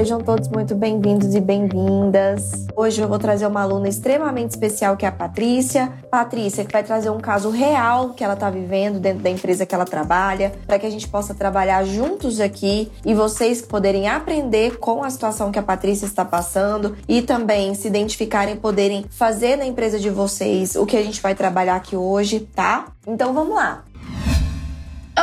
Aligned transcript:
Sejam 0.00 0.18
todos 0.18 0.48
muito 0.48 0.74
bem-vindos 0.74 1.34
e 1.34 1.40
bem-vindas. 1.42 2.66
Hoje 2.74 3.02
eu 3.02 3.06
vou 3.06 3.18
trazer 3.18 3.46
uma 3.46 3.60
aluna 3.60 3.86
extremamente 3.86 4.48
especial 4.48 4.96
que 4.96 5.04
é 5.04 5.08
a 5.10 5.12
Patrícia. 5.12 5.92
Patrícia, 6.10 6.64
que 6.64 6.72
vai 6.72 6.82
trazer 6.82 7.10
um 7.10 7.20
caso 7.20 7.50
real 7.50 8.14
que 8.14 8.24
ela 8.24 8.32
está 8.32 8.48
vivendo 8.48 8.98
dentro 8.98 9.22
da 9.22 9.28
empresa 9.28 9.66
que 9.66 9.74
ela 9.74 9.84
trabalha, 9.84 10.54
para 10.66 10.78
que 10.78 10.86
a 10.86 10.90
gente 10.90 11.06
possa 11.06 11.34
trabalhar 11.34 11.84
juntos 11.84 12.40
aqui 12.40 12.90
e 13.04 13.12
vocês 13.12 13.60
poderem 13.60 14.08
aprender 14.08 14.78
com 14.78 15.04
a 15.04 15.10
situação 15.10 15.52
que 15.52 15.58
a 15.58 15.62
Patrícia 15.62 16.06
está 16.06 16.24
passando 16.24 16.96
e 17.06 17.20
também 17.20 17.74
se 17.74 17.86
identificarem, 17.86 18.56
poderem 18.56 19.04
fazer 19.10 19.56
na 19.56 19.66
empresa 19.66 19.98
de 19.98 20.08
vocês 20.08 20.76
o 20.76 20.86
que 20.86 20.96
a 20.96 21.02
gente 21.02 21.20
vai 21.20 21.34
trabalhar 21.34 21.76
aqui 21.76 21.94
hoje, 21.94 22.40
tá? 22.40 22.86
Então 23.06 23.34
vamos 23.34 23.54
lá. 23.54 23.84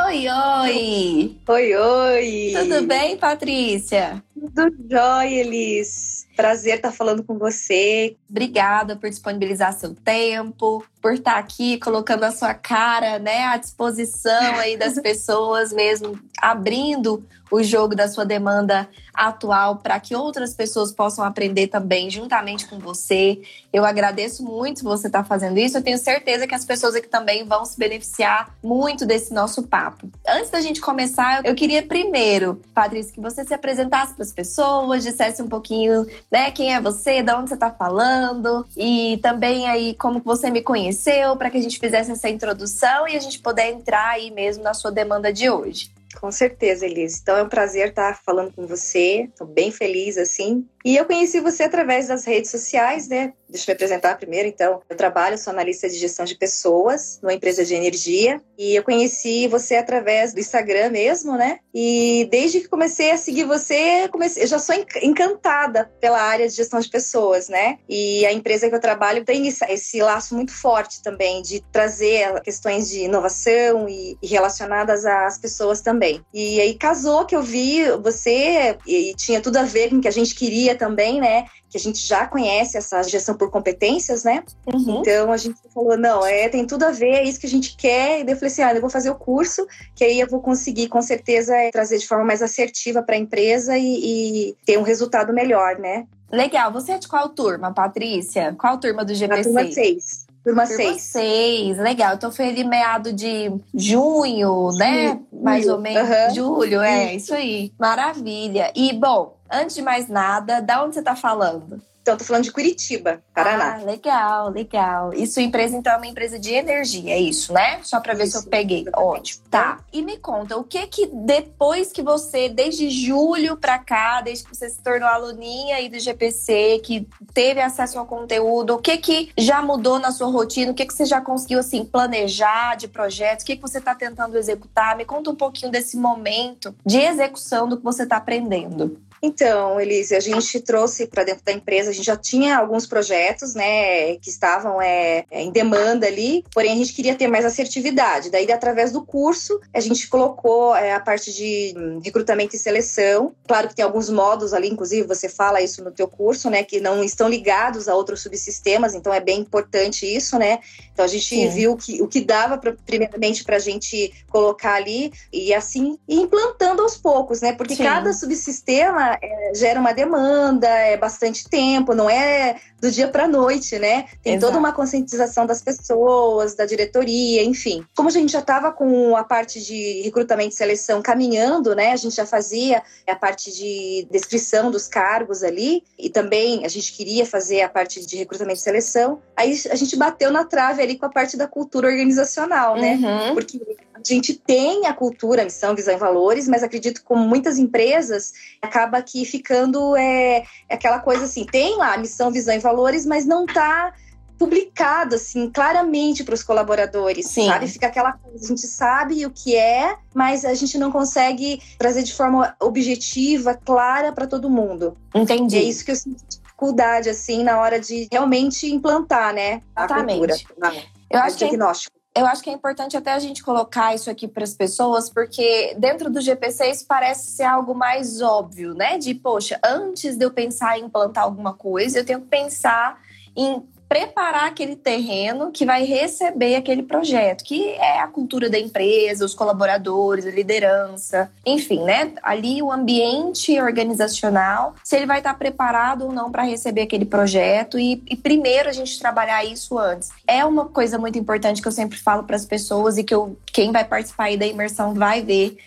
Oi, 0.05 0.27
oi! 0.29 1.37
Oi, 1.47 1.75
oi! 1.75 2.53
Tudo 2.55 2.85
bem, 2.85 3.17
Patrícia? 3.17 4.21
Tudo 4.39 4.75
jóia, 4.89 5.41
Elis. 5.41 6.27
Prazer 6.35 6.75
estar 6.75 6.91
falando 6.91 7.23
com 7.23 7.37
você. 7.37 8.15
Obrigada 8.29 8.95
por 8.95 9.09
disponibilizar 9.09 9.73
seu 9.73 9.95
tempo, 9.95 10.85
por 11.01 11.13
estar 11.13 11.37
aqui 11.37 11.79
colocando 11.79 12.23
a 12.23 12.31
sua 12.31 12.53
cara, 12.53 13.17
né, 13.17 13.45
à 13.45 13.57
disposição 13.57 14.59
aí 14.59 14.77
das 14.77 14.95
pessoas 15.01 15.73
mesmo, 15.73 16.19
abrindo 16.39 17.25
o 17.49 17.63
jogo 17.63 17.95
da 17.95 18.07
sua 18.07 18.25
demanda 18.25 18.89
atual 19.13 19.77
para 19.77 19.99
que 19.99 20.15
outras 20.15 20.53
pessoas 20.53 20.91
possam 20.91 21.23
aprender 21.23 21.67
também 21.67 22.09
juntamente 22.09 22.67
com 22.67 22.77
você. 22.77 23.41
Eu 23.71 23.85
agradeço 23.85 24.43
muito 24.43 24.83
você 24.83 25.07
estar 25.07 25.23
fazendo 25.23 25.57
isso. 25.57 25.77
Eu 25.77 25.81
tenho 25.81 25.97
certeza 25.97 26.45
que 26.45 26.53
as 26.53 26.65
pessoas 26.65 26.93
aqui 26.93 27.07
também 27.07 27.45
vão 27.45 27.65
se 27.65 27.77
beneficiar 27.77 28.55
muito 28.61 29.05
desse 29.05 29.33
nosso 29.33 29.63
papo. 29.63 30.09
Antes 30.27 30.49
da 30.49 30.61
gente 30.61 30.81
começar, 30.81 31.43
eu 31.45 31.55
queria 31.55 31.81
primeiro, 31.81 32.61
Patrícia, 32.73 33.13
que 33.13 33.21
você 33.21 33.43
se 33.43 33.53
apresentasse 33.53 34.13
para 34.13 34.25
as 34.27 34.33
pessoas, 34.33 35.03
dissesse 35.03 35.41
um 35.41 35.47
pouquinho, 35.47 36.05
né, 36.31 36.51
quem 36.51 36.73
é 36.73 36.81
você, 36.81 37.23
de 37.23 37.31
onde 37.33 37.49
você 37.49 37.55
está 37.55 37.71
falando 37.71 38.65
e 38.75 39.19
também 39.21 39.67
aí 39.67 39.93
como 39.95 40.19
você 40.19 40.49
me 40.49 40.61
conheceu, 40.61 41.35
para 41.35 41.49
que 41.49 41.57
a 41.57 41.61
gente 41.61 41.79
fizesse 41.79 42.11
essa 42.11 42.29
introdução 42.29 43.07
e 43.07 43.15
a 43.15 43.19
gente 43.19 43.39
puder 43.39 43.71
entrar 43.71 44.09
aí 44.09 44.31
mesmo 44.31 44.63
na 44.63 44.73
sua 44.73 44.91
demanda 44.91 45.31
de 45.31 45.49
hoje. 45.49 45.96
Com 46.15 46.31
certeza, 46.31 46.85
Elise. 46.85 47.19
Então 47.21 47.37
é 47.37 47.43
um 47.43 47.49
prazer 47.49 47.89
estar 47.89 48.19
falando 48.23 48.53
com 48.53 48.65
você. 48.65 49.27
Estou 49.29 49.45
bem 49.45 49.71
feliz, 49.71 50.17
assim. 50.17 50.65
E 50.85 50.95
eu 50.95 51.05
conheci 51.05 51.41
você 51.41 51.63
através 51.63 52.07
das 52.07 52.23
redes 52.23 52.49
sociais, 52.49 53.09
né? 53.09 53.33
Deixa 53.49 53.69
eu 53.69 53.73
me 53.73 53.75
apresentar 53.75 54.17
primeiro, 54.17 54.47
então. 54.47 54.81
Eu 54.89 54.95
trabalho, 54.95 55.37
sou 55.37 55.51
analista 55.51 55.89
de 55.89 55.95
gestão 55.95 56.23
de 56.23 56.35
pessoas 56.35 57.19
numa 57.21 57.33
empresa 57.33 57.65
de 57.65 57.75
energia. 57.75 58.41
E 58.57 58.75
eu 58.75 58.83
conheci 58.83 59.47
você 59.47 59.75
através 59.75 60.33
do 60.33 60.39
Instagram 60.39 60.89
mesmo, 60.89 61.35
né? 61.35 61.59
E 61.73 62.27
desde 62.31 62.61
que 62.61 62.69
comecei 62.69 63.11
a 63.11 63.17
seguir 63.17 63.43
você, 63.43 64.07
comecei, 64.09 64.43
eu 64.43 64.47
já 64.47 64.59
sou 64.59 64.75
encantada 65.01 65.91
pela 65.99 66.21
área 66.21 66.47
de 66.47 66.55
gestão 66.55 66.79
de 66.79 66.89
pessoas, 66.89 67.49
né? 67.49 67.79
E 67.87 68.25
a 68.25 68.31
empresa 68.31 68.69
que 68.69 68.75
eu 68.75 68.79
trabalho 68.79 69.25
tem 69.25 69.47
esse 69.47 70.01
laço 70.01 70.35
muito 70.35 70.53
forte 70.53 71.01
também 71.01 71.41
de 71.41 71.61
trazer 71.71 72.39
questões 72.41 72.89
de 72.89 73.01
inovação 73.01 73.89
e, 73.89 74.17
relacionadas 74.23 75.05
às 75.05 75.37
pessoas 75.37 75.81
também. 75.81 75.96
E 76.33 76.59
aí 76.59 76.73
casou 76.73 77.25
que 77.25 77.35
eu 77.35 77.41
vi 77.41 77.89
você 78.01 78.77
e 78.85 79.13
tinha 79.15 79.41
tudo 79.41 79.57
a 79.57 79.63
ver 79.63 79.89
com 79.89 79.97
o 79.97 80.01
que 80.01 80.07
a 80.07 80.11
gente 80.11 80.35
queria 80.35 80.75
também, 80.75 81.19
né? 81.19 81.45
Que 81.69 81.77
a 81.77 81.79
gente 81.79 81.99
já 82.05 82.25
conhece 82.25 82.77
essa 82.77 83.01
gestão 83.03 83.35
por 83.35 83.49
competências, 83.49 84.23
né? 84.23 84.43
Uhum. 84.65 84.99
Então 84.99 85.31
a 85.31 85.37
gente 85.37 85.57
falou, 85.73 85.97
não, 85.97 86.25
é, 86.25 86.47
tem 86.49 86.65
tudo 86.65 86.83
a 86.83 86.91
ver, 86.91 87.11
é 87.11 87.23
isso 87.23 87.39
que 87.39 87.47
a 87.47 87.49
gente 87.49 87.75
quer. 87.75 88.19
E 88.19 88.23
daí 88.23 88.33
eu 88.33 88.37
falei 88.37 88.51
assim, 88.51 88.61
ah, 88.61 88.73
eu 88.73 88.81
vou 88.81 88.89
fazer 88.89 89.09
o 89.09 89.15
curso, 89.15 89.65
que 89.95 90.03
aí 90.03 90.19
eu 90.19 90.27
vou 90.27 90.41
conseguir, 90.41 90.87
com 90.87 91.01
certeza, 91.01 91.53
trazer 91.71 91.97
de 91.97 92.07
forma 92.07 92.25
mais 92.25 92.41
assertiva 92.41 93.01
para 93.01 93.15
a 93.15 93.19
empresa 93.19 93.77
e, 93.77 94.49
e 94.49 94.55
ter 94.65 94.77
um 94.77 94.83
resultado 94.83 95.33
melhor, 95.33 95.77
né? 95.77 96.05
Legal. 96.31 96.71
Você 96.73 96.93
é 96.93 96.97
de 96.97 97.07
qual 97.07 97.29
turma, 97.29 97.73
Patrícia? 97.73 98.55
Qual 98.59 98.77
turma 98.77 99.05
do 99.05 99.13
GPC? 99.13 99.49
Na 99.49 99.61
turma 99.61 99.71
6. 99.71 100.26
Turma 100.47 100.65
6. 100.65 101.77
legal. 101.79 102.15
Então 102.15 102.31
foi 102.31 102.47
ali 102.49 102.63
meado 102.63 103.11
de 103.11 103.51
junho, 103.73 104.71
né? 104.77 105.19
Mais 105.33 105.67
ou 105.67 105.79
menos. 105.79 106.09
Uhum. 106.09 106.35
Julho, 106.35 106.81
é, 106.81 107.15
isso 107.15 107.33
aí. 107.33 107.73
Maravilha. 107.77 108.71
E, 108.75 108.93
bom, 108.93 109.37
Antes 109.49 109.75
de 109.75 109.81
mais 109.81 110.07
nada, 110.07 110.61
da 110.61 110.83
onde 110.83 110.93
você 110.93 110.99
está 110.99 111.15
falando? 111.15 111.81
Então, 112.07 112.15
tô 112.15 112.23
falando 112.23 112.45
de 112.45 112.53
Curitiba, 112.53 113.21
Paraná. 113.33 113.79
Ah, 113.81 113.83
legal, 113.83 114.49
legal. 114.49 115.13
E 115.13 115.27
sua 115.27 115.41
empresa, 115.41 115.75
então, 115.75 115.91
é 115.91 115.97
uma 115.97 116.07
empresa 116.07 116.39
de 116.39 116.53
energia, 116.53 117.11
é 117.11 117.19
isso, 117.19 117.51
né? 117.51 117.81
Só 117.83 117.99
para 117.99 118.13
ver 118.13 118.23
isso, 118.23 118.39
se 118.39 118.45
eu 118.45 118.49
peguei. 118.49 118.85
Ótimo. 118.95 119.43
Tá. 119.51 119.79
E 119.91 120.01
me 120.01 120.15
conta, 120.15 120.55
o 120.55 120.63
que 120.63 120.87
que 120.87 121.05
depois 121.07 121.91
que 121.91 122.01
você, 122.01 122.47
desde 122.47 122.89
julho 122.89 123.57
para 123.57 123.77
cá, 123.77 124.21
desde 124.21 124.45
que 124.45 124.55
você 124.55 124.69
se 124.69 124.81
tornou 124.81 125.09
aluninha 125.09 125.75
aí 125.75 125.89
do 125.89 125.99
GPC, 125.99 126.79
que 126.81 127.05
teve 127.33 127.59
acesso 127.59 127.99
ao 127.99 128.05
conteúdo, 128.05 128.75
o 128.75 128.77
que 128.77 128.95
que 128.95 129.29
já 129.37 129.61
mudou 129.61 129.99
na 129.99 130.13
sua 130.13 130.27
rotina? 130.27 130.71
O 130.71 130.73
que 130.73 130.85
que 130.85 130.93
você 130.93 131.03
já 131.03 131.19
conseguiu, 131.19 131.59
assim, 131.59 131.83
planejar 131.83 132.75
de 132.75 132.87
projetos? 132.87 133.43
O 133.43 133.47
que 133.47 133.57
que 133.57 133.61
você 133.61 133.81
tá 133.81 133.93
tentando 133.93 134.37
executar? 134.37 134.95
Me 134.95 135.03
conta 135.03 135.29
um 135.29 135.35
pouquinho 135.35 135.73
desse 135.73 135.97
momento 135.97 136.73
de 136.85 136.99
execução 136.99 137.67
do 137.67 137.75
que 137.75 137.83
você 137.83 138.05
tá 138.05 138.15
aprendendo. 138.15 138.97
Então, 139.21 139.79
Elise, 139.79 140.15
a 140.15 140.19
gente 140.19 140.59
trouxe 140.59 141.07
para 141.07 141.23
dentro 141.23 141.43
da 141.43 141.51
empresa, 141.51 141.89
a 141.89 141.93
gente 141.93 142.05
já 142.05 142.15
tinha 142.15 142.57
alguns 142.57 142.85
projetos, 142.85 143.55
né, 143.55 144.15
que 144.17 144.29
estavam 144.29 144.81
é, 144.81 145.25
é, 145.31 145.41
em 145.41 145.51
demanda 145.51 146.07
ali, 146.07 146.43
porém 146.53 146.73
a 146.73 146.75
gente 146.75 146.93
queria 146.93 147.15
ter 147.15 147.27
mais 147.27 147.45
assertividade. 147.45 148.29
Daí, 148.29 148.51
através 148.51 148.91
do 148.91 149.03
curso, 149.03 149.59
a 149.73 149.79
gente 149.79 150.07
colocou 150.07 150.75
é, 150.75 150.93
a 150.93 150.99
parte 150.99 151.33
de 151.33 151.73
recrutamento 152.03 152.55
e 152.55 152.59
seleção. 152.59 153.33
Claro 153.47 153.67
que 153.67 153.75
tem 153.75 153.85
alguns 153.85 154.09
modos 154.09 154.53
ali, 154.53 154.69
inclusive 154.69 155.07
você 155.07 155.27
fala 155.27 155.61
isso 155.61 155.83
no 155.83 155.91
teu 155.91 156.07
curso, 156.07 156.49
né, 156.49 156.63
que 156.63 156.79
não 156.79 157.03
estão 157.03 157.27
ligados 157.27 157.87
a 157.87 157.95
outros 157.95 158.21
subsistemas, 158.21 158.93
então 158.93 159.13
é 159.13 159.19
bem 159.19 159.39
importante 159.39 160.05
isso, 160.05 160.37
né. 160.37 160.59
Então 160.93 161.03
a 161.03 161.07
gente 161.07 161.27
Sim. 161.27 161.49
viu 161.49 161.75
que, 161.75 162.01
o 162.01 162.07
que 162.07 162.21
dava 162.21 162.57
pra, 162.57 162.73
primeiramente 162.85 163.43
para 163.43 163.55
a 163.55 163.59
gente 163.59 164.13
colocar 164.29 164.73
ali 164.73 165.11
e 165.31 165.53
assim 165.53 165.97
ir 166.07 166.21
implantando 166.21 166.81
aos 166.81 166.97
poucos, 166.97 167.41
né, 167.41 167.53
porque 167.53 167.75
Sim. 167.75 167.83
cada 167.83 168.13
subsistema 168.13 169.06
é, 169.21 169.51
gera 169.55 169.79
uma 169.79 169.93
demanda, 169.93 170.67
é 170.67 170.97
bastante 170.97 171.47
tempo, 171.49 171.93
não 171.93 172.09
é 172.09 172.57
do 172.79 172.91
dia 172.91 173.07
para 173.07 173.27
noite, 173.27 173.77
né? 173.79 174.05
Tem 174.21 174.35
Exato. 174.35 174.47
toda 174.47 174.59
uma 174.59 174.71
conscientização 174.71 175.45
das 175.45 175.61
pessoas, 175.61 176.55
da 176.55 176.65
diretoria, 176.65 177.43
enfim. 177.43 177.83
Como 177.95 178.09
a 178.09 178.11
gente 178.11 178.31
já 178.31 178.39
estava 178.39 178.71
com 178.71 179.15
a 179.15 179.23
parte 179.23 179.61
de 179.63 180.01
recrutamento 180.03 180.53
e 180.53 180.57
seleção 180.57 181.01
caminhando, 181.01 181.75
né? 181.75 181.91
A 181.91 181.95
gente 181.95 182.15
já 182.15 182.25
fazia 182.25 182.83
a 183.07 183.15
parte 183.15 183.51
de 183.51 184.07
descrição 184.11 184.69
dos 184.69 184.87
cargos 184.87 185.43
ali 185.43 185.83
e 185.97 186.09
também 186.09 186.65
a 186.65 186.67
gente 186.67 186.93
queria 186.93 187.25
fazer 187.25 187.61
a 187.61 187.69
parte 187.69 188.05
de 188.05 188.15
recrutamento 188.17 188.59
e 188.59 188.63
seleção. 188.63 189.21
Aí 189.35 189.59
a 189.69 189.75
gente 189.75 189.95
bateu 189.95 190.31
na 190.31 190.43
trave 190.43 190.81
ali 190.81 190.97
com 190.97 191.05
a 191.05 191.09
parte 191.09 191.35
da 191.35 191.47
cultura 191.47 191.87
organizacional, 191.87 192.75
né? 192.75 192.95
Uhum. 192.95 193.33
Porque 193.33 193.59
a 193.93 194.01
gente 194.03 194.35
tem 194.35 194.85
a 194.85 194.93
cultura, 194.93 195.41
a 195.41 195.45
missão, 195.45 195.75
visão 195.75 195.93
e 195.93 195.97
valores, 195.97 196.47
mas 196.47 196.61
acredito 196.61 197.01
que 197.01 197.07
como 197.07 197.27
muitas 197.27 197.57
empresas, 197.57 198.33
acaba 198.61 198.97
aqui 198.97 199.25
ficando 199.25 199.95
é, 199.95 200.43
aquela 200.69 200.99
coisa 200.99 201.25
assim, 201.25 201.45
tem 201.45 201.75
lá 201.77 201.95
a 201.95 201.97
missão, 201.97 202.31
visão 202.31 202.55
e 202.55 202.59
valores, 202.67 203.05
mas 203.05 203.25
não 203.25 203.45
está 203.45 203.93
publicado 204.37 205.15
assim 205.15 205.49
claramente 205.49 206.23
para 206.23 206.35
os 206.35 206.43
colaboradores, 206.43 207.25
Sim. 207.27 207.47
sabe? 207.47 207.67
Fica 207.67 207.87
aquela 207.87 208.13
coisa, 208.13 208.45
a 208.45 208.47
gente 208.47 208.67
sabe 208.67 209.25
o 209.25 209.31
que 209.31 209.55
é, 209.55 209.95
mas 210.13 210.45
a 210.45 210.53
gente 210.53 210.77
não 210.77 210.91
consegue 210.91 211.61
trazer 211.77 212.03
de 212.03 212.13
forma 212.13 212.55
objetiva, 212.59 213.55
clara 213.55 214.11
para 214.11 214.27
todo 214.27 214.49
mundo. 214.49 214.95
Entendi. 215.15 215.55
E 215.55 215.59
é 215.59 215.63
isso 215.63 215.83
que 215.83 215.91
eu 215.91 215.95
sinto 215.95 216.23
dificuldade 216.27 217.09
assim 217.09 217.43
na 217.43 217.59
hora 217.59 217.79
de 217.79 218.07
realmente 218.11 218.71
implantar, 218.71 219.33
né, 219.33 219.61
a 219.75 219.85
Exatamente. 219.85 220.45
cultura. 220.45 220.73
Eu 221.09 221.19
acho 221.19 221.37
que 221.37 221.45
é 221.45 221.47
diagnóstico 221.47 221.96
eu 222.17 222.25
acho 222.25 222.43
que 222.43 222.49
é 222.49 222.53
importante 222.53 222.97
até 222.97 223.13
a 223.13 223.19
gente 223.19 223.43
colocar 223.43 223.93
isso 223.93 224.09
aqui 224.09 224.27
para 224.27 224.43
as 224.43 224.53
pessoas, 224.53 225.09
porque 225.09 225.75
dentro 225.77 226.09
do 226.09 226.19
GPC 226.19 226.69
isso 226.69 226.85
parece 226.87 227.31
ser 227.31 227.43
algo 227.43 227.75
mais 227.75 228.21
óbvio, 228.21 228.73
né? 228.73 228.97
De, 228.97 229.13
poxa, 229.13 229.59
antes 229.63 230.17
de 230.17 230.25
eu 230.25 230.31
pensar 230.31 230.79
em 230.79 230.85
implantar 230.85 231.23
alguma 231.23 231.53
coisa, 231.53 231.99
eu 231.99 232.05
tenho 232.05 232.21
que 232.21 232.27
pensar 232.27 232.99
em 233.35 233.63
preparar 233.87 234.47
aquele 234.47 234.75
terreno 234.75 235.51
que 235.51 235.65
vai 235.65 235.85
receber 235.85 236.55
aquele 236.55 236.83
projeto, 236.83 237.43
que 237.43 237.69
é 237.69 237.99
a 237.99 238.07
cultura 238.07 238.49
da 238.49 238.59
empresa, 238.59 239.25
os 239.25 239.33
colaboradores, 239.33 240.25
a 240.25 240.31
liderança, 240.31 241.31
enfim, 241.45 241.83
né? 241.83 242.11
Ali 242.21 242.61
o 242.61 242.71
ambiente 242.71 243.59
organizacional, 243.61 244.75
se 244.83 244.95
ele 244.95 245.05
vai 245.05 245.19
estar 245.19 245.33
preparado 245.35 246.05
ou 246.05 246.11
não 246.11 246.31
para 246.31 246.43
receber 246.43 246.81
aquele 246.81 247.05
projeto 247.05 247.79
e, 247.79 248.03
e, 248.09 248.15
primeiro 248.15 248.69
a 248.69 248.73
gente 248.73 248.99
trabalhar 248.99 249.43
isso 249.45 249.77
antes. 249.77 250.09
É 250.27 250.43
uma 250.43 250.65
coisa 250.65 250.97
muito 250.97 251.17
importante 251.17 251.61
que 251.61 251.67
eu 251.67 251.71
sempre 251.71 251.97
falo 251.97 252.23
para 252.23 252.35
as 252.35 252.45
pessoas 252.45 252.97
e 252.97 253.03
que 253.03 253.13
eu, 253.13 253.37
quem 253.45 253.71
vai 253.71 253.85
participar 253.85 254.25
aí 254.25 254.37
da 254.37 254.45
imersão 254.45 254.93
vai 254.93 255.21
ver 255.21 255.57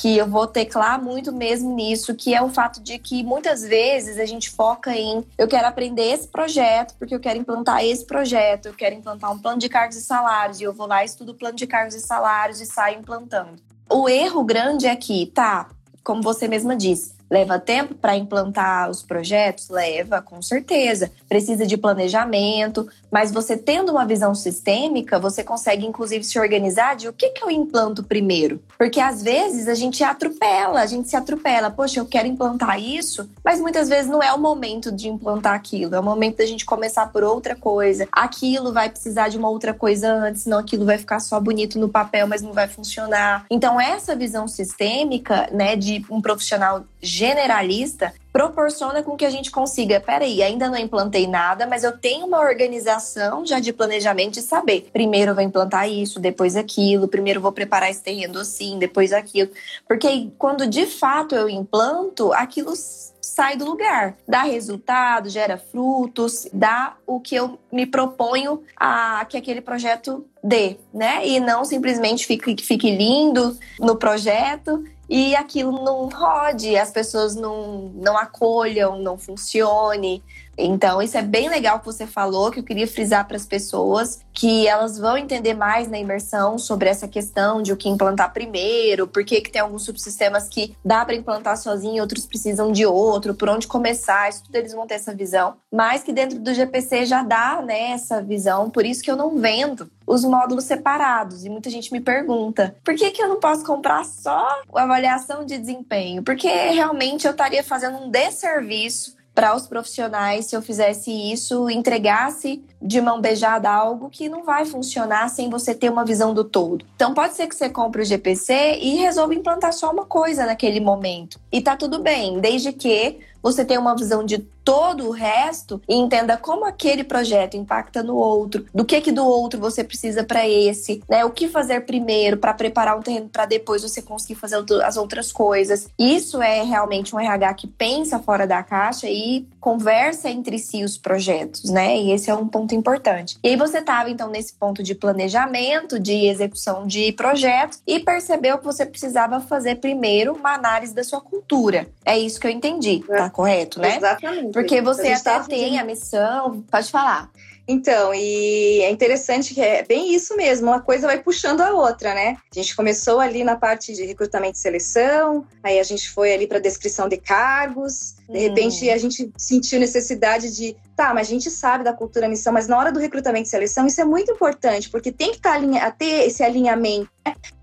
que 0.00 0.16
eu 0.16 0.26
vou 0.26 0.46
teclar 0.46 0.98
muito 1.02 1.30
mesmo 1.30 1.74
nisso, 1.74 2.14
que 2.14 2.34
é 2.34 2.40
o 2.40 2.48
fato 2.48 2.80
de 2.80 2.98
que 2.98 3.22
muitas 3.22 3.60
vezes 3.60 4.18
a 4.18 4.24
gente 4.24 4.48
foca 4.48 4.96
em 4.96 5.22
eu 5.36 5.46
quero 5.46 5.66
aprender 5.66 6.14
esse 6.14 6.26
projeto, 6.26 6.94
porque 6.98 7.14
eu 7.14 7.20
quero 7.20 7.38
implantar 7.38 7.84
esse 7.84 8.06
projeto, 8.06 8.64
eu 8.64 8.72
quero 8.72 8.94
implantar 8.94 9.30
um 9.30 9.38
plano 9.38 9.58
de 9.58 9.68
cargos 9.68 9.96
e 9.96 10.00
salários, 10.00 10.58
e 10.58 10.64
eu 10.64 10.72
vou 10.72 10.86
lá, 10.86 11.04
estudo 11.04 11.32
o 11.32 11.34
plano 11.34 11.54
de 11.54 11.66
cargos 11.66 11.94
e 11.94 12.00
salários 12.00 12.62
e 12.62 12.66
saio 12.66 12.98
implantando. 12.98 13.62
O 13.90 14.08
erro 14.08 14.42
grande 14.42 14.86
é 14.86 14.96
que, 14.96 15.26
tá, 15.26 15.68
como 16.02 16.22
você 16.22 16.48
mesma 16.48 16.74
disse, 16.74 17.12
Leva 17.30 17.58
tempo 17.60 17.94
para 17.94 18.16
implantar 18.16 18.90
os 18.90 19.02
projetos? 19.02 19.68
Leva, 19.68 20.20
com 20.20 20.42
certeza. 20.42 21.12
Precisa 21.28 21.64
de 21.64 21.76
planejamento, 21.76 22.88
mas 23.10 23.30
você 23.30 23.56
tendo 23.56 23.92
uma 23.92 24.04
visão 24.04 24.34
sistêmica, 24.34 25.18
você 25.18 25.44
consegue 25.44 25.86
inclusive 25.86 26.24
se 26.24 26.38
organizar 26.38 26.96
de 26.96 27.08
o 27.08 27.12
que, 27.12 27.30
que 27.30 27.44
eu 27.44 27.50
implanto 27.50 28.02
primeiro. 28.02 28.60
Porque 28.76 28.98
às 28.98 29.22
vezes 29.22 29.68
a 29.68 29.74
gente 29.74 30.02
atropela, 30.02 30.80
a 30.80 30.86
gente 30.86 31.08
se 31.08 31.16
atropela. 31.16 31.70
Poxa, 31.70 32.00
eu 32.00 32.06
quero 32.06 32.26
implantar 32.26 32.80
isso, 32.80 33.30
mas 33.44 33.60
muitas 33.60 33.88
vezes 33.88 34.10
não 34.10 34.22
é 34.22 34.32
o 34.32 34.38
momento 34.38 34.90
de 34.90 35.08
implantar 35.08 35.54
aquilo, 35.54 35.94
é 35.94 36.00
o 36.00 36.02
momento 36.02 36.38
da 36.38 36.46
gente 36.46 36.64
começar 36.64 37.06
por 37.12 37.22
outra 37.22 37.54
coisa. 37.54 38.08
Aquilo 38.10 38.72
vai 38.72 38.90
precisar 38.90 39.28
de 39.28 39.38
uma 39.38 39.48
outra 39.48 39.72
coisa 39.72 40.12
antes, 40.12 40.42
senão 40.42 40.58
aquilo 40.58 40.84
vai 40.84 40.98
ficar 40.98 41.20
só 41.20 41.38
bonito 41.38 41.78
no 41.78 41.88
papel, 41.88 42.26
mas 42.26 42.42
não 42.42 42.52
vai 42.52 42.66
funcionar. 42.66 43.44
Então, 43.50 43.80
essa 43.80 44.16
visão 44.16 44.48
sistêmica, 44.48 45.48
né, 45.52 45.76
de 45.76 46.04
um 46.10 46.20
profissional 46.20 46.84
generalista 47.20 48.14
proporciona 48.32 49.02
com 49.02 49.16
que 49.16 49.26
a 49.26 49.30
gente 49.30 49.50
consiga, 49.50 50.00
peraí, 50.00 50.42
ainda 50.42 50.70
não 50.70 50.78
implantei 50.78 51.26
nada, 51.26 51.66
mas 51.66 51.84
eu 51.84 51.98
tenho 51.98 52.26
uma 52.26 52.40
organização 52.40 53.44
já 53.44 53.60
de 53.60 53.72
planejamento 53.72 54.34
de 54.34 54.42
saber. 54.42 54.88
Primeiro 54.92 55.32
eu 55.32 55.34
vou 55.34 55.44
implantar 55.44 55.88
isso, 55.88 56.18
depois 56.18 56.56
aquilo, 56.56 57.08
primeiro 57.08 57.40
vou 57.40 57.52
preparar 57.52 57.90
esse 57.90 58.02
terreno 58.02 58.38
assim, 58.38 58.78
depois 58.78 59.12
aquilo. 59.12 59.50
Porque 59.86 60.30
quando 60.38 60.66
de 60.66 60.86
fato 60.86 61.34
eu 61.34 61.48
implanto, 61.48 62.32
aquilo 62.32 62.72
sai 63.20 63.56
do 63.56 63.66
lugar, 63.66 64.16
dá 64.26 64.42
resultado, 64.42 65.28
gera 65.28 65.58
frutos, 65.58 66.48
dá 66.52 66.94
o 67.06 67.20
que 67.20 67.34
eu 67.34 67.58
me 67.70 67.84
proponho 67.84 68.62
a 68.76 69.24
que 69.28 69.36
aquele 69.36 69.60
projeto 69.60 70.24
dê, 70.42 70.78
né? 70.94 71.26
E 71.26 71.38
não 71.38 71.64
simplesmente 71.64 72.26
fique, 72.26 72.56
fique 72.62 72.90
lindo 72.90 73.58
no 73.78 73.96
projeto 73.96 74.82
e 75.10 75.34
aquilo 75.34 75.72
não 75.84 76.08
rode, 76.08 76.76
as 76.76 76.92
pessoas 76.92 77.34
não, 77.34 77.90
não 77.96 78.16
acolham, 78.16 78.96
não 78.96 79.18
funcione. 79.18 80.22
Então, 80.62 81.00
isso 81.00 81.16
é 81.16 81.22
bem 81.22 81.48
legal 81.48 81.80
que 81.80 81.86
você 81.86 82.06
falou, 82.06 82.50
que 82.50 82.60
eu 82.60 82.64
queria 82.64 82.86
frisar 82.86 83.26
para 83.26 83.36
as 83.36 83.46
pessoas 83.46 84.20
que 84.32 84.66
elas 84.66 84.98
vão 84.98 85.18
entender 85.18 85.54
mais 85.54 85.88
na 85.88 85.98
imersão 85.98 86.58
sobre 86.58 86.88
essa 86.88 87.06
questão 87.06 87.60
de 87.60 87.72
o 87.72 87.76
que 87.76 87.88
implantar 87.88 88.32
primeiro, 88.32 89.06
por 89.06 89.24
que, 89.24 89.40
tem 89.40 89.60
alguns 89.60 89.84
subsistemas 89.84 90.48
que 90.48 90.74
dá 90.84 91.04
para 91.04 91.14
implantar 91.14 91.56
sozinho, 91.56 92.02
outros 92.02 92.26
precisam 92.26 92.72
de 92.72 92.86
outro, 92.86 93.34
por 93.34 93.48
onde 93.48 93.66
começar, 93.66 94.28
isso 94.28 94.44
tudo 94.44 94.56
eles 94.56 94.72
vão 94.72 94.86
ter 94.86 94.94
essa 94.94 95.14
visão. 95.14 95.56
Mas 95.72 96.02
que 96.02 96.12
dentro 96.12 96.38
do 96.38 96.54
GPC 96.54 97.06
já 97.06 97.22
dá 97.22 97.60
né, 97.62 97.90
essa 97.90 98.22
visão, 98.22 98.70
por 98.70 98.84
isso 98.84 99.02
que 99.02 99.10
eu 99.10 99.16
não 99.16 99.36
vendo 99.36 99.90
os 100.06 100.24
módulos 100.24 100.64
separados. 100.64 101.44
E 101.44 101.48
muita 101.48 101.70
gente 101.70 101.92
me 101.92 102.00
pergunta: 102.00 102.74
por 102.84 102.94
que, 102.94 103.10
que 103.10 103.22
eu 103.22 103.28
não 103.28 103.38
posso 103.38 103.64
comprar 103.64 104.04
só 104.04 104.62
a 104.74 104.82
avaliação 104.82 105.44
de 105.44 105.56
desempenho? 105.58 106.22
Porque 106.22 106.48
realmente 106.48 107.26
eu 107.26 107.32
estaria 107.32 107.62
fazendo 107.62 107.98
um 107.98 108.10
desserviço 108.10 109.19
para 109.34 109.54
os 109.54 109.66
profissionais 109.66 110.46
se 110.46 110.56
eu 110.56 110.62
fizesse 110.62 111.10
isso, 111.10 111.68
entregasse 111.70 112.62
de 112.80 113.00
mão 113.00 113.20
beijada 113.20 113.70
algo 113.70 114.10
que 114.10 114.28
não 114.28 114.44
vai 114.44 114.64
funcionar 114.64 115.28
sem 115.28 115.48
você 115.48 115.74
ter 115.74 115.90
uma 115.90 116.04
visão 116.04 116.34
do 116.34 116.44
todo. 116.44 116.84
Então 116.96 117.14
pode 117.14 117.34
ser 117.34 117.46
que 117.46 117.54
você 117.54 117.68
compre 117.68 118.02
o 118.02 118.04
GPC 118.04 118.78
e 118.80 118.96
resolva 118.96 119.34
implantar 119.34 119.72
só 119.72 119.90
uma 119.90 120.04
coisa 120.04 120.46
naquele 120.46 120.80
momento. 120.80 121.38
E 121.52 121.60
tá 121.60 121.76
tudo 121.76 121.98
bem, 122.00 122.40
desde 122.40 122.72
que 122.72 123.18
você 123.42 123.64
tenha 123.64 123.80
uma 123.80 123.96
visão 123.96 124.24
de 124.24 124.38
todo 124.64 125.08
o 125.08 125.10
resto 125.10 125.80
e 125.88 125.94
entenda 125.94 126.36
como 126.36 126.64
aquele 126.64 127.04
projeto 127.04 127.56
impacta 127.56 128.02
no 128.02 128.16
outro, 128.16 128.66
do 128.74 128.84
que 128.84 129.00
que 129.00 129.12
do 129.12 129.26
outro 129.26 129.60
você 129.60 129.82
precisa 129.82 130.24
para 130.24 130.48
esse, 130.48 131.02
né? 131.08 131.24
O 131.24 131.30
que 131.30 131.48
fazer 131.48 131.80
primeiro 131.82 132.36
para 132.36 132.54
preparar 132.54 132.96
um 132.96 133.02
terreno 133.02 133.28
para 133.28 133.46
depois 133.46 133.82
você 133.82 134.02
conseguir 134.02 134.34
fazer 134.34 134.62
as 134.84 134.96
outras 134.96 135.32
coisas. 135.32 135.88
Isso 135.98 136.42
é 136.42 136.62
realmente 136.62 137.14
um 137.14 137.20
RH 137.20 137.54
que 137.54 137.66
pensa 137.66 138.18
fora 138.18 138.46
da 138.46 138.62
caixa 138.62 139.08
e 139.08 139.46
conversa 139.60 140.30
entre 140.30 140.58
si 140.58 140.82
os 140.84 140.96
projetos, 140.96 141.64
né? 141.64 141.96
E 141.98 142.12
esse 142.12 142.30
é 142.30 142.34
um 142.34 142.48
ponto 142.48 142.74
importante. 142.74 143.38
E 143.42 143.48
aí 143.48 143.56
você 143.56 143.78
estava 143.78 144.10
então 144.10 144.28
nesse 144.28 144.52
ponto 144.54 144.82
de 144.82 144.94
planejamento, 144.94 145.98
de 145.98 146.26
execução 146.26 146.86
de 146.86 147.12
projetos 147.12 147.82
e 147.86 148.00
percebeu 148.00 148.58
que 148.58 148.64
você 148.64 148.86
precisava 148.86 149.40
fazer 149.40 149.76
primeiro 149.76 150.34
uma 150.34 150.54
análise 150.54 150.94
da 150.94 151.04
sua 151.04 151.20
cultura. 151.20 151.88
É 152.04 152.18
isso 152.18 152.40
que 152.40 152.46
eu 152.46 152.50
entendi, 152.50 153.02
tá 153.06 153.30
correto, 153.30 153.80
né? 153.80 153.96
Exatamente. 153.96 154.49
Porque 154.52 154.80
você 154.80 155.08
até 155.08 155.40
tem 155.40 155.78
a 155.78 155.84
missão. 155.84 156.62
Pode 156.70 156.90
falar. 156.90 157.30
Então, 157.72 158.12
e 158.12 158.80
é 158.80 158.90
interessante 158.90 159.54
que 159.54 159.60
é 159.60 159.84
bem 159.84 160.12
isso 160.12 160.36
mesmo, 160.36 160.66
uma 160.66 160.80
coisa 160.80 161.06
vai 161.06 161.22
puxando 161.22 161.60
a 161.60 161.72
outra, 161.72 162.12
né? 162.14 162.36
A 162.50 162.58
gente 162.60 162.74
começou 162.74 163.20
ali 163.20 163.44
na 163.44 163.54
parte 163.54 163.94
de 163.94 164.04
recrutamento 164.04 164.58
e 164.58 164.60
seleção, 164.60 165.46
aí 165.62 165.78
a 165.78 165.82
gente 165.84 166.10
foi 166.10 166.34
ali 166.34 166.48
para 166.48 166.58
descrição 166.58 167.08
de 167.08 167.16
cargos, 167.16 168.16
de 168.28 168.38
hum. 168.38 168.40
repente 168.40 168.90
a 168.90 168.98
gente 168.98 169.30
sentiu 169.36 169.78
necessidade 169.78 170.52
de 170.52 170.76
Tá, 171.00 171.14
mas 171.14 171.28
a 171.28 171.30
gente 171.30 171.50
sabe 171.50 171.82
da 171.82 171.94
cultura 171.94 172.28
missão, 172.28 172.52
mas 172.52 172.68
na 172.68 172.76
hora 172.76 172.92
do 172.92 173.00
recrutamento 173.00 173.46
e 173.46 173.50
seleção, 173.50 173.86
isso 173.86 173.98
é 174.02 174.04
muito 174.04 174.32
importante, 174.32 174.90
porque 174.90 175.10
tem 175.10 175.30
que 175.30 175.38
estar 175.38 175.58
tá 175.58 175.90
ter 175.92 176.26
esse 176.26 176.42
alinhamento. 176.42 177.08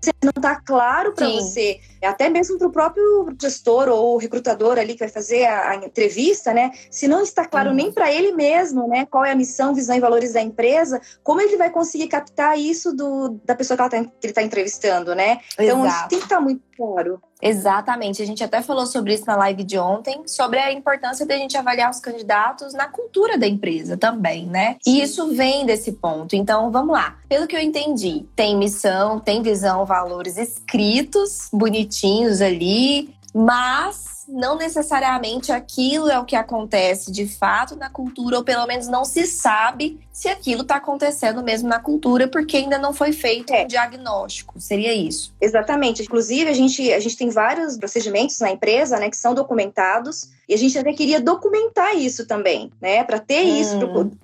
Se 0.00 0.12
não 0.22 0.32
está 0.34 0.56
claro 0.56 1.12
para 1.12 1.28
você, 1.28 1.80
até 2.02 2.28
mesmo 2.28 2.56
para 2.58 2.68
o 2.68 2.72
próprio 2.72 3.36
gestor 3.40 3.88
ou 3.88 4.16
recrutador 4.16 4.78
ali 4.78 4.92
que 4.92 5.00
vai 5.00 5.08
fazer 5.08 5.44
a, 5.44 5.70
a 5.70 5.76
entrevista, 5.76 6.54
né? 6.54 6.70
Se 6.90 7.08
não 7.08 7.22
está 7.22 7.44
claro 7.44 7.70
hum. 7.70 7.74
nem 7.74 7.92
para 7.92 8.12
ele 8.12 8.32
mesmo, 8.32 8.86
né? 8.86 9.06
Qual 9.06 9.24
é 9.24 9.32
a 9.32 9.36
missão, 9.36 9.74
visão 9.74 9.96
e 9.96 10.00
valores 10.00 10.32
da 10.32 10.40
empresa, 10.40 11.00
como 11.22 11.40
ele 11.40 11.56
vai 11.56 11.70
conseguir 11.70 12.08
captar 12.08 12.58
isso 12.58 12.94
do, 12.94 13.40
da 13.44 13.54
pessoa 13.54 13.76
que, 13.76 13.82
ela 13.82 13.90
tá, 13.90 14.04
que 14.04 14.26
ele 14.26 14.30
está 14.30 14.42
entrevistando, 14.42 15.14
né? 15.14 15.40
Então, 15.58 15.84
Exato. 15.84 15.98
isso 15.98 16.08
tem 16.08 16.18
que 16.18 16.24
estar 16.24 16.36
tá 16.36 16.40
muito 16.40 16.62
claro. 16.76 17.20
Exatamente. 17.40 18.22
A 18.22 18.26
gente 18.26 18.42
até 18.42 18.62
falou 18.62 18.86
sobre 18.86 19.14
isso 19.14 19.24
na 19.26 19.36
live 19.36 19.64
de 19.64 19.78
ontem, 19.78 20.22
sobre 20.26 20.58
a 20.58 20.72
importância 20.72 21.24
da 21.26 21.36
gente 21.36 21.56
avaliar 21.56 21.90
os 21.90 22.00
candidatos 22.00 22.72
na 22.74 22.88
cultura 22.88 23.38
da 23.38 23.46
empresa 23.46 23.96
também, 23.96 24.46
né? 24.46 24.76
E 24.86 25.00
isso 25.02 25.34
vem 25.34 25.64
desse 25.64 25.92
ponto. 25.92 26.34
Então, 26.34 26.70
vamos 26.70 26.94
lá. 26.94 27.16
Pelo 27.28 27.46
que 27.46 27.54
eu 27.54 27.60
entendi, 27.60 28.24
tem 28.34 28.56
missão, 28.56 29.20
tem 29.20 29.42
visão, 29.42 29.84
valores 29.84 30.38
escritos, 30.38 31.48
bonitinhos 31.52 32.40
ali, 32.40 33.14
mas 33.34 34.24
não 34.28 34.56
necessariamente 34.56 35.52
aquilo 35.52 36.08
é 36.10 36.18
o 36.18 36.24
que 36.24 36.36
acontece 36.36 37.12
de 37.12 37.26
fato 37.26 37.76
na 37.76 37.90
cultura, 37.90 38.38
ou 38.38 38.44
pelo 38.44 38.66
menos 38.66 38.88
não 38.88 39.04
se 39.04 39.26
sabe 39.26 40.00
se 40.18 40.26
aquilo 40.28 40.62
está 40.62 40.74
acontecendo 40.74 41.44
mesmo 41.44 41.68
na 41.68 41.78
cultura, 41.78 42.26
porque 42.26 42.56
ainda 42.56 42.76
não 42.76 42.92
foi 42.92 43.12
feito 43.12 43.52
é. 43.52 43.62
um 43.62 43.68
diagnóstico. 43.68 44.60
Seria 44.60 44.92
isso. 44.92 45.32
Exatamente. 45.40 46.02
Inclusive, 46.02 46.50
a 46.50 46.52
gente, 46.52 46.92
a 46.92 46.98
gente 46.98 47.16
tem 47.16 47.30
vários 47.30 47.76
procedimentos 47.76 48.40
na 48.40 48.50
empresa 48.50 48.98
né, 48.98 49.08
que 49.08 49.16
são 49.16 49.32
documentados, 49.32 50.28
e 50.48 50.54
a 50.54 50.56
gente 50.56 50.76
até 50.76 50.92
queria 50.92 51.20
documentar 51.20 51.94
isso 51.96 52.26
também, 52.26 52.72
né? 52.80 53.04
Para 53.04 53.20
ter 53.20 53.44
hum. 53.44 53.60
isso 53.60 53.76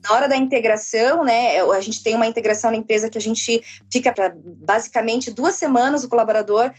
na 0.03 0.15
hora 0.15 0.27
da 0.27 0.35
integração, 0.35 1.23
né? 1.23 1.61
A 1.61 1.81
gente 1.83 2.03
tem 2.03 2.17
uma 2.17 2.27
integração 2.27 2.71
na 2.71 2.79
empresa 2.79 3.11
que 3.11 3.19
a 3.19 3.21
gente 3.21 3.63
fica 3.93 4.11
para 4.11 4.35
basicamente 4.35 5.31
duas 5.31 5.55
semanas 5.55 6.03
o 6.03 6.09
colaborador 6.09 6.73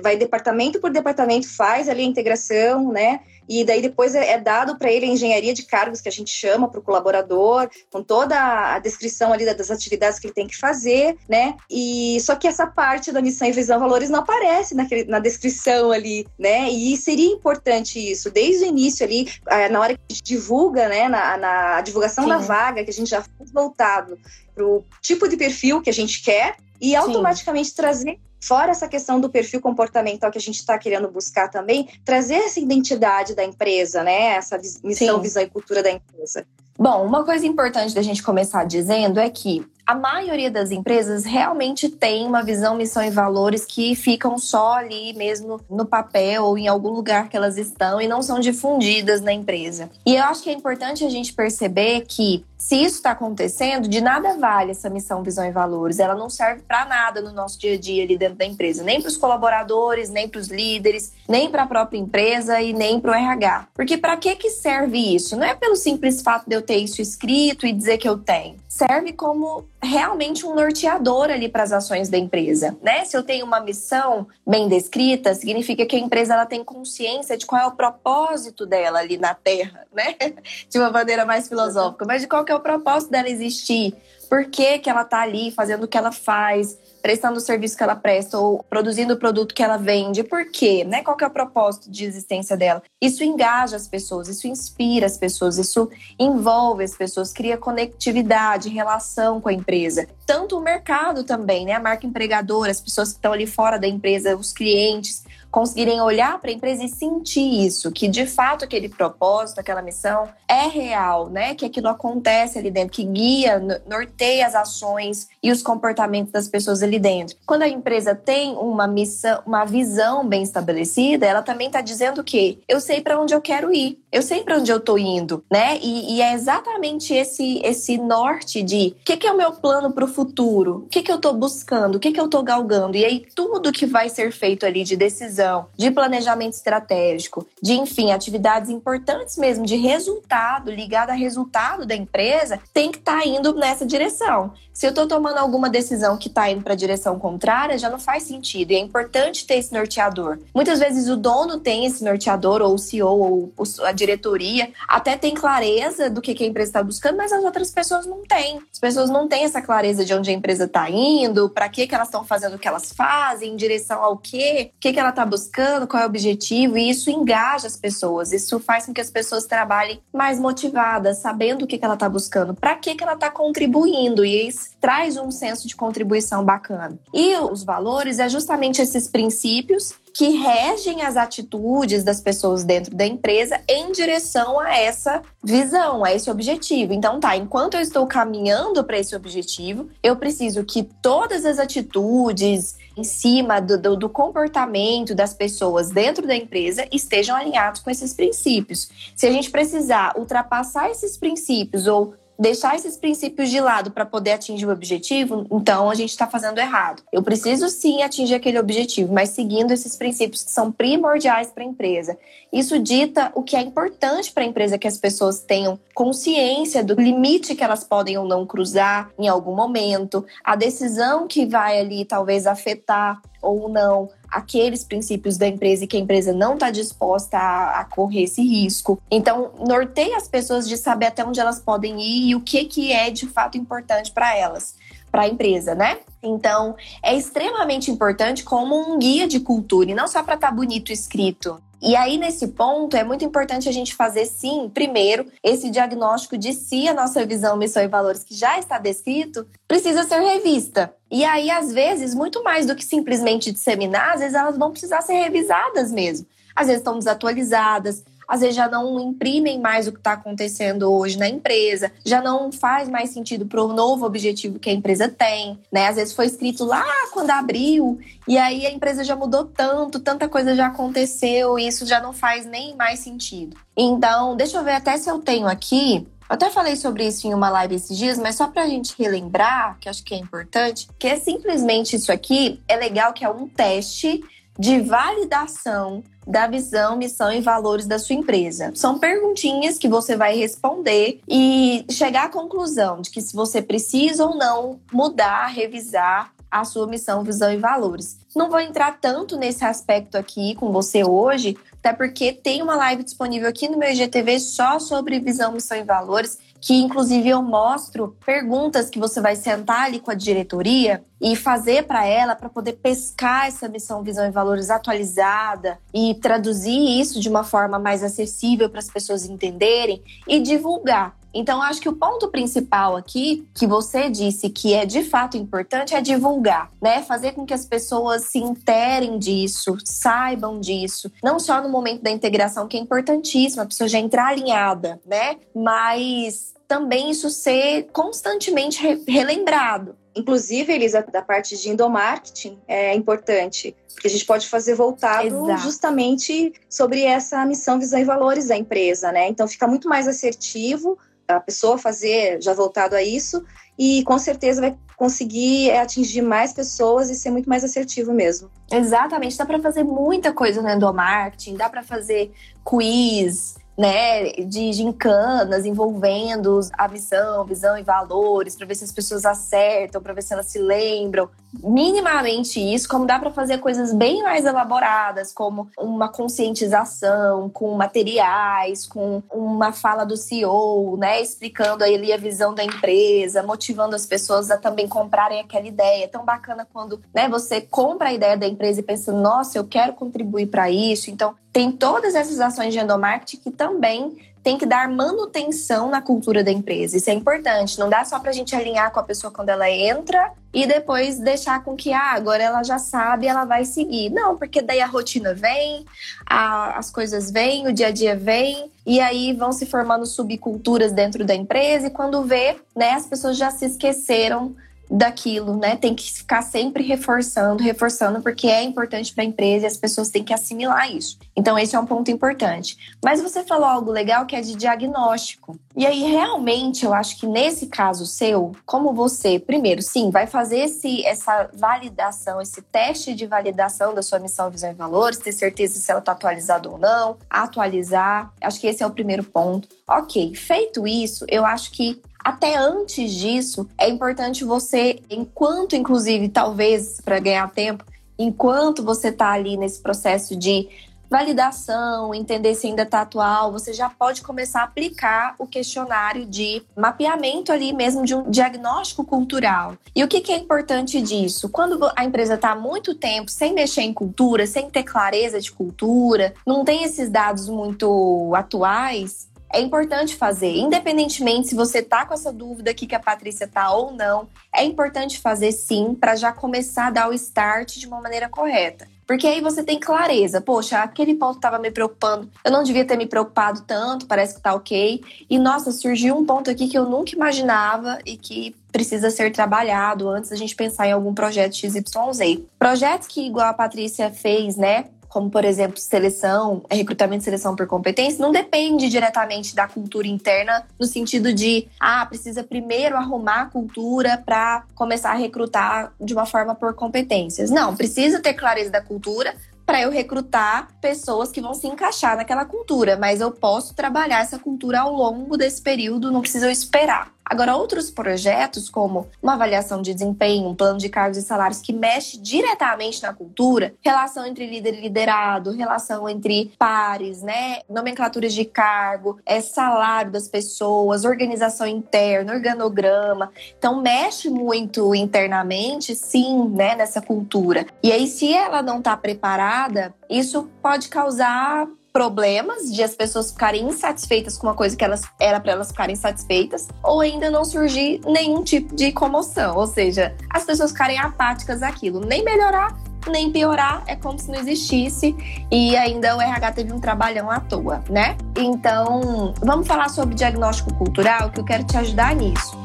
vai 0.00 0.16
departamento 0.16 0.80
por 0.80 0.90
departamento, 0.92 1.48
faz 1.48 1.88
ali 1.88 2.02
a 2.02 2.06
integração, 2.06 2.92
né? 2.92 3.20
e 3.48 3.64
daí 3.64 3.82
depois 3.82 4.14
é, 4.14 4.32
é 4.32 4.38
dado 4.38 4.78
para 4.78 4.90
ele 4.90 5.06
a 5.06 5.08
engenharia 5.08 5.52
de 5.52 5.64
cargos 5.64 6.00
que 6.00 6.08
a 6.08 6.12
gente 6.12 6.30
chama 6.30 6.68
para 6.68 6.80
o 6.80 6.82
colaborador, 6.82 7.68
com 7.90 8.02
toda 8.02 8.36
a 8.36 8.61
descrição 8.78 9.32
ali 9.32 9.44
das 9.44 9.70
atividades 9.70 10.18
que 10.18 10.26
ele 10.26 10.34
tem 10.34 10.46
que 10.46 10.56
fazer, 10.56 11.16
né? 11.28 11.54
E 11.70 12.18
só 12.20 12.34
que 12.34 12.46
essa 12.46 12.66
parte 12.66 13.12
da 13.12 13.22
missão 13.22 13.48
e 13.48 13.52
visão 13.52 13.78
valores 13.78 14.10
não 14.10 14.20
aparece 14.20 14.74
naquele, 14.74 15.04
na 15.04 15.18
descrição 15.18 15.90
ali, 15.90 16.26
né? 16.38 16.70
E 16.70 16.96
seria 16.96 17.32
importante 17.32 17.98
isso 17.98 18.30
desde 18.30 18.64
o 18.64 18.68
início 18.68 19.04
ali, 19.04 19.28
na 19.70 19.80
hora 19.80 19.94
que 19.94 20.00
a 20.10 20.12
gente 20.12 20.24
divulga, 20.24 20.88
né? 20.88 21.08
Na, 21.08 21.36
na 21.36 21.80
divulgação 21.80 22.24
Sim. 22.24 22.30
da 22.30 22.38
vaga 22.38 22.84
que 22.84 22.90
a 22.90 22.94
gente 22.94 23.10
já 23.10 23.22
faz 23.22 23.50
voltado 23.50 24.18
para 24.54 24.64
o 24.64 24.84
tipo 25.00 25.28
de 25.28 25.36
perfil 25.36 25.80
que 25.80 25.90
a 25.90 25.94
gente 25.94 26.22
quer 26.22 26.56
e 26.80 26.96
automaticamente 26.96 27.68
Sim. 27.68 27.76
trazer 27.76 28.18
fora 28.42 28.72
essa 28.72 28.88
questão 28.88 29.20
do 29.20 29.30
perfil 29.30 29.60
comportamental 29.60 30.30
que 30.30 30.38
a 30.38 30.40
gente 30.40 30.58
está 30.58 30.76
querendo 30.76 31.08
buscar 31.08 31.48
também, 31.48 31.88
trazer 32.04 32.34
essa 32.34 32.58
identidade 32.58 33.34
da 33.34 33.44
empresa, 33.44 34.02
né? 34.02 34.34
Essa 34.34 34.58
missão, 34.58 35.16
Sim. 35.16 35.22
visão 35.22 35.42
e 35.42 35.46
cultura 35.46 35.82
da 35.82 35.90
empresa. 35.92 36.44
Bom, 36.78 37.06
uma 37.06 37.22
coisa 37.24 37.46
importante 37.46 37.94
da 37.94 38.02
gente 38.02 38.22
começar 38.22 38.64
dizendo 38.64 39.20
é 39.20 39.30
que 39.30 39.64
a 39.86 39.94
maioria 39.94 40.50
das 40.50 40.70
empresas 40.70 41.24
realmente 41.24 41.88
tem 41.88 42.26
uma 42.26 42.42
visão, 42.42 42.76
missão 42.76 43.04
e 43.04 43.10
valores 43.10 43.64
que 43.64 43.94
ficam 43.94 44.38
só 44.38 44.74
ali 44.74 45.12
mesmo 45.12 45.60
no 45.68 45.84
papel 45.84 46.44
ou 46.44 46.56
em 46.56 46.68
algum 46.68 46.90
lugar 46.90 47.28
que 47.28 47.36
elas 47.36 47.58
estão 47.58 48.00
e 48.00 48.08
não 48.08 48.22
são 48.22 48.40
difundidas 48.40 49.20
na 49.20 49.32
empresa. 49.32 49.90
E 50.06 50.14
eu 50.14 50.22
acho 50.24 50.42
que 50.42 50.50
é 50.50 50.52
importante 50.52 51.04
a 51.04 51.10
gente 51.10 51.32
perceber 51.32 52.04
que 52.08 52.44
se 52.62 52.76
isso 52.76 52.98
está 52.98 53.10
acontecendo, 53.10 53.88
de 53.88 54.00
nada 54.00 54.38
vale 54.38 54.70
essa 54.70 54.88
missão, 54.88 55.20
visão 55.20 55.44
e 55.44 55.50
valores. 55.50 55.98
Ela 55.98 56.14
não 56.14 56.30
serve 56.30 56.62
para 56.62 56.86
nada 56.86 57.20
no 57.20 57.32
nosso 57.32 57.58
dia 57.58 57.74
a 57.74 57.76
dia 57.76 58.04
ali 58.04 58.16
dentro 58.16 58.36
da 58.36 58.44
empresa, 58.44 58.84
nem 58.84 59.00
para 59.00 59.08
os 59.08 59.16
colaboradores, 59.16 60.10
nem 60.10 60.28
para 60.28 60.38
os 60.38 60.46
líderes, 60.46 61.12
nem 61.28 61.50
para 61.50 61.64
a 61.64 61.66
própria 61.66 61.98
empresa 61.98 62.62
e 62.62 62.72
nem 62.72 63.00
para 63.00 63.10
o 63.10 63.14
RH. 63.14 63.66
Porque 63.74 63.98
para 63.98 64.16
que 64.16 64.36
que 64.36 64.48
serve 64.48 64.96
isso? 64.96 65.36
Não 65.36 65.44
é 65.44 65.56
pelo 65.56 65.74
simples 65.74 66.22
fato 66.22 66.48
de 66.48 66.54
eu 66.54 66.62
ter 66.62 66.76
isso 66.76 67.02
escrito 67.02 67.66
e 67.66 67.72
dizer 67.72 67.98
que 67.98 68.08
eu 68.08 68.16
tenho 68.16 68.62
serve 68.72 69.12
como 69.12 69.66
realmente 69.82 70.46
um 70.46 70.54
norteador 70.54 71.28
ali 71.28 71.46
para 71.46 71.62
as 71.62 71.72
ações 71.72 72.08
da 72.08 72.16
empresa, 72.16 72.74
né? 72.80 73.04
Se 73.04 73.14
eu 73.14 73.22
tenho 73.22 73.44
uma 73.44 73.60
missão 73.60 74.26
bem 74.46 74.66
descrita, 74.66 75.34
significa 75.34 75.84
que 75.84 75.94
a 75.94 75.98
empresa 75.98 76.32
ela 76.32 76.46
tem 76.46 76.64
consciência 76.64 77.36
de 77.36 77.44
qual 77.44 77.60
é 77.60 77.66
o 77.66 77.72
propósito 77.72 78.64
dela 78.64 79.00
ali 79.00 79.18
na 79.18 79.34
Terra, 79.34 79.86
né? 79.92 80.16
De 80.70 80.78
uma 80.78 80.90
maneira 80.90 81.26
mais 81.26 81.48
filosófica, 81.48 82.06
mas 82.06 82.22
de 82.22 82.28
qual 82.28 82.44
que 82.44 82.51
é 82.52 82.56
o 82.56 82.60
propósito 82.60 83.10
dela 83.10 83.28
existir, 83.28 83.94
por 84.28 84.46
que, 84.46 84.78
que 84.78 84.88
ela 84.88 85.02
está 85.02 85.22
ali 85.22 85.50
fazendo 85.50 85.84
o 85.84 85.88
que 85.88 85.98
ela 85.98 86.12
faz, 86.12 86.78
prestando 87.02 87.38
o 87.38 87.40
serviço 87.40 87.76
que 87.76 87.82
ela 87.82 87.96
presta 87.96 88.38
ou 88.38 88.64
produzindo 88.70 89.14
o 89.14 89.18
produto 89.18 89.54
que 89.54 89.62
ela 89.62 89.76
vende. 89.76 90.22
Por 90.22 90.50
quê? 90.50 90.84
Né? 90.84 91.02
Qual 91.02 91.16
que 91.16 91.24
é 91.24 91.26
o 91.26 91.30
propósito 91.30 91.90
de 91.90 92.04
existência 92.04 92.56
dela? 92.56 92.82
Isso 93.00 93.24
engaja 93.24 93.76
as 93.76 93.88
pessoas, 93.88 94.28
isso 94.28 94.46
inspira 94.46 95.04
as 95.04 95.18
pessoas, 95.18 95.58
isso 95.58 95.90
envolve 96.18 96.84
as 96.84 96.94
pessoas, 96.94 97.32
cria 97.32 97.58
conectividade, 97.58 98.68
relação 98.68 99.40
com 99.40 99.48
a 99.48 99.52
empresa. 99.52 100.06
Tanto 100.24 100.56
o 100.56 100.62
mercado 100.62 101.24
também, 101.24 101.66
né? 101.66 101.72
A 101.72 101.80
marca 101.80 102.06
empregadora, 102.06 102.70
as 102.70 102.80
pessoas 102.80 103.10
que 103.10 103.16
estão 103.16 103.32
ali 103.32 103.46
fora 103.46 103.78
da 103.78 103.88
empresa, 103.88 104.36
os 104.36 104.52
clientes, 104.52 105.24
conseguirem 105.52 106.00
olhar 106.00 106.40
para 106.40 106.50
a 106.50 106.52
empresa 106.54 106.82
e 106.82 106.88
sentir 106.88 107.66
isso, 107.66 107.92
que 107.92 108.08
de 108.08 108.26
fato 108.26 108.64
aquele 108.64 108.88
propósito, 108.88 109.60
aquela 109.60 109.82
missão 109.82 110.26
é 110.48 110.66
real, 110.66 111.28
né? 111.28 111.54
Que 111.54 111.66
aquilo 111.66 111.88
acontece 111.88 112.58
ali 112.58 112.70
dentro, 112.70 112.94
que 112.94 113.04
guia, 113.04 113.60
norteia 113.86 114.46
as 114.46 114.54
ações 114.54 115.28
e 115.42 115.52
os 115.52 115.62
comportamentos 115.62 116.32
das 116.32 116.48
pessoas 116.48 116.82
ali 116.82 116.98
dentro. 116.98 117.36
Quando 117.46 117.62
a 117.62 117.68
empresa 117.68 118.14
tem 118.14 118.56
uma 118.56 118.86
missão, 118.86 119.42
uma 119.44 119.66
visão 119.66 120.26
bem 120.26 120.42
estabelecida, 120.42 121.26
ela 121.26 121.42
também 121.42 121.66
está 121.66 121.82
dizendo 121.82 122.24
que 122.24 122.62
eu 122.66 122.80
sei 122.80 123.02
para 123.02 123.20
onde 123.20 123.34
eu 123.34 123.40
quero 123.40 123.72
ir, 123.74 124.01
eu 124.12 124.20
sei 124.20 124.42
para 124.42 124.58
onde 124.58 124.70
eu 124.70 124.76
estou 124.76 124.98
indo, 124.98 125.42
né? 125.50 125.78
E, 125.80 126.16
e, 126.16 126.22
é 126.22 126.34
exatamente 126.34 127.14
esse 127.14 127.60
esse 127.64 127.96
norte 127.96 128.62
de 128.62 128.94
o 129.00 129.04
que, 129.04 129.16
que, 129.16 129.26
é 129.26 129.32
o 129.32 129.36
meu 129.36 129.52
plano 129.52 129.92
para 129.92 130.04
o 130.04 130.08
futuro, 130.08 130.84
o 130.84 130.88
que, 130.88 131.02
que 131.02 131.10
eu 131.10 131.16
estou 131.16 131.32
buscando, 131.32 131.96
o 131.96 131.98
que, 131.98 132.12
que 132.12 132.20
eu 132.20 132.26
estou 132.26 132.42
galgando, 132.42 132.96
e 132.96 133.04
aí 133.04 133.26
tudo 133.34 133.72
que 133.72 133.86
vai 133.86 134.08
ser 134.08 134.30
feito 134.30 134.66
ali 134.66 134.84
de 134.84 134.96
decisão 134.96 135.66
de 135.76 135.90
planejamento 135.90 136.52
estratégico, 136.52 137.46
de, 137.62 137.72
enfim, 137.72 138.12
atividades 138.12 138.68
importantes 138.68 139.38
mesmo, 139.38 139.64
de 139.64 139.76
resultado, 139.76 140.70
ligado 140.70 141.10
a 141.10 141.14
resultado 141.14 141.86
da 141.86 141.96
empresa, 141.96 142.60
tem 142.74 142.90
que 142.90 142.98
estar 142.98 143.22
tá 143.22 143.26
indo 143.26 143.54
nessa 143.54 143.86
direção. 143.86 144.52
Se 144.72 144.86
eu 144.86 144.90
estou 144.90 145.06
tomando 145.06 145.36
alguma 145.36 145.68
decisão 145.68 146.16
que 146.16 146.28
está 146.28 146.50
indo 146.50 146.62
para 146.62 146.72
a 146.72 146.76
direção 146.76 147.18
contrária, 147.18 147.76
já 147.76 147.90
não 147.90 147.98
faz 147.98 148.22
sentido. 148.22 148.70
E 148.70 148.76
é 148.76 148.78
importante 148.78 149.46
ter 149.46 149.56
esse 149.56 149.72
norteador. 149.72 150.38
Muitas 150.54 150.78
vezes 150.78 151.08
o 151.08 151.16
dono 151.16 151.58
tem 151.58 151.84
esse 151.84 152.02
norteador, 152.02 152.62
ou 152.62 152.74
o 152.74 152.78
CEO, 152.78 153.20
ou 153.20 153.52
a 153.84 153.92
diretoria, 153.92 154.70
até 154.88 155.16
tem 155.16 155.34
clareza 155.34 156.08
do 156.08 156.22
que 156.22 156.42
a 156.42 156.46
empresa 156.46 156.70
está 156.70 156.82
buscando, 156.82 157.18
mas 157.18 157.32
as 157.32 157.44
outras 157.44 157.70
pessoas 157.70 158.06
não 158.06 158.22
têm. 158.22 158.60
As 158.72 158.78
pessoas 158.78 159.10
não 159.10 159.28
têm 159.28 159.44
essa 159.44 159.60
clareza 159.60 160.04
de 160.04 160.14
onde 160.14 160.30
a 160.30 160.32
empresa 160.32 160.64
está 160.64 160.88
indo, 160.88 161.50
para 161.50 161.68
que, 161.68 161.86
que 161.86 161.94
elas 161.94 162.08
estão 162.08 162.24
fazendo 162.24 162.56
o 162.56 162.58
que 162.58 162.66
elas 162.66 162.92
fazem, 162.92 163.52
em 163.52 163.56
direção 163.56 164.02
ao 164.02 164.16
quê, 164.16 164.70
o 164.74 164.80
que, 164.80 164.92
que 164.92 164.98
ela 164.98 165.10
está 165.10 165.26
buscando, 165.26 165.86
qual 165.86 166.02
é 166.02 166.06
o 166.06 166.08
objetivo, 166.08 166.78
e 166.78 166.88
isso 166.88 167.10
engaja 167.10 167.66
as 167.66 167.76
pessoas. 167.76 168.32
Isso 168.32 168.58
faz 168.58 168.86
com 168.86 168.94
que 168.94 169.00
as 169.00 169.10
pessoas 169.10 169.44
trabalhem 169.44 170.00
mais 170.12 170.40
motivadas, 170.40 171.18
sabendo 171.18 171.64
o 171.64 171.66
que, 171.66 171.76
que 171.76 171.84
ela 171.84 171.94
está 171.94 172.08
buscando, 172.08 172.54
para 172.54 172.74
que, 172.74 172.94
que 172.94 173.04
ela 173.04 173.14
está 173.14 173.30
contribuindo. 173.30 174.24
E 174.24 174.48
isso 174.48 174.61
traz 174.80 175.16
um 175.16 175.30
senso 175.30 175.66
de 175.66 175.76
contribuição 175.76 176.44
bacana. 176.44 176.98
E 177.12 177.36
os 177.36 177.64
valores 177.64 178.18
é 178.18 178.28
justamente 178.28 178.80
esses 178.80 179.08
princípios 179.08 179.94
que 180.14 180.28
regem 180.36 181.02
as 181.02 181.16
atitudes 181.16 182.04
das 182.04 182.20
pessoas 182.20 182.64
dentro 182.64 182.94
da 182.94 183.06
empresa 183.06 183.60
em 183.66 183.92
direção 183.92 184.60
a 184.60 184.76
essa 184.76 185.22
visão, 185.42 186.04
a 186.04 186.12
esse 186.12 186.30
objetivo. 186.30 186.92
Então, 186.92 187.18
tá, 187.18 187.36
enquanto 187.36 187.74
eu 187.74 187.80
estou 187.80 188.06
caminhando 188.06 188.84
para 188.84 188.98
esse 188.98 189.16
objetivo, 189.16 189.88
eu 190.02 190.14
preciso 190.16 190.64
que 190.64 190.82
todas 190.82 191.46
as 191.46 191.58
atitudes 191.58 192.76
em 192.96 193.04
cima 193.04 193.58
do, 193.58 193.78
do, 193.80 193.96
do, 193.96 194.08
comportamento 194.08 195.14
das 195.14 195.32
pessoas 195.32 195.88
dentro 195.88 196.26
da 196.26 196.36
empresa 196.36 196.86
estejam 196.92 197.34
alinhados 197.34 197.80
com 197.80 197.90
esses 197.90 198.12
princípios. 198.12 198.90
Se 199.16 199.26
a 199.26 199.30
gente 199.30 199.50
precisar 199.50 200.14
ultrapassar 200.18 200.90
esses 200.90 201.16
princípios 201.16 201.86
ou 201.86 202.14
deixar 202.38 202.74
esses 202.74 202.96
princípios 202.96 203.50
de 203.50 203.60
lado 203.60 203.90
para 203.90 204.04
poder 204.04 204.32
atingir 204.32 204.66
o 204.66 204.72
objetivo, 204.72 205.46
então 205.50 205.90
a 205.90 205.94
gente 205.94 206.10
está 206.10 206.26
fazendo 206.26 206.58
errado. 206.58 207.02
Eu 207.12 207.22
preciso 207.22 207.68
sim 207.68 208.02
atingir 208.02 208.34
aquele 208.34 208.58
objetivo, 208.58 209.12
mas 209.12 209.30
seguindo 209.30 209.72
esses 209.72 209.96
princípios 209.96 210.42
que 210.42 210.50
são 210.50 210.72
primordiais 210.72 211.48
para 211.48 211.62
a 211.62 211.66
empresa. 211.66 212.18
Isso 212.52 212.78
dita 212.78 213.32
o 213.34 213.42
que 213.42 213.56
é 213.56 213.60
importante 213.60 214.32
para 214.32 214.42
a 214.42 214.46
empresa 214.46 214.78
que 214.78 214.88
as 214.88 214.98
pessoas 214.98 215.40
tenham 215.40 215.78
consciência 215.94 216.82
do 216.82 216.94
limite 216.94 217.54
que 217.54 217.64
elas 217.64 217.84
podem 217.84 218.18
ou 218.18 218.26
não 218.26 218.46
cruzar 218.46 219.10
em 219.18 219.28
algum 219.28 219.54
momento, 219.54 220.24
a 220.44 220.56
decisão 220.56 221.26
que 221.26 221.46
vai 221.46 221.78
ali 221.78 222.04
talvez 222.04 222.46
afetar 222.46 223.20
ou 223.40 223.68
não 223.68 224.08
aqueles 224.32 224.82
princípios 224.82 225.36
da 225.36 225.46
empresa 225.46 225.84
e 225.84 225.86
que 225.86 225.96
a 225.96 226.00
empresa 226.00 226.32
não 226.32 226.54
está 226.54 226.70
disposta 226.70 227.36
a, 227.36 227.80
a, 227.80 227.84
correr 227.84 228.22
esse 228.22 228.42
risco. 228.42 229.00
Então, 229.10 229.52
norteia 229.68 230.16
as 230.16 230.26
pessoas 230.26 230.66
de 230.66 230.76
saber 230.78 231.06
até 231.06 231.22
onde 231.24 231.38
elas 231.38 231.60
podem 231.60 232.00
ir 232.00 232.30
e 232.30 232.34
o 232.34 232.40
que, 232.40 232.64
que 232.64 232.92
é 232.92 233.10
de 233.10 233.26
fato 233.26 233.58
importante 233.58 234.10
para 234.10 234.34
elas, 234.34 234.74
para 235.10 235.22
a 235.22 235.28
empresa, 235.28 235.74
né? 235.74 235.98
Então, 236.22 236.74
é 237.02 237.14
extremamente 237.14 237.90
importante 237.90 238.42
como 238.42 238.74
um 238.74 238.98
guia 238.98 239.28
de 239.28 239.38
cultura 239.38 239.90
e 239.90 239.94
não 239.94 240.08
só 240.08 240.22
para 240.22 240.34
estar 240.34 240.48
tá 240.48 240.54
bonito 240.54 240.90
escrito. 240.90 241.62
E 241.82 241.96
aí, 241.96 242.16
nesse 242.16 242.46
ponto, 242.46 242.96
é 242.96 243.02
muito 243.02 243.24
importante 243.24 243.68
a 243.68 243.72
gente 243.72 243.92
fazer, 243.96 244.24
sim, 244.24 244.70
primeiro, 244.72 245.26
esse 245.42 245.68
diagnóstico 245.68 246.38
de 246.38 246.52
se 246.52 246.86
a 246.86 246.94
nossa 246.94 247.26
visão, 247.26 247.56
missão 247.56 247.82
e 247.82 247.88
valores 247.88 248.22
que 248.22 248.36
já 248.36 248.56
está 248.56 248.78
descrito 248.78 249.44
precisa 249.66 250.04
ser 250.04 250.20
revista. 250.20 250.94
E 251.10 251.24
aí, 251.24 251.50
às 251.50 251.72
vezes, 251.72 252.14
muito 252.14 252.44
mais 252.44 252.66
do 252.66 252.76
que 252.76 252.84
simplesmente 252.84 253.50
disseminar, 253.50 254.14
às 254.14 254.20
vezes 254.20 254.36
elas 254.36 254.56
vão 254.56 254.70
precisar 254.70 255.00
ser 255.00 255.14
revisadas 255.14 255.90
mesmo. 255.90 256.24
Às 256.54 256.68
vezes 256.68 256.80
estão 256.80 256.98
desatualizadas, 256.98 258.04
às 258.32 258.40
vezes 258.40 258.56
já 258.56 258.66
não 258.66 258.98
imprimem 258.98 259.60
mais 259.60 259.86
o 259.86 259.92
que 259.92 259.98
está 259.98 260.12
acontecendo 260.12 260.90
hoje 260.90 261.18
na 261.18 261.28
empresa, 261.28 261.92
já 262.02 262.22
não 262.22 262.50
faz 262.50 262.88
mais 262.88 263.10
sentido 263.10 263.44
para 263.44 263.62
o 263.62 263.74
novo 263.74 264.06
objetivo 264.06 264.58
que 264.58 264.70
a 264.70 264.72
empresa 264.72 265.06
tem, 265.06 265.58
né? 265.70 265.88
Às 265.88 265.96
vezes 265.96 266.14
foi 266.14 266.24
escrito 266.24 266.64
lá 266.64 266.82
quando 267.12 267.28
abriu 267.28 268.00
e 268.26 268.38
aí 268.38 268.64
a 268.64 268.70
empresa 268.70 269.04
já 269.04 269.14
mudou 269.14 269.44
tanto, 269.44 270.00
tanta 270.00 270.30
coisa 270.30 270.54
já 270.54 270.68
aconteceu 270.68 271.58
e 271.58 271.68
isso 271.68 271.84
já 271.84 272.00
não 272.00 272.14
faz 272.14 272.46
nem 272.46 272.74
mais 272.74 273.00
sentido. 273.00 273.54
Então, 273.76 274.34
deixa 274.34 274.56
eu 274.56 274.64
ver 274.64 274.76
até 274.76 274.96
se 274.96 275.10
eu 275.10 275.18
tenho 275.18 275.46
aqui 275.46 276.06
eu 276.30 276.34
até 276.34 276.48
falei 276.48 276.74
sobre 276.76 277.06
isso 277.06 277.26
em 277.26 277.34
uma 277.34 277.50
live 277.50 277.74
esses 277.74 277.98
dias, 277.98 278.16
mas 278.16 278.36
só 278.36 278.48
para 278.48 278.62
a 278.62 278.66
gente 278.66 278.94
relembrar, 278.98 279.76
que 279.78 279.90
acho 279.90 280.02
que 280.02 280.14
é 280.14 280.16
importante, 280.16 280.88
que 280.98 281.06
é 281.06 281.18
simplesmente 281.18 281.96
isso 281.96 282.10
aqui, 282.10 282.58
é 282.66 282.76
legal 282.76 283.12
que 283.12 283.22
é 283.22 283.28
um 283.28 283.46
teste 283.46 284.24
de 284.58 284.80
validação 284.80 286.02
da 286.26 286.46
visão, 286.46 286.96
missão 286.96 287.32
e 287.32 287.40
valores 287.40 287.86
da 287.86 287.98
sua 287.98 288.14
empresa. 288.14 288.72
São 288.74 288.98
perguntinhas 288.98 289.78
que 289.78 289.88
você 289.88 290.16
vai 290.16 290.36
responder 290.36 291.20
e 291.28 291.84
chegar 291.90 292.24
à 292.24 292.28
conclusão 292.28 293.00
de 293.00 293.10
que 293.10 293.20
se 293.20 293.34
você 293.34 293.60
precisa 293.60 294.24
ou 294.24 294.36
não 294.36 294.80
mudar, 294.92 295.46
revisar 295.46 296.32
a 296.50 296.64
sua 296.64 296.86
missão, 296.86 297.24
visão 297.24 297.50
e 297.50 297.56
valores. 297.56 298.18
Não 298.36 298.50
vou 298.50 298.60
entrar 298.60 298.98
tanto 299.00 299.38
nesse 299.38 299.64
aspecto 299.64 300.16
aqui 300.18 300.54
com 300.54 300.70
você 300.70 301.02
hoje, 301.02 301.56
até 301.82 301.92
porque 301.92 302.32
tem 302.32 302.62
uma 302.62 302.76
live 302.76 303.02
disponível 303.02 303.48
aqui 303.48 303.68
no 303.68 303.76
meu 303.76 303.90
IGTV 303.90 304.38
só 304.38 304.78
sobre 304.78 305.18
visão, 305.18 305.50
missão 305.50 305.76
e 305.76 305.82
valores 305.82 306.38
que 306.60 306.74
inclusive 306.74 307.28
eu 307.28 307.42
mostro 307.42 308.16
perguntas 308.24 308.88
que 308.88 309.00
você 309.00 309.20
vai 309.20 309.34
sentar 309.34 309.86
ali 309.86 309.98
com 309.98 310.12
a 310.12 310.14
diretoria 310.14 311.02
e 311.20 311.34
fazer 311.34 311.82
para 311.82 312.06
ela 312.06 312.36
para 312.36 312.48
poder 312.48 312.74
pescar 312.74 313.48
essa 313.48 313.68
missão, 313.68 314.00
visão 314.04 314.24
e 314.24 314.30
valores 314.30 314.70
atualizada 314.70 315.76
e 315.92 316.14
traduzir 316.14 317.00
isso 317.00 317.18
de 317.18 317.28
uma 317.28 317.42
forma 317.42 317.80
mais 317.80 318.04
acessível 318.04 318.70
para 318.70 318.78
as 318.78 318.88
pessoas 318.88 319.26
entenderem 319.26 320.00
e 320.28 320.38
divulgar. 320.38 321.16
Então, 321.34 321.62
acho 321.62 321.80
que 321.80 321.88
o 321.88 321.94
ponto 321.94 322.28
principal 322.28 322.96
aqui, 322.96 323.46
que 323.54 323.66
você 323.66 324.10
disse 324.10 324.50
que 324.50 324.74
é 324.74 324.84
de 324.84 325.02
fato 325.02 325.36
importante, 325.36 325.94
é 325.94 326.00
divulgar, 326.00 326.70
né? 326.80 327.02
Fazer 327.02 327.32
com 327.32 327.46
que 327.46 327.54
as 327.54 327.64
pessoas 327.64 328.24
se 328.24 328.38
interem 328.38 329.18
disso, 329.18 329.76
saibam 329.84 330.60
disso. 330.60 331.10
Não 331.22 331.38
só 331.38 331.62
no 331.62 331.68
momento 331.68 332.02
da 332.02 332.10
integração, 332.10 332.68
que 332.68 332.76
é 332.76 332.80
importantíssimo, 332.80 333.62
a 333.62 333.66
pessoa 333.66 333.88
já 333.88 333.98
entrar 333.98 334.28
alinhada, 334.28 335.00
né? 335.06 335.36
Mas 335.54 336.52
também 336.68 337.10
isso 337.10 337.28
ser 337.28 337.88
constantemente 337.92 338.80
relembrado. 339.06 339.94
Inclusive, 340.14 340.72
Elisa, 340.72 341.02
da 341.02 341.22
parte 341.22 341.56
de 341.56 341.70
endomarketing 341.70 342.58
é 342.68 342.94
importante, 342.94 343.74
porque 343.94 344.08
a 344.08 344.10
gente 344.10 344.24
pode 344.24 344.48
fazer 344.48 344.74
voltado 344.74 345.26
Exato. 345.26 345.60
justamente 345.60 346.52
sobre 346.68 347.02
essa 347.02 347.44
missão, 347.46 347.78
visão 347.78 347.98
e 347.98 348.04
valores 348.04 348.48
da 348.48 348.56
empresa, 348.56 349.10
né? 349.10 349.28
Então 349.28 349.48
fica 349.48 349.66
muito 349.66 349.88
mais 349.88 350.06
assertivo 350.06 350.98
a 351.36 351.40
pessoa 351.40 351.78
fazer 351.78 352.40
já 352.42 352.54
voltado 352.54 352.94
a 352.94 353.02
isso 353.02 353.44
e 353.78 354.02
com 354.04 354.18
certeza 354.18 354.60
vai 354.60 354.76
conseguir 354.96 355.70
é, 355.70 355.80
atingir 355.80 356.22
mais 356.22 356.52
pessoas 356.52 357.10
e 357.10 357.14
ser 357.14 357.30
muito 357.30 357.48
mais 357.48 357.64
assertivo 357.64 358.12
mesmo. 358.12 358.48
Exatamente, 358.70 359.36
dá 359.36 359.44
para 359.44 359.58
fazer 359.58 359.82
muita 359.82 360.32
coisa 360.32 360.62
no 360.62 360.68
endomarketing, 360.68 361.56
dá 361.56 361.68
para 361.68 361.82
fazer 361.82 362.32
quiz, 362.64 363.56
né, 363.76 364.32
de 364.32 364.72
gincanas 364.72 365.64
envolvendo 365.64 366.60
a 366.72 366.86
visão, 366.86 367.44
visão 367.44 367.76
e 367.78 367.82
valores, 367.82 368.54
para 368.54 368.66
ver 368.66 368.74
se 368.74 368.84
as 368.84 368.92
pessoas 368.92 369.24
acertam, 369.24 370.02
para 370.02 370.12
ver 370.12 370.22
se 370.22 370.32
elas 370.32 370.46
se 370.46 370.58
lembram. 370.58 371.28
Minimamente 371.62 372.60
isso, 372.60 372.88
como 372.88 373.06
dá 373.06 373.18
para 373.18 373.30
fazer 373.30 373.58
coisas 373.58 373.92
bem 373.92 374.22
mais 374.22 374.44
elaboradas, 374.44 375.32
como 375.32 375.68
uma 375.78 376.08
conscientização, 376.08 377.48
com 377.50 377.74
materiais, 377.74 378.86
com 378.86 379.22
uma 379.32 379.72
fala 379.72 380.04
do 380.04 380.16
CEO, 380.16 380.96
né, 380.96 381.20
explicando 381.20 381.84
aí 381.84 382.12
a 382.12 382.16
visão 382.16 382.54
da 382.54 382.64
empresa, 382.64 383.42
motivando 383.42 383.94
as 383.94 384.06
pessoas 384.06 384.50
a 384.50 384.56
também 384.56 384.88
comprarem 384.88 385.40
aquela 385.40 385.66
ideia. 385.66 386.04
É 386.04 386.08
tão 386.08 386.24
bacana 386.24 386.66
quando, 386.70 387.00
né, 387.14 387.28
você 387.28 387.60
compra 387.60 388.08
a 388.08 388.12
ideia 388.12 388.36
da 388.36 388.46
empresa 388.46 388.80
e 388.80 388.82
pensa, 388.82 389.12
nossa, 389.12 389.58
eu 389.58 389.64
quero 389.64 389.94
contribuir 389.94 390.46
para 390.46 390.70
isso. 390.70 391.10
Então, 391.10 391.34
tem 391.52 391.70
todas 391.70 392.14
essas 392.14 392.40
ações 392.40 392.72
de 392.72 392.80
endomarketing 392.80 393.36
que 393.38 393.50
também 393.50 394.16
tem 394.42 394.58
que 394.58 394.66
dar 394.66 394.88
manutenção 394.88 395.88
na 395.88 396.02
cultura 396.02 396.42
da 396.42 396.50
empresa. 396.50 396.96
Isso 396.96 397.08
é 397.08 397.12
importante. 397.12 397.78
Não 397.78 397.88
dá 397.88 398.04
só 398.04 398.18
para 398.18 398.30
a 398.30 398.32
gente 398.32 398.56
alinhar 398.56 398.90
com 398.90 398.98
a 398.98 399.02
pessoa 399.04 399.32
quando 399.32 399.50
ela 399.50 399.70
entra 399.70 400.32
e 400.52 400.66
depois 400.66 401.18
deixar 401.18 401.62
com 401.62 401.76
que, 401.76 401.92
ah, 401.92 402.12
agora 402.12 402.42
ela 402.42 402.62
já 402.64 402.78
sabe, 402.78 403.28
ela 403.28 403.44
vai 403.44 403.64
seguir. 403.64 404.10
Não, 404.10 404.36
porque 404.36 404.60
daí 404.60 404.80
a 404.80 404.86
rotina 404.86 405.32
vem, 405.32 405.86
a, 406.26 406.76
as 406.76 406.90
coisas 406.90 407.30
vêm, 407.30 407.68
o 407.68 407.72
dia 407.72 407.86
a 407.86 407.90
dia 407.92 408.16
vem, 408.16 408.70
e 408.84 409.00
aí 409.00 409.32
vão 409.32 409.52
se 409.52 409.64
formando 409.64 410.04
subculturas 410.04 410.92
dentro 410.92 411.24
da 411.24 411.34
empresa, 411.34 411.86
e 411.86 411.90
quando 411.90 412.22
vê, 412.24 412.56
né, 412.76 412.90
as 412.90 413.06
pessoas 413.06 413.36
já 413.36 413.50
se 413.50 413.64
esqueceram 413.64 414.54
daquilo, 414.92 415.56
né? 415.56 415.74
Tem 415.74 415.94
que 415.94 416.12
ficar 416.12 416.42
sempre 416.42 416.82
reforçando, 416.82 417.62
reforçando, 417.62 418.20
porque 418.20 418.46
é 418.46 418.62
importante 418.62 419.14
para 419.14 419.24
a 419.24 419.26
empresa 419.26 419.64
e 419.64 419.66
as 419.66 419.76
pessoas 419.78 420.10
têm 420.10 420.22
que 420.22 420.34
assimilar 420.34 420.94
isso. 420.94 421.18
Então, 421.34 421.58
esse 421.58 421.74
é 421.74 421.80
um 421.80 421.86
ponto 421.86 422.10
importante. 422.10 422.76
Mas 423.02 423.22
você 423.22 423.42
falou 423.42 423.64
algo 423.64 423.90
legal 423.90 424.26
que 424.26 424.36
é 424.36 424.42
de 424.42 424.54
diagnóstico. 424.54 425.58
E 425.74 425.86
aí, 425.86 426.02
realmente, 426.02 426.84
eu 426.84 426.92
acho 426.92 427.18
que 427.18 427.26
nesse 427.26 427.68
caso 427.68 428.04
seu, 428.04 428.52
como 428.66 428.92
você, 428.92 429.38
primeiro, 429.38 429.80
sim, 429.80 430.10
vai 430.10 430.26
fazer 430.26 430.58
esse, 430.58 431.02
essa 431.06 431.48
validação, 431.54 432.42
esse 432.42 432.60
teste 432.60 433.14
de 433.14 433.26
validação 433.26 433.94
da 433.94 434.02
sua 434.02 434.18
missão, 434.18 434.50
visão 434.50 434.70
e 434.70 434.74
valores, 434.74 435.18
ter 435.18 435.32
certeza 435.32 435.78
se 435.78 435.90
ela 435.90 436.00
está 436.00 436.12
atualizada 436.12 436.68
ou 436.68 436.76
não, 436.76 437.16
atualizar. 437.30 438.30
Acho 438.42 438.60
que 438.60 438.66
esse 438.66 438.82
é 438.82 438.86
o 438.86 438.90
primeiro 438.90 439.24
ponto. 439.24 439.68
Ok, 439.88 440.34
feito 440.34 440.86
isso, 440.86 441.24
eu 441.28 441.46
acho 441.46 441.70
que 441.72 442.00
até 442.24 442.56
antes 442.56 443.12
disso, 443.12 443.68
é 443.78 443.88
importante 443.88 444.44
você, 444.44 445.00
enquanto, 445.10 445.76
inclusive, 445.76 446.28
talvez 446.28 447.00
para 447.00 447.18
ganhar 447.18 447.50
tempo, 447.50 447.84
enquanto 448.18 448.82
você 448.82 449.08
está 449.08 449.30
ali 449.30 449.56
nesse 449.56 449.80
processo 449.80 450.36
de 450.36 450.68
validação, 451.12 452.14
entender 452.14 452.54
se 452.54 452.66
ainda 452.66 452.84
está 452.84 453.02
atual, 453.02 453.52
você 453.52 453.74
já 453.74 453.90
pode 453.90 454.22
começar 454.22 454.60
a 454.60 454.64
aplicar 454.64 455.34
o 455.38 455.46
questionário 455.46 456.24
de 456.24 456.62
mapeamento 456.74 457.52
ali 457.52 457.70
mesmo 457.74 458.02
de 458.06 458.14
um 458.14 458.30
diagnóstico 458.30 459.04
cultural. 459.04 459.76
E 459.94 460.02
o 460.02 460.08
que, 460.08 460.22
que 460.22 460.32
é 460.32 460.38
importante 460.38 461.02
disso? 461.02 461.50
Quando 461.50 461.78
a 461.94 462.02
empresa 462.02 462.34
está 462.34 462.54
muito 462.54 462.94
tempo 462.94 463.30
sem 463.30 463.52
mexer 463.52 463.82
em 463.82 463.92
cultura, 463.92 464.46
sem 464.46 464.70
ter 464.70 464.84
clareza 464.84 465.38
de 465.38 465.52
cultura, 465.52 466.32
não 466.46 466.64
tem 466.64 466.82
esses 466.82 467.10
dados 467.10 467.46
muito 467.46 468.32
atuais, 468.34 469.28
é 469.52 469.60
importante 469.60 470.16
fazer, 470.16 470.56
independentemente 470.56 471.48
se 471.48 471.54
você 471.54 471.82
tá 471.82 472.06
com 472.06 472.14
essa 472.14 472.32
dúvida 472.32 472.70
aqui 472.70 472.86
que 472.86 472.94
a 472.94 473.00
Patrícia 473.00 473.46
tá 473.46 473.70
ou 473.70 473.92
não, 473.92 474.26
é 474.54 474.64
importante 474.64 475.20
fazer 475.20 475.52
sim 475.52 475.94
para 475.94 476.16
já 476.16 476.32
começar 476.32 476.86
a 476.86 476.90
dar 476.90 477.10
o 477.10 477.12
start 477.12 477.76
de 477.76 477.86
uma 477.86 478.00
maneira 478.00 478.28
correta. 478.28 478.88
Porque 479.06 479.26
aí 479.26 479.40
você 479.40 479.62
tem 479.62 479.78
clareza, 479.78 480.40
poxa, 480.40 480.78
aquele 480.78 481.14
ponto 481.14 481.36
estava 481.36 481.58
me 481.58 481.70
preocupando, 481.70 482.30
eu 482.42 482.50
não 482.50 482.62
devia 482.62 482.84
ter 482.84 482.96
me 482.96 483.06
preocupado 483.06 483.60
tanto, 483.66 484.06
parece 484.06 484.34
que 484.34 484.40
tá 484.40 484.54
ok. 484.54 485.02
E 485.28 485.38
nossa, 485.38 485.70
surgiu 485.70 486.16
um 486.16 486.24
ponto 486.24 486.50
aqui 486.50 486.68
que 486.68 486.78
eu 486.78 486.88
nunca 486.88 487.14
imaginava 487.14 487.98
e 488.06 488.16
que 488.16 488.56
precisa 488.70 489.10
ser 489.10 489.30
trabalhado 489.30 490.08
antes 490.08 490.30
da 490.30 490.36
gente 490.36 490.56
pensar 490.56 490.86
em 490.86 490.92
algum 490.92 491.12
projeto 491.12 491.56
XYZ. 491.56 492.40
Projetos 492.58 493.06
que, 493.06 493.26
igual 493.26 493.48
a 493.48 493.52
Patrícia 493.52 494.10
fez, 494.10 494.56
né? 494.56 494.86
Como 495.12 495.28
por 495.28 495.44
exemplo 495.44 495.76
seleção, 495.76 496.64
é 496.70 496.74
recrutamento 496.74 497.20
e 497.20 497.24
seleção 497.24 497.54
por 497.54 497.66
competência, 497.66 498.18
não 498.18 498.32
depende 498.32 498.88
diretamente 498.88 499.54
da 499.54 499.68
cultura 499.68 500.08
interna, 500.08 500.66
no 500.80 500.86
sentido 500.86 501.34
de, 501.34 501.68
ah, 501.78 502.06
precisa 502.06 502.42
primeiro 502.42 502.96
arrumar 502.96 503.42
a 503.42 503.46
cultura 503.46 504.16
para 504.24 504.64
começar 504.74 505.10
a 505.10 505.14
recrutar 505.14 505.92
de 506.00 506.14
uma 506.14 506.24
forma 506.24 506.54
por 506.54 506.72
competências. 506.72 507.50
Não, 507.50 507.76
precisa 507.76 508.20
ter 508.20 508.32
clareza 508.32 508.70
da 508.70 508.80
cultura 508.80 509.34
para 509.66 509.82
eu 509.82 509.90
recrutar 509.90 510.68
pessoas 510.80 511.30
que 511.30 511.42
vão 511.42 511.52
se 511.52 511.66
encaixar 511.66 512.16
naquela 512.16 512.46
cultura, 512.46 512.96
mas 512.96 513.20
eu 513.20 513.30
posso 513.30 513.74
trabalhar 513.74 514.20
essa 514.20 514.38
cultura 514.38 514.80
ao 514.80 514.92
longo 514.94 515.36
desse 515.36 515.60
período, 515.60 516.10
não 516.10 516.22
preciso 516.22 516.46
esperar. 516.46 517.12
Agora, 517.24 517.56
outros 517.56 517.90
projetos, 517.90 518.68
como 518.68 519.08
uma 519.22 519.34
avaliação 519.34 519.80
de 519.80 519.94
desempenho, 519.94 520.48
um 520.48 520.54
plano 520.54 520.78
de 520.78 520.88
cargos 520.88 521.16
e 521.16 521.22
salários 521.22 521.60
que 521.60 521.72
mexe 521.72 522.18
diretamente 522.18 523.02
na 523.02 523.12
cultura, 523.12 523.74
relação 523.80 524.26
entre 524.26 524.46
líder 524.46 524.74
e 524.74 524.80
liderado, 524.80 525.52
relação 525.52 526.08
entre 526.08 526.52
pares, 526.58 527.22
né? 527.22 527.60
Nomenclaturas 527.68 528.34
de 528.34 528.44
cargo, 528.44 529.18
é 529.24 529.40
salário 529.40 530.10
das 530.10 530.28
pessoas, 530.28 531.04
organização 531.04 531.66
interna, 531.66 532.34
organograma. 532.34 533.30
Então, 533.56 533.80
mexe 533.80 534.28
muito 534.28 534.94
internamente, 534.94 535.94
sim, 535.94 536.48
né, 536.48 536.74
nessa 536.74 537.00
cultura. 537.00 537.66
E 537.82 537.92
aí, 537.92 538.06
se 538.06 538.32
ela 538.32 538.62
não 538.62 538.78
está 538.78 538.96
preparada, 538.96 539.94
isso 540.10 540.50
pode 540.60 540.88
causar 540.88 541.66
problemas 541.92 542.72
de 542.72 542.82
as 542.82 542.94
pessoas 542.94 543.30
ficarem 543.30 543.64
insatisfeitas 543.64 544.36
com 544.38 544.46
uma 544.46 544.54
coisa 544.54 544.76
que 544.76 544.84
elas 544.84 545.02
era 545.20 545.38
para 545.38 545.52
elas 545.52 545.68
ficarem 545.68 545.94
satisfeitas, 545.94 546.68
ou 546.82 547.00
ainda 547.00 547.30
não 547.30 547.44
surgir 547.44 548.00
nenhum 548.04 548.42
tipo 548.42 548.74
de 548.74 548.92
comoção, 548.92 549.56
ou 549.56 549.66
seja, 549.66 550.16
as 550.30 550.44
pessoas 550.44 550.70
ficarem 550.70 550.98
apáticas 550.98 551.62
àquilo, 551.62 552.00
nem 552.00 552.24
melhorar 552.24 552.76
nem 553.10 553.32
piorar, 553.32 553.82
é 553.86 553.96
como 553.96 554.18
se 554.18 554.30
não 554.30 554.38
existisse 554.38 555.16
e 555.50 555.76
ainda 555.76 556.16
o 556.16 556.20
RH 556.20 556.52
teve 556.52 556.72
um 556.72 556.78
trabalhão 556.78 557.30
à 557.30 557.40
toa, 557.40 557.82
né? 557.90 558.16
Então, 558.36 559.34
vamos 559.40 559.66
falar 559.66 559.88
sobre 559.88 560.14
diagnóstico 560.14 560.72
cultural, 560.74 561.30
que 561.30 561.40
eu 561.40 561.44
quero 561.44 561.64
te 561.64 561.76
ajudar 561.76 562.14
nisso. 562.14 562.56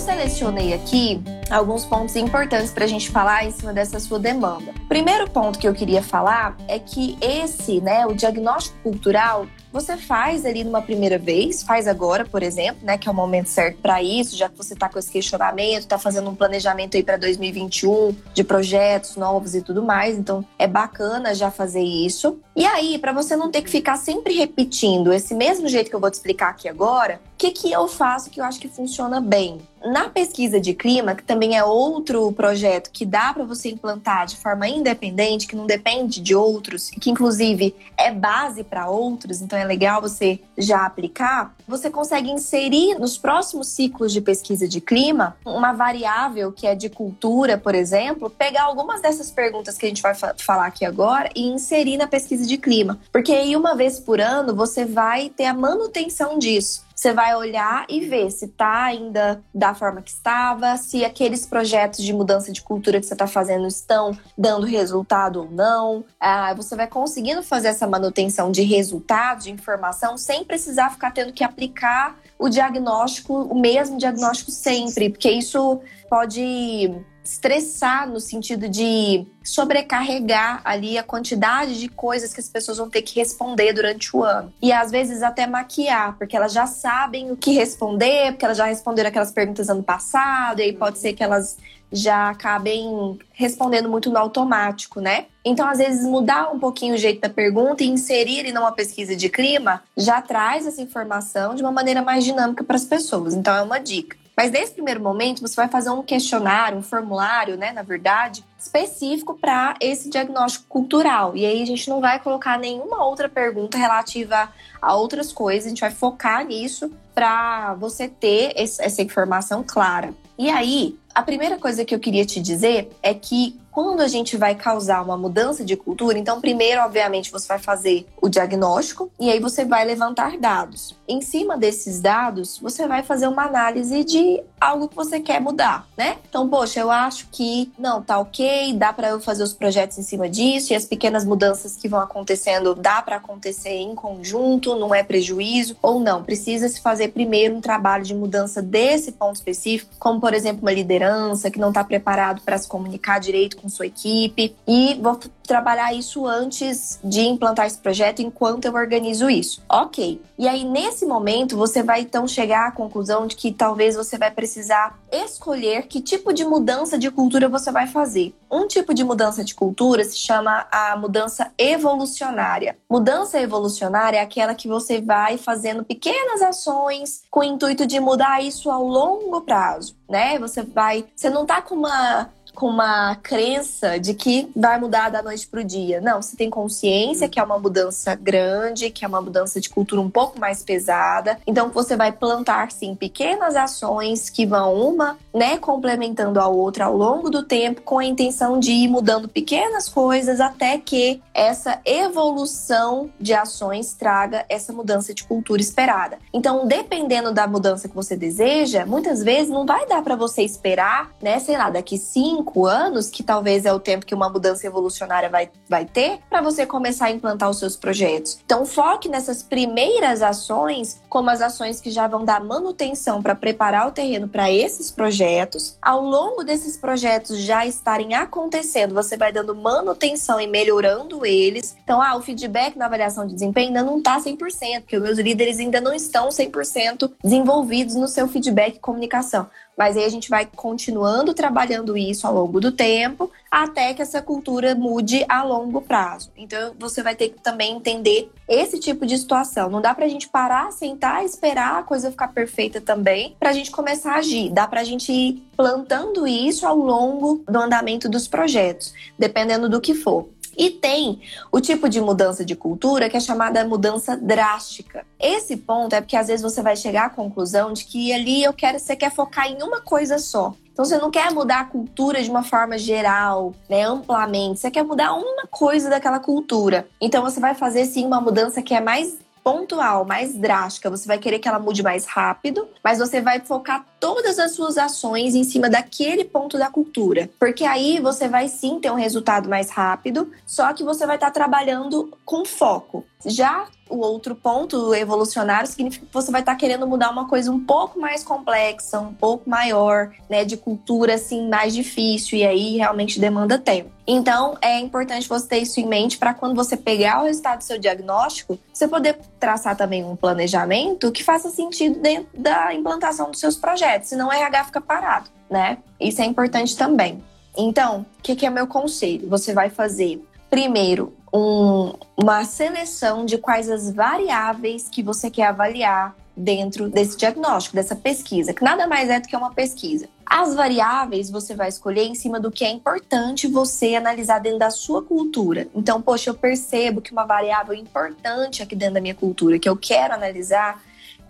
Selecionei 0.00 0.72
aqui 0.72 1.22
alguns 1.50 1.84
pontos 1.84 2.16
importantes 2.16 2.72
para 2.72 2.84
a 2.84 2.88
gente 2.88 3.10
falar 3.10 3.44
em 3.44 3.50
cima 3.50 3.72
dessa 3.72 4.00
sua 4.00 4.18
demanda. 4.18 4.72
Primeiro 4.88 5.28
ponto 5.30 5.58
que 5.58 5.68
eu 5.68 5.74
queria 5.74 6.02
falar 6.02 6.56
é 6.66 6.78
que 6.78 7.18
esse, 7.20 7.80
né, 7.80 8.06
o 8.06 8.14
diagnóstico 8.14 8.76
cultural, 8.82 9.46
você 9.72 9.96
faz 9.96 10.44
ali 10.44 10.64
numa 10.64 10.82
primeira 10.82 11.18
vez, 11.18 11.62
faz 11.62 11.86
agora, 11.86 12.24
por 12.24 12.42
exemplo, 12.42 12.84
né, 12.84 12.98
que 12.98 13.08
é 13.08 13.12
o 13.12 13.14
momento 13.14 13.48
certo 13.48 13.78
para 13.78 14.02
isso, 14.02 14.36
já 14.36 14.48
que 14.48 14.56
você 14.56 14.74
está 14.74 14.88
com 14.88 14.98
esse 14.98 15.10
questionamento, 15.10 15.80
está 15.80 15.98
fazendo 15.98 16.30
um 16.30 16.34
planejamento 16.34 16.96
aí 16.96 17.02
para 17.02 17.16
2021 17.16 18.16
de 18.34 18.42
projetos 18.42 19.16
novos 19.16 19.54
e 19.54 19.62
tudo 19.62 19.82
mais, 19.82 20.18
então 20.18 20.44
é 20.58 20.66
bacana 20.66 21.34
já 21.34 21.50
fazer 21.50 21.82
isso. 21.82 22.40
E 22.56 22.64
aí, 22.64 22.98
para 22.98 23.12
você 23.12 23.36
não 23.36 23.50
ter 23.50 23.62
que 23.62 23.70
ficar 23.70 23.96
sempre 23.96 24.34
repetindo 24.34 25.12
esse 25.12 25.34
mesmo 25.34 25.68
jeito 25.68 25.88
que 25.88 25.94
eu 25.96 26.00
vou 26.00 26.10
te 26.10 26.14
explicar 26.14 26.48
aqui 26.48 26.68
agora, 26.68 27.20
que, 27.40 27.50
que 27.52 27.72
eu 27.72 27.88
faço 27.88 28.28
que 28.28 28.38
eu 28.38 28.44
acho 28.44 28.60
que 28.60 28.68
funciona 28.68 29.18
bem? 29.18 29.62
Na 29.82 30.10
pesquisa 30.10 30.60
de 30.60 30.74
clima, 30.74 31.14
que 31.14 31.22
também 31.22 31.56
é 31.56 31.64
outro 31.64 32.30
projeto 32.32 32.90
que 32.90 33.06
dá 33.06 33.32
para 33.32 33.44
você 33.44 33.70
implantar 33.70 34.26
de 34.26 34.36
forma 34.36 34.68
independente, 34.68 35.46
que 35.46 35.56
não 35.56 35.64
depende 35.64 36.20
de 36.20 36.34
outros, 36.34 36.90
que 36.90 37.08
inclusive 37.08 37.74
é 37.96 38.12
base 38.12 38.62
para 38.62 38.90
outros, 38.90 39.40
então 39.40 39.58
é 39.58 39.64
legal 39.64 40.02
você 40.02 40.38
já 40.58 40.84
aplicar, 40.84 41.54
você 41.66 41.88
consegue 41.88 42.30
inserir 42.30 42.98
nos 42.98 43.16
próximos 43.16 43.68
ciclos 43.68 44.12
de 44.12 44.20
pesquisa 44.20 44.68
de 44.68 44.82
clima 44.82 45.34
uma 45.42 45.72
variável 45.72 46.52
que 46.52 46.66
é 46.66 46.74
de 46.74 46.90
cultura, 46.90 47.56
por 47.56 47.74
exemplo, 47.74 48.28
pegar 48.28 48.64
algumas 48.64 49.00
dessas 49.00 49.30
perguntas 49.30 49.78
que 49.78 49.86
a 49.86 49.88
gente 49.88 50.02
vai 50.02 50.14
fa 50.14 50.34
falar 50.36 50.66
aqui 50.66 50.84
agora 50.84 51.30
e 51.34 51.48
inserir 51.48 51.96
na 51.96 52.06
pesquisa 52.06 52.46
de 52.46 52.58
clima. 52.58 53.00
Porque 53.10 53.32
aí, 53.32 53.56
uma 53.56 53.74
vez 53.74 53.98
por 53.98 54.20
ano, 54.20 54.54
você 54.54 54.84
vai 54.84 55.30
ter 55.30 55.46
a 55.46 55.54
manutenção 55.54 56.38
disso. 56.38 56.89
Você 57.00 57.14
vai 57.14 57.34
olhar 57.34 57.86
e 57.88 58.00
ver 58.00 58.30
se 58.30 58.44
está 58.44 58.84
ainda 58.84 59.42
da 59.54 59.74
forma 59.74 60.02
que 60.02 60.10
estava, 60.10 60.76
se 60.76 61.02
aqueles 61.02 61.46
projetos 61.46 62.04
de 62.04 62.12
mudança 62.12 62.52
de 62.52 62.60
cultura 62.60 63.00
que 63.00 63.06
você 63.06 63.14
está 63.14 63.26
fazendo 63.26 63.66
estão 63.66 64.14
dando 64.36 64.66
resultado 64.66 65.40
ou 65.40 65.50
não. 65.50 66.04
Ah, 66.20 66.52
você 66.52 66.76
vai 66.76 66.86
conseguindo 66.86 67.42
fazer 67.42 67.68
essa 67.68 67.86
manutenção 67.86 68.52
de 68.52 68.60
resultado, 68.60 69.44
de 69.44 69.50
informação, 69.50 70.18
sem 70.18 70.44
precisar 70.44 70.90
ficar 70.90 71.10
tendo 71.10 71.32
que 71.32 71.42
aplicar 71.42 72.18
o 72.38 72.50
diagnóstico, 72.50 73.32
o 73.44 73.58
mesmo 73.58 73.96
diagnóstico 73.96 74.50
sempre, 74.50 75.08
porque 75.08 75.30
isso 75.30 75.80
pode 76.10 76.94
estressar 77.24 78.08
no 78.08 78.18
sentido 78.18 78.68
de 78.68 79.26
sobrecarregar 79.42 80.60
ali 80.64 80.98
a 80.98 81.02
quantidade 81.02 81.78
de 81.78 81.88
coisas 81.88 82.32
que 82.32 82.40
as 82.40 82.48
pessoas 82.48 82.78
vão 82.78 82.88
ter 82.88 83.02
que 83.02 83.18
responder 83.18 83.72
durante 83.72 84.16
o 84.16 84.24
ano. 84.24 84.52
E 84.60 84.72
às 84.72 84.90
vezes 84.90 85.22
até 85.22 85.46
maquiar, 85.46 86.16
porque 86.16 86.36
elas 86.36 86.52
já 86.52 86.66
sabem 86.66 87.30
o 87.30 87.36
que 87.36 87.52
responder, 87.52 88.32
porque 88.32 88.44
elas 88.44 88.58
já 88.58 88.66
responderam 88.66 89.08
aquelas 89.08 89.32
perguntas 89.32 89.68
ano 89.68 89.82
passado, 89.82 90.60
e 90.60 90.64
aí 90.64 90.72
pode 90.72 90.98
ser 90.98 91.12
que 91.12 91.22
elas 91.22 91.56
já 91.92 92.30
acabem 92.30 93.18
respondendo 93.32 93.88
muito 93.88 94.10
no 94.10 94.18
automático, 94.18 95.00
né? 95.00 95.26
Então, 95.44 95.66
às 95.66 95.78
vezes, 95.78 96.04
mudar 96.04 96.52
um 96.52 96.58
pouquinho 96.58 96.94
o 96.94 96.98
jeito 96.98 97.20
da 97.20 97.28
pergunta 97.28 97.82
e 97.82 97.88
inserir 97.88 98.46
em 98.46 98.56
uma 98.56 98.72
pesquisa 98.72 99.16
de 99.16 99.28
clima 99.28 99.82
já 99.96 100.20
traz 100.22 100.66
essa 100.66 100.80
informação 100.80 101.54
de 101.54 101.62
uma 101.62 101.72
maneira 101.72 102.02
mais 102.02 102.24
dinâmica 102.24 102.62
para 102.62 102.76
as 102.76 102.84
pessoas. 102.84 103.34
Então, 103.34 103.54
é 103.56 103.62
uma 103.62 103.78
dica. 103.78 104.19
Mas 104.40 104.50
nesse 104.50 104.72
primeiro 104.72 105.02
momento, 105.02 105.42
você 105.42 105.54
vai 105.54 105.68
fazer 105.68 105.90
um 105.90 106.02
questionário, 106.02 106.78
um 106.78 106.82
formulário, 106.82 107.58
né, 107.58 107.72
na 107.72 107.82
verdade, 107.82 108.42
específico 108.58 109.34
para 109.38 109.74
esse 109.78 110.08
diagnóstico 110.08 110.64
cultural. 110.66 111.36
E 111.36 111.44
aí 111.44 111.62
a 111.62 111.66
gente 111.66 111.90
não 111.90 112.00
vai 112.00 112.18
colocar 112.18 112.58
nenhuma 112.58 113.04
outra 113.04 113.28
pergunta 113.28 113.76
relativa 113.76 114.50
a 114.80 114.94
outras 114.94 115.30
coisas, 115.30 115.66
a 115.66 115.68
gente 115.68 115.82
vai 115.82 115.90
focar 115.90 116.46
nisso 116.46 116.90
para 117.14 117.74
você 117.74 118.08
ter 118.08 118.54
essa 118.56 119.02
informação 119.02 119.62
clara. 119.62 120.14
E 120.38 120.48
aí, 120.48 120.98
a 121.14 121.22
primeira 121.22 121.58
coisa 121.58 121.84
que 121.84 121.94
eu 121.94 122.00
queria 122.00 122.24
te 122.24 122.40
dizer 122.40 122.90
é 123.02 123.12
que 123.12 123.60
quando 123.70 124.00
a 124.00 124.08
gente 124.08 124.36
vai 124.36 124.54
causar 124.54 125.02
uma 125.02 125.16
mudança 125.16 125.64
de 125.64 125.76
cultura, 125.76 126.18
então 126.18 126.40
primeiro, 126.40 126.80
obviamente, 126.82 127.30
você 127.30 127.46
vai 127.46 127.58
fazer 127.58 128.06
o 128.20 128.28
diagnóstico 128.28 129.10
e 129.18 129.30
aí 129.30 129.38
você 129.38 129.64
vai 129.64 129.84
levantar 129.84 130.36
dados. 130.38 130.96
Em 131.08 131.20
cima 131.20 131.56
desses 131.56 132.00
dados, 132.00 132.58
você 132.58 132.86
vai 132.86 133.02
fazer 133.02 133.26
uma 133.26 133.44
análise 133.44 134.04
de 134.04 134.42
algo 134.60 134.88
que 134.88 134.96
você 134.96 135.20
quer 135.20 135.40
mudar, 135.40 135.88
né? 135.96 136.18
Então, 136.28 136.48
poxa, 136.48 136.80
eu 136.80 136.90
acho 136.90 137.28
que 137.32 137.72
não, 137.78 138.02
tá 138.02 138.18
OK, 138.18 138.74
dá 138.74 138.92
para 138.92 139.08
eu 139.08 139.20
fazer 139.20 139.42
os 139.42 139.54
projetos 139.54 139.98
em 139.98 140.02
cima 140.02 140.28
disso 140.28 140.72
e 140.72 140.76
as 140.76 140.84
pequenas 140.84 141.24
mudanças 141.24 141.76
que 141.76 141.88
vão 141.88 142.00
acontecendo 142.00 142.74
dá 142.74 143.00
para 143.02 143.16
acontecer 143.16 143.70
em 143.70 143.94
conjunto, 143.94 144.76
não 144.76 144.94
é 144.94 145.02
prejuízo 145.02 145.76
ou 145.82 145.98
não. 145.98 146.22
Precisa 146.22 146.68
se 146.68 146.80
fazer 146.80 147.08
primeiro 147.08 147.56
um 147.56 147.60
trabalho 147.60 148.04
de 148.04 148.14
mudança 148.14 148.60
desse 148.60 149.12
ponto 149.12 149.36
específico, 149.36 149.92
como 149.98 150.20
por 150.20 150.34
exemplo, 150.34 150.62
uma 150.62 150.72
liderança 150.72 151.50
que 151.50 151.58
não 151.58 151.68
está 151.68 151.82
preparado 151.82 152.42
para 152.42 152.58
se 152.58 152.68
comunicar 152.68 153.18
direito 153.18 153.59
com 153.60 153.68
sua 153.68 153.86
equipe 153.86 154.56
e 154.66 154.94
vou 155.00 155.18
trabalhar 155.50 155.92
isso 155.92 156.26
antes 156.26 157.00
de 157.02 157.22
implantar 157.22 157.66
esse 157.66 157.78
projeto 157.78 158.22
enquanto 158.22 158.66
eu 158.66 158.74
organizo 158.74 159.28
isso. 159.28 159.60
OK. 159.68 160.22
E 160.38 160.46
aí 160.46 160.64
nesse 160.64 161.04
momento 161.04 161.56
você 161.56 161.82
vai 161.82 162.02
então 162.02 162.26
chegar 162.28 162.68
à 162.68 162.72
conclusão 162.72 163.26
de 163.26 163.34
que 163.34 163.52
talvez 163.52 163.96
você 163.96 164.16
vai 164.16 164.30
precisar 164.30 164.96
escolher 165.10 165.88
que 165.88 166.00
tipo 166.00 166.32
de 166.32 166.44
mudança 166.44 166.96
de 166.96 167.10
cultura 167.10 167.48
você 167.48 167.72
vai 167.72 167.88
fazer. 167.88 168.32
Um 168.48 168.68
tipo 168.68 168.94
de 168.94 169.02
mudança 169.02 169.42
de 169.42 169.54
cultura 169.54 170.04
se 170.04 170.16
chama 170.16 170.66
a 170.70 170.96
mudança 170.96 171.52
evolucionária. 171.58 172.76
Mudança 172.88 173.40
evolucionária 173.40 174.18
é 174.18 174.22
aquela 174.22 174.54
que 174.54 174.68
você 174.68 175.00
vai 175.00 175.36
fazendo 175.36 175.84
pequenas 175.84 176.42
ações 176.42 177.22
com 177.28 177.40
o 177.40 177.44
intuito 177.44 177.86
de 177.86 177.98
mudar 177.98 178.42
isso 178.42 178.70
ao 178.70 178.84
longo 178.84 179.40
prazo, 179.40 179.96
né? 180.08 180.38
Você 180.38 180.62
vai, 180.62 181.04
você 181.14 181.28
não 181.28 181.44
tá 181.44 181.60
com 181.60 181.74
uma 181.74 182.30
com 182.54 182.66
uma 182.66 183.16
crença 183.16 183.98
de 183.98 184.14
que 184.14 184.50
vai 184.54 184.78
mudar 184.78 185.10
da 185.10 185.22
noite 185.22 185.46
para 185.46 185.60
o 185.60 185.64
dia. 185.64 186.00
Não, 186.00 186.20
você 186.20 186.36
tem 186.36 186.50
consciência 186.50 187.28
que 187.28 187.38
é 187.38 187.42
uma 187.42 187.58
mudança 187.58 188.14
grande, 188.14 188.90
que 188.90 189.04
é 189.04 189.08
uma 189.08 189.20
mudança 189.20 189.60
de 189.60 189.68
cultura 189.68 190.00
um 190.00 190.10
pouco 190.10 190.38
mais 190.38 190.62
pesada. 190.62 191.38
Então 191.46 191.70
você 191.70 191.96
vai 191.96 192.12
plantar 192.12 192.70
sim 192.72 192.94
pequenas 192.94 193.56
ações 193.56 194.28
que 194.28 194.46
vão 194.46 194.74
uma, 194.74 195.16
né, 195.34 195.56
complementando 195.58 196.40
a 196.40 196.48
outra 196.48 196.86
ao 196.86 196.96
longo 196.96 197.30
do 197.30 197.42
tempo, 197.42 197.82
com 197.82 197.98
a 197.98 198.04
intenção 198.04 198.58
de 198.58 198.72
ir 198.72 198.88
mudando 198.88 199.28
pequenas 199.28 199.88
coisas 199.88 200.40
até 200.40 200.78
que 200.78 201.20
essa 201.32 201.80
evolução 201.84 203.10
de 203.20 203.32
ações 203.32 203.94
traga 203.94 204.44
essa 204.48 204.72
mudança 204.72 205.14
de 205.14 205.24
cultura 205.24 205.60
esperada. 205.60 206.18
Então, 206.32 206.66
dependendo 206.66 207.32
da 207.32 207.46
mudança 207.46 207.88
que 207.88 207.94
você 207.94 208.16
deseja, 208.16 208.84
muitas 208.86 209.22
vezes 209.22 209.50
não 209.50 209.64
vai 209.66 209.86
dar 209.86 210.02
para 210.02 210.16
você 210.16 210.42
esperar, 210.42 211.10
né, 211.20 211.38
sei 211.38 211.56
lá, 211.56 211.70
daqui 211.70 211.96
cinco 211.96 212.39
cinco 212.40 212.66
anos, 212.66 213.10
que 213.10 213.22
talvez 213.22 213.64
é 213.66 213.72
o 213.72 213.78
tempo 213.78 214.06
que 214.06 214.14
uma 214.14 214.28
mudança 214.28 214.66
evolucionária 214.66 215.28
vai, 215.28 215.50
vai 215.68 215.84
ter, 215.84 216.20
para 216.28 216.40
você 216.40 216.64
começar 216.64 217.06
a 217.06 217.10
implantar 217.10 217.50
os 217.50 217.58
seus 217.58 217.76
projetos. 217.76 218.38
Então, 218.44 218.64
foque 218.64 219.08
nessas 219.08 219.42
primeiras 219.42 220.22
ações, 220.22 221.00
como 221.08 221.28
as 221.28 221.42
ações 221.42 221.80
que 221.80 221.90
já 221.90 222.08
vão 222.08 222.24
dar 222.24 222.42
manutenção 222.42 223.22
para 223.22 223.34
preparar 223.34 223.88
o 223.88 223.92
terreno 223.92 224.28
para 224.28 224.50
esses 224.50 224.90
projetos. 224.90 225.76
Ao 225.82 226.00
longo 226.02 226.42
desses 226.42 226.76
projetos 226.76 227.38
já 227.40 227.66
estarem 227.66 228.14
acontecendo, 228.14 228.94
você 228.94 229.16
vai 229.16 229.32
dando 229.32 229.54
manutenção 229.54 230.40
e 230.40 230.46
melhorando 230.46 231.26
eles. 231.26 231.76
Então, 231.84 232.00
ah, 232.00 232.16
o 232.16 232.22
feedback 232.22 232.76
na 232.76 232.86
avaliação 232.86 233.26
de 233.26 233.34
desempenho 233.34 233.68
ainda 233.68 233.82
não 233.82 233.98
está 233.98 234.18
100%, 234.18 234.80
porque 234.80 234.96
os 234.96 235.02
meus 235.02 235.18
líderes 235.18 235.58
ainda 235.58 235.80
não 235.80 235.92
estão 235.92 236.28
100% 236.28 237.10
desenvolvidos 237.22 237.94
no 237.94 238.08
seu 238.08 238.26
feedback 238.26 238.76
e 238.76 238.80
comunicação. 238.80 239.48
Mas 239.80 239.96
aí 239.96 240.04
a 240.04 240.10
gente 240.10 240.28
vai 240.28 240.44
continuando 240.44 241.32
trabalhando 241.32 241.96
isso 241.96 242.26
ao 242.26 242.34
longo 242.34 242.60
do 242.60 242.70
tempo, 242.70 243.32
até 243.50 243.94
que 243.94 244.02
essa 244.02 244.20
cultura 244.20 244.74
mude 244.74 245.24
a 245.26 245.42
longo 245.42 245.80
prazo. 245.80 246.30
Então 246.36 246.74
você 246.78 247.02
vai 247.02 247.16
ter 247.16 247.30
que 247.30 247.40
também 247.40 247.76
entender 247.76 248.30
esse 248.46 248.78
tipo 248.78 249.06
de 249.06 249.16
situação. 249.16 249.70
Não 249.70 249.80
dá 249.80 249.94
pra 249.94 250.06
gente 250.06 250.28
parar, 250.28 250.70
sentar, 250.70 251.24
esperar 251.24 251.78
a 251.78 251.82
coisa 251.82 252.10
ficar 252.10 252.28
perfeita 252.28 252.78
também, 252.78 253.34
pra 253.40 253.54
gente 253.54 253.70
começar 253.70 254.12
a 254.12 254.18
agir. 254.18 254.50
Dá 254.50 254.68
pra 254.68 254.84
gente 254.84 255.10
ir 255.10 255.42
plantando 255.56 256.26
isso 256.26 256.66
ao 256.66 256.76
longo 256.76 257.42
do 257.48 257.58
andamento 257.58 258.06
dos 258.06 258.28
projetos, 258.28 258.92
dependendo 259.18 259.66
do 259.66 259.80
que 259.80 259.94
for. 259.94 260.28
E 260.60 260.68
tem 260.68 261.22
o 261.50 261.58
tipo 261.58 261.88
de 261.88 262.02
mudança 262.02 262.44
de 262.44 262.54
cultura 262.54 263.08
que 263.08 263.16
é 263.16 263.20
chamada 263.20 263.64
mudança 263.64 264.14
drástica. 264.14 265.06
Esse 265.18 265.56
ponto 265.56 265.94
é 265.94 266.02
porque 266.02 266.14
às 266.14 266.26
vezes 266.26 266.42
você 266.42 266.60
vai 266.60 266.76
chegar 266.76 267.06
à 267.06 267.08
conclusão 267.08 267.72
de 267.72 267.86
que 267.86 268.12
ali 268.12 268.44
eu 268.44 268.52
quero, 268.52 268.78
você 268.78 268.94
quer 268.94 269.10
focar 269.10 269.46
em 269.46 269.62
uma 269.62 269.80
coisa 269.80 270.18
só. 270.18 270.54
Então 270.70 270.84
você 270.84 270.98
não 270.98 271.10
quer 271.10 271.32
mudar 271.32 271.60
a 271.60 271.64
cultura 271.64 272.22
de 272.22 272.28
uma 272.28 272.42
forma 272.42 272.76
geral, 272.76 273.54
né, 273.70 273.84
amplamente. 273.84 274.60
Você 274.60 274.70
quer 274.70 274.84
mudar 274.84 275.14
uma 275.14 275.46
coisa 275.50 275.88
daquela 275.88 276.20
cultura. 276.20 276.86
Então 277.00 277.22
você 277.22 277.40
vai 277.40 277.54
fazer 277.54 277.86
sim 277.86 278.04
uma 278.04 278.20
mudança 278.20 278.60
que 278.60 278.74
é 278.74 278.82
mais 278.82 279.16
pontual, 279.42 280.04
mais 280.04 280.34
drástica, 280.34 280.90
você 280.90 281.06
vai 281.06 281.16
querer 281.16 281.38
que 281.38 281.48
ela 281.48 281.58
mude 281.58 281.82
mais 281.82 282.04
rápido, 282.04 282.68
mas 282.84 282.98
você 282.98 283.22
vai 283.22 283.40
focar 283.40 283.86
todas 284.00 284.38
as 284.38 284.52
suas 284.52 284.78
ações 284.78 285.34
em 285.34 285.44
cima 285.44 285.68
daquele 285.68 286.24
ponto 286.24 286.58
da 286.58 286.70
cultura. 286.70 287.30
Porque 287.38 287.64
aí 287.64 288.00
você 288.00 288.26
vai 288.26 288.48
sim 288.48 288.80
ter 288.80 288.90
um 288.90 288.96
resultado 288.96 289.48
mais 289.48 289.70
rápido, 289.70 290.32
só 290.46 290.72
que 290.72 290.82
você 290.82 291.06
vai 291.06 291.16
estar 291.16 291.30
trabalhando 291.30 292.10
com 292.24 292.44
foco. 292.44 293.04
Já 293.24 293.68
o 293.90 293.98
outro 293.98 294.34
ponto 294.36 294.94
evolucionário 294.94 295.68
significa 295.68 296.06
que 296.06 296.14
você 296.14 296.30
vai 296.30 296.40
estar 296.40 296.54
querendo 296.54 296.86
mudar 296.86 297.10
uma 297.10 297.28
coisa 297.28 297.50
um 297.50 297.58
pouco 297.58 297.98
mais 297.98 298.22
complexa, 298.22 299.00
um 299.00 299.12
pouco 299.12 299.50
maior, 299.50 300.12
né, 300.28 300.44
de 300.44 300.56
cultura 300.56 301.14
assim 301.14 301.48
mais 301.48 301.74
difícil 301.74 302.38
e 302.38 302.46
aí 302.46 302.76
realmente 302.76 303.20
demanda 303.20 303.58
tempo. 303.58 303.90
Então, 304.06 304.56
é 304.60 304.78
importante 304.80 305.28
você 305.28 305.46
ter 305.46 305.58
isso 305.58 305.78
em 305.78 305.86
mente 305.86 306.18
para 306.18 306.34
quando 306.34 306.54
você 306.54 306.76
pegar 306.76 307.20
o 307.20 307.26
resultado 307.26 307.58
do 307.58 307.64
seu 307.64 307.78
diagnóstico, 307.78 308.58
você 308.72 308.88
poder 308.88 309.18
traçar 309.38 309.76
também 309.76 310.04
um 310.04 310.16
planejamento 310.16 311.12
que 311.12 311.22
faça 311.22 311.50
sentido 311.50 312.00
dentro 312.00 312.28
da 312.34 312.74
implantação 312.74 313.30
dos 313.30 313.38
seus 313.38 313.56
projetos, 313.56 313.89
senão 313.98 314.28
o 314.28 314.32
RH 314.32 314.64
fica 314.64 314.80
parado, 314.80 315.30
né? 315.50 315.78
Isso 315.98 316.20
é 316.22 316.24
importante 316.24 316.76
também. 316.76 317.22
Então, 317.56 318.06
o 318.18 318.22
que, 318.22 318.36
que 318.36 318.46
é 318.46 318.50
meu 318.50 318.66
conselho? 318.66 319.28
Você 319.28 319.52
vai 319.52 319.70
fazer 319.70 320.24
primeiro 320.48 321.14
um, 321.32 321.92
uma 322.16 322.44
seleção 322.44 323.24
de 323.24 323.38
quais 323.38 323.70
as 323.70 323.90
variáveis 323.92 324.88
que 324.88 325.02
você 325.02 325.30
quer 325.30 325.46
avaliar 325.46 326.14
dentro 326.36 326.88
desse 326.88 327.16
diagnóstico, 327.16 327.76
dessa 327.76 327.94
pesquisa, 327.94 328.54
que 328.54 328.64
nada 328.64 328.86
mais 328.86 329.10
é 329.10 329.20
do 329.20 329.28
que 329.28 329.36
uma 329.36 329.52
pesquisa. 329.52 330.08
As 330.24 330.54
variáveis 330.54 331.30
você 331.30 331.54
vai 331.54 331.68
escolher 331.68 332.04
em 332.04 332.14
cima 332.14 332.40
do 332.40 332.50
que 332.50 332.64
é 332.64 332.70
importante 332.70 333.46
você 333.46 333.94
analisar 333.94 334.38
dentro 334.38 334.58
da 334.58 334.70
sua 334.70 335.02
cultura. 335.02 335.68
Então, 335.74 336.00
poxa, 336.00 336.30
eu 336.30 336.34
percebo 336.34 337.00
que 337.00 337.12
uma 337.12 337.26
variável 337.26 337.74
importante 337.74 338.62
aqui 338.62 338.74
dentro 338.74 338.94
da 338.94 339.00
minha 339.00 339.14
cultura 339.14 339.58
que 339.58 339.68
eu 339.68 339.76
quero 339.76 340.14
analisar 340.14 340.80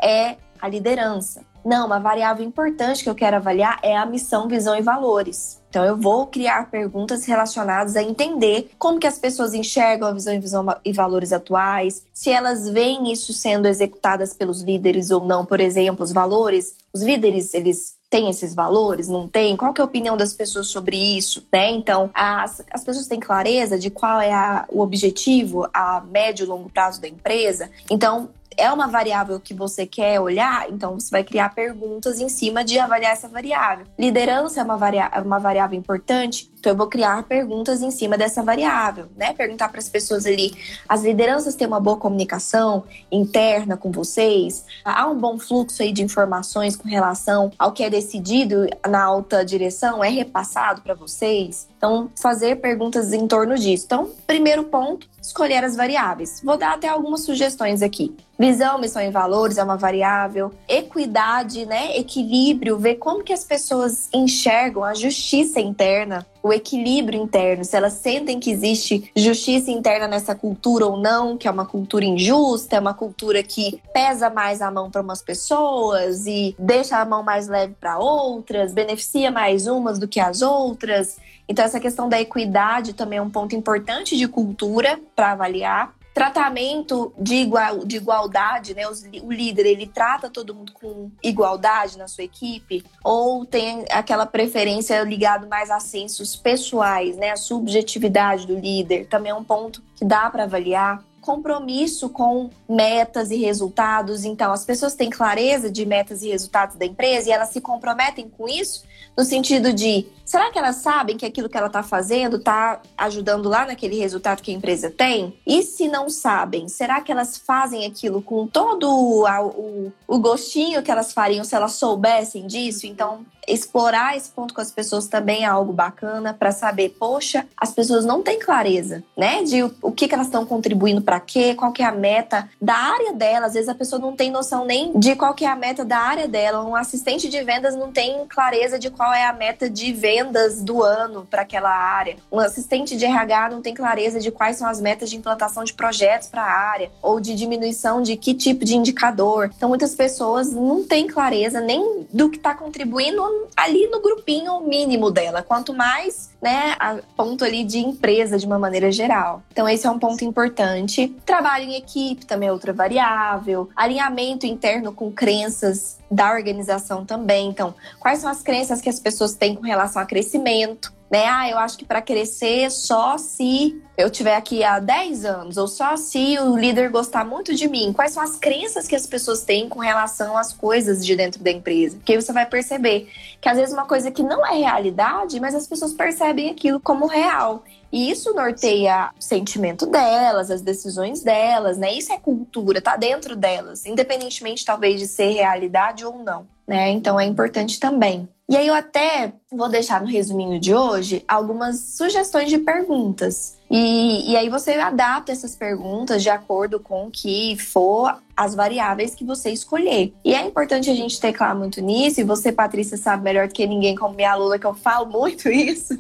é 0.01 0.37
a 0.61 0.69
liderança. 0.69 1.43
Não, 1.65 1.87
uma 1.87 1.99
variável 1.99 2.45
importante 2.45 3.03
que 3.03 3.11
eu 3.11 3.15
quero 3.15 3.37
avaliar 3.37 3.79
é 3.83 3.97
a 3.97 4.07
missão, 4.07 4.49
visão 4.49 4.77
e 4.77 4.83
valores. 4.83 5.61
Então 5.69 5.85
eu 5.85 5.97
vou 5.97 6.27
criar 6.27 6.69
perguntas 6.69 7.25
relacionadas 7.25 7.95
a 7.95 8.03
entender 8.03 8.71
como 8.77 8.99
que 8.99 9.07
as 9.07 9.19
pessoas 9.19 9.55
enxergam 9.55 10.09
a 10.09 10.13
visão 10.13 10.35
e, 10.35 10.39
visão 10.41 10.67
e 10.85 10.93
valores 10.93 11.33
atuais, 11.33 12.05
se 12.13 12.31
elas 12.31 12.69
veem 12.69 13.13
isso 13.13 13.33
sendo 13.33 13.69
executadas 13.69 14.35
pelos 14.35 14.63
líderes 14.63 15.11
ou 15.13 15.25
não, 15.25 15.47
por 15.47 15.61
exemplo, 15.61 16.05
os 16.05 16.13
valores, 16.13 16.75
os 16.93 17.03
líderes, 17.03 17.55
eles 17.55 18.01
têm 18.11 18.29
esses 18.29 18.53
valores, 18.53 19.07
não 19.07 19.29
têm? 19.29 19.57
Qual 19.57 19.73
que 19.73 19.81
é 19.81 19.83
a 19.83 19.87
opinião 19.87 20.17
das 20.17 20.35
pessoas 20.35 20.67
sobre 20.67 20.97
isso, 20.97 21.47
né? 21.53 21.71
Então, 21.71 22.11
as, 22.13 22.61
as 22.73 22.83
pessoas 22.83 23.07
têm 23.07 23.21
clareza 23.21 23.79
de 23.79 23.89
qual 23.89 24.21
é 24.21 24.33
a, 24.33 24.67
o 24.69 24.81
objetivo 24.81 25.69
a 25.73 26.01
médio 26.01 26.43
e 26.43 26.49
longo 26.49 26.69
prazo 26.69 27.01
da 27.01 27.07
empresa. 27.07 27.71
Então, 27.89 28.29
é 28.57 28.71
uma 28.71 28.87
variável 28.87 29.39
que 29.41 29.55
você 29.55 29.87
quer 29.87 30.21
olhar, 30.21 30.69
então 30.71 30.99
você 30.99 31.11
vai 31.11 31.25
criar 31.25 31.55
perguntas 31.55 32.21
em 32.21 32.29
cima 32.29 32.65
de 32.65 32.79
avaliar 32.79 33.13
essa 33.13 33.29
variável. 33.29 33.87
Liderança 33.99 34.61
é 34.61 34.65
uma, 34.65 34.77
varia 34.77 35.11
uma 35.25 35.39
variável 35.39 35.79
importante, 35.79 36.50
então 36.61 36.73
eu 36.73 36.77
vou 36.77 36.89
criar 36.89 37.23
perguntas 37.23 37.81
em 37.81 37.91
cima 37.91 38.19
dessa 38.19 38.43
variável, 38.43 39.07
né? 39.17 39.33
Perguntar 39.33 39.71
para 39.71 39.81
as 39.81 39.89
pessoas 39.89 40.27
ali: 40.27 40.53
as 40.87 41.03
lideranças 41.03 41.55
têm 41.55 41.67
uma 41.67 41.81
boa 41.81 41.97
comunicação 41.97 42.85
interna 43.11 43.79
com 43.79 43.91
vocês? 43.91 44.65
Há 44.85 45.09
um 45.09 45.19
bom 45.19 45.39
fluxo 45.39 45.83
aí 45.83 45.91
de 45.91 46.03
informações 46.03 46.77
com 46.77 46.87
relação 46.87 47.51
ao 47.59 47.73
que 47.73 47.83
é 47.83 47.89
decidido 47.89 48.67
na 48.87 49.03
alta 49.03 49.43
direção? 49.43 50.05
É 50.05 50.11
repassado 50.11 50.83
para 50.83 50.93
vocês? 50.93 51.67
Então, 51.79 52.11
fazer 52.21 52.57
perguntas 52.57 53.11
em 53.15 53.27
torno 53.27 53.57
disso. 53.57 53.87
Então, 53.87 54.11
primeiro 54.27 54.65
ponto, 54.65 55.09
escolher 55.21 55.65
as 55.65 55.75
variáveis. 55.75 56.43
Vou 56.45 56.59
dar 56.59 56.75
até 56.75 56.89
algumas 56.89 57.23
sugestões 57.23 57.81
aqui. 57.81 58.15
Visão, 58.39 58.79
missão 58.79 59.03
e 59.03 59.11
valores 59.11 59.59
é 59.59 59.65
uma 59.65 59.77
variável. 59.77 60.51
Equidade, 60.69 61.67
né? 61.67 61.97
Equilíbrio, 61.97 62.79
ver 62.79 62.97
como 62.97 63.23
que 63.23 63.33
as 63.33 63.45
pessoas 63.45 64.09
enxergam 64.13 64.83
a 64.83 64.95
justiça 64.95 65.61
interna, 65.61 66.27
o 66.43 66.53
equilíbrio 66.53 67.21
interno, 67.21 67.65
se 67.65 67.77
elas 67.77 67.95
sentem 67.95 68.41
que 68.41 68.51
existe 68.51 69.11
justiça 69.15 69.71
interna 69.71 70.09
nessa 70.09 70.35
cultura 70.35 70.87
ou 70.87 70.97
não, 70.97 71.37
que 71.37 71.47
é 71.47 71.51
uma 71.51 71.67
cultura 71.67 72.05
injusta, 72.05 72.77
é 72.77 72.81
uma 72.81 72.95
cultura 72.95 73.43
que 73.43 73.81
pesa 73.93 74.31
mais 74.31 74.63
a 74.63 74.71
mão 74.71 74.91
para 74.91 75.03
umas 75.03 75.23
pessoas 75.23 76.27
e 76.27 76.55
deixa 76.59 76.99
a 76.99 77.05
mão 77.05 77.23
mais 77.23 77.49
leve 77.49 77.75
para 77.79 77.99
outras, 77.99 78.73
beneficia 78.73 79.31
mais 79.31 79.67
umas 79.67 79.99
do 79.99 80.09
que 80.09 80.21
as 80.21 80.43
outras. 80.43 81.19
Então, 81.49 81.65
essa 81.65 81.81
questão 81.81 82.09
da 82.09 82.21
equidade 82.21 82.93
também 82.93 83.19
é 83.19 83.23
um 83.23 83.31
ponto 83.31 83.55
importante 83.57 84.17
de 84.17 84.29
cultura 84.29 84.99
para 85.17 85.33
avaliar 85.33 86.00
tratamento 86.13 87.13
de, 87.19 87.37
igual, 87.37 87.85
de 87.85 87.97
igualdade, 87.97 88.75
né? 88.75 88.83
o 89.23 89.33
líder 89.33 89.67
ele 89.67 89.87
trata 89.87 90.29
todo 90.29 90.55
mundo 90.55 90.73
com 90.73 91.11
igualdade 91.23 91.97
na 91.97 92.09
sua 92.09 92.25
equipe 92.25 92.85
ou 93.05 93.47
tem 93.47 93.85
aquela 93.91 94.27
preferência 94.27 95.03
ligado 95.03 95.49
mais 95.49 95.71
a 95.71 95.79
sensos 95.79 96.35
pessoais, 96.37 97.17
né? 97.17 97.31
A 97.31 97.37
subjetividade 97.37 98.47
do 98.47 98.59
líder 98.59 99.07
também 99.07 99.31
é 99.31 99.35
um 99.35 99.45
ponto 99.45 99.83
que 99.95 100.05
dá 100.05 100.29
para 100.31 100.45
avaliar 100.45 101.03
compromisso 101.21 102.09
com 102.09 102.51
metas 102.69 103.31
e 103.31 103.37
resultados. 103.37 104.25
Então, 104.25 104.53
as 104.53 104.65
pessoas 104.65 104.95
têm 104.95 105.11
clareza 105.11 105.71
de 105.71 105.85
metas 105.85 106.23
e 106.23 106.31
resultados 106.31 106.77
da 106.77 106.87
empresa 106.87 107.29
e 107.29 107.33
elas 107.33 107.51
se 107.51 107.61
comprometem 107.61 108.29
com 108.29 108.49
isso, 108.49 108.85
no 109.21 109.25
sentido 109.27 109.71
de 109.71 110.07
será 110.25 110.51
que 110.51 110.59
elas 110.59 110.77
sabem 110.77 111.15
que 111.15 111.27
aquilo 111.27 111.47
que 111.47 111.57
ela 111.57 111.67
está 111.67 111.83
fazendo 111.83 112.39
está 112.39 112.81
ajudando 112.97 113.51
lá 113.51 113.67
naquele 113.67 113.99
resultado 113.99 114.41
que 114.41 114.51
a 114.51 114.55
empresa 114.55 114.91
tem? 114.91 115.39
E 115.47 115.63
se 115.63 115.89
não 115.89 116.09
sabem, 116.09 116.69
será 116.69 117.03
que 117.03 117.13
elas 117.13 117.37
fazem 117.37 117.85
aquilo 117.85 118.23
com 118.23 118.47
todo 118.47 118.89
o, 118.89 119.27
o, 119.27 119.93
o 120.09 120.19
gostinho 120.19 120.83
que 120.83 120.91
elas 120.91 121.13
fariam 121.13 121.45
se 121.45 121.55
elas 121.55 121.73
soubessem 121.73 122.47
disso? 122.47 122.87
Então, 122.87 123.27
explorar 123.47 124.17
esse 124.17 124.31
ponto 124.31 124.55
com 124.55 124.61
as 124.61 124.71
pessoas 124.71 125.07
também 125.07 125.43
é 125.43 125.47
algo 125.47 125.73
bacana 125.73 126.33
para 126.33 126.53
saber, 126.53 126.91
poxa, 126.99 127.47
as 127.57 127.73
pessoas 127.73 128.05
não 128.05 128.23
têm 128.23 128.39
clareza, 128.39 129.03
né, 129.17 129.43
de 129.43 129.63
o, 129.63 129.75
o 129.83 129.93
que, 129.93 130.07
que 130.07 130.15
elas 130.15 130.29
estão 130.29 130.47
contribuindo 130.47 131.03
para 131.03 131.19
quê, 131.21 131.55
qual 131.55 131.73
que 131.73 131.83
é 131.83 131.87
a 131.87 131.93
meta 131.93 132.49
da 132.61 132.75
área 132.75 133.13
dela. 133.13 133.47
Às 133.47 133.55
vezes 133.55 133.69
a 133.69 133.75
pessoa 133.75 134.01
não 134.01 134.15
tem 134.15 134.31
noção 134.31 134.65
nem 134.65 134.93
de 134.99 135.17
qual 135.17 135.35
que 135.35 135.45
é 135.45 135.49
a 135.49 135.57
meta 135.57 135.85
da 135.85 135.99
área 135.99 136.29
dela. 136.29 136.65
Um 136.65 136.77
assistente 136.77 137.29
de 137.29 137.43
vendas 137.43 137.75
não 137.75 137.91
tem 137.91 138.27
clareza 138.27 138.79
de 138.79 138.91
qual 138.91 139.10
é 139.13 139.25
a 139.25 139.33
meta 139.33 139.69
de 139.69 139.93
vendas 139.93 140.63
do 140.63 140.83
ano 140.83 141.27
para 141.29 141.43
aquela 141.43 141.71
área. 141.71 142.17
Um 142.31 142.39
assistente 142.39 142.97
de 142.97 143.05
RH 143.05 143.51
não 143.51 143.63
tem 143.63 143.75
clareza 143.75 144.21
de 144.21 144.31
quais 144.31 144.57
são 144.57 144.69
as 144.69 144.81
metas 144.81 145.11
de 145.11 145.17
implantação 145.17 145.65
de 145.65 145.75
projetos 145.75 146.29
para 146.29 146.43
a 146.43 146.71
área 146.71 146.91
ou 147.03 147.21
de 147.21 147.35
diminuição 147.35 148.03
de 148.03 148.17
que 148.17 148.35
tipo 148.35 148.65
de 148.65 148.77
indicador. 148.77 149.51
Então 149.57 149.69
muitas 149.69 149.95
pessoas 149.95 150.51
não 150.53 150.85
têm 150.85 151.07
clareza 151.07 151.61
nem 151.61 152.07
do 152.13 152.31
que 152.31 152.37
está 152.37 152.55
contribuindo 152.55 153.23
ali 153.57 153.87
no 153.89 154.01
grupinho 154.01 154.61
mínimo 154.61 155.11
dela. 155.11 155.43
Quanto 155.43 155.75
mais, 155.75 156.30
né, 156.41 156.75
a 156.79 156.99
ponto 157.17 157.45
ali 157.45 157.65
de 157.65 157.79
empresa 157.79 158.39
de 158.39 158.47
uma 158.47 158.59
maneira 158.59 158.91
geral. 158.91 159.43
Então 159.53 159.69
esse 159.69 159.87
é 159.87 159.91
um 159.91 159.99
ponto 159.99 160.25
importante. 160.25 161.15
Trabalho 161.25 161.65
em 161.65 161.75
equipe 161.75 162.25
também 162.25 162.49
é 162.49 162.53
outra 162.53 162.73
variável. 162.73 163.69
Alinhamento 163.77 164.47
interno 164.47 164.93
com 164.93 165.13
crenças 165.13 165.99
da 166.11 166.33
organização 166.33 167.05
também. 167.05 167.49
Então, 167.49 167.75
quais 167.99 168.19
são 168.19 168.31
as 168.31 168.43
crenças 168.43 168.81
que 168.81 168.89
as 168.89 168.99
pessoas 168.99 169.35
têm 169.35 169.55
com 169.55 169.63
relação 169.63 170.01
a 170.01 170.07
crescimento? 170.07 170.93
Né? 171.11 171.27
Ah, 171.27 171.51
eu 171.51 171.59
acho 171.59 171.77
que 171.77 171.85
para 171.85 172.01
crescer 172.01 172.71
só 172.71 173.19
se 173.19 173.83
eu 173.97 174.09
tiver 174.09 174.37
aqui 174.37 174.63
há 174.63 174.79
10 174.79 175.25
anos, 175.25 175.57
ou 175.57 175.67
só 175.67 175.97
se 175.97 176.39
o 176.39 176.57
líder 176.57 176.89
gostar 176.89 177.25
muito 177.25 177.55
de 177.55 177.69
mim. 177.69 177.93
Quais 177.93 178.13
são 178.13 178.23
as 178.23 178.37
crenças 178.37 178.87
que 178.87 178.95
as 178.95 179.07
pessoas 179.07 179.43
têm 179.43 179.69
com 179.69 179.81
relação 179.81 180.37
às 180.39 180.53
coisas 180.53 181.05
de 181.05 181.17
dentro 181.17 181.43
da 181.43 181.51
empresa? 181.51 181.97
Porque 181.97 182.13
aí 182.13 182.23
você 182.23 182.33
vai 182.33 182.47
perceber 182.47 183.11
que 183.41 183.49
às 183.49 183.59
vezes 183.59 183.75
uma 183.75 183.87
coisa 183.87 184.11
que 184.11 184.23
não 184.23 184.47
é 184.47 184.57
realidade, 184.57 185.41
mas 185.41 185.55
as 185.55 185.67
pessoas 185.67 185.93
percebem 185.93 186.49
aquilo 186.49 186.81
como 186.81 187.07
real. 187.07 187.65
E 187.93 188.11
isso 188.11 188.33
norteia 188.33 189.11
o 189.19 189.23
sentimento 189.23 189.85
delas, 189.85 190.51
as 190.51 190.63
decisões 190.63 191.23
delas, 191.23 191.77
né? 191.77 191.93
Isso 191.93 192.13
é 192.13 192.19
cultura, 192.19 192.81
tá 192.81 192.97
dentro 192.97 193.35
delas, 193.35 193.85
independentemente 193.85 194.65
talvez 194.65 195.01
de 195.01 195.09
ser 195.09 195.33
realidade 195.33 196.05
ou 196.05 196.17
não, 196.17 196.47
né? 196.71 196.89
Então 196.91 197.19
é 197.19 197.25
importante 197.25 197.81
também. 197.81 198.29
E 198.49 198.57
aí 198.57 198.69
eu 198.69 198.75
até 198.75 199.33
vou 199.51 199.69
deixar 199.69 200.01
no 200.01 200.07
resuminho 200.07 200.61
de 200.61 200.73
hoje 200.73 201.25
algumas 201.27 201.81
sugestões 201.81 202.49
de 202.49 202.59
perguntas. 202.59 203.59
E, 203.69 204.31
e 204.31 204.37
aí 204.37 204.49
você 204.49 204.75
adapta 204.75 205.33
essas 205.33 205.57
perguntas 205.57 206.23
de 206.23 206.31
acordo 206.31 206.79
com 206.79 207.09
o 207.09 207.11
que 207.11 207.57
for 207.57 208.23
as 208.37 208.55
variáveis 208.55 209.17
que 209.17 209.25
você 209.25 209.51
escolher. 209.51 210.15
E 210.25 210.33
é 210.33 210.47
importante 210.47 210.89
a 210.89 210.95
gente 210.95 211.21
teclar 211.21 211.57
muito 211.57 211.81
nisso, 211.81 212.21
e 212.21 212.25
você, 212.25 212.53
Patrícia, 212.53 212.97
sabe 212.97 213.25
melhor 213.25 213.49
do 213.49 213.55
que 213.55 213.67
ninguém, 213.67 213.97
como 213.97 214.15
minha 214.15 214.31
aluna, 214.31 214.57
que 214.57 214.67
eu 214.67 214.75
falo 214.75 215.07
muito 215.07 215.49
isso, 215.51 215.99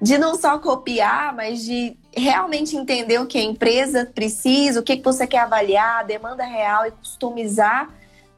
de 0.00 0.18
não 0.18 0.34
só 0.34 0.58
copiar, 0.58 1.34
mas 1.34 1.64
de 1.64 1.96
realmente 2.14 2.76
entender 2.76 3.18
o 3.18 3.26
que 3.26 3.38
a 3.38 3.42
empresa 3.42 4.10
precisa, 4.14 4.80
o 4.80 4.82
que, 4.82 5.00
você 5.02 5.26
quer 5.26 5.38
avaliar, 5.38 6.00
a 6.00 6.02
demanda 6.02 6.44
real 6.44 6.86
e 6.86 6.90
customizar 6.90 7.88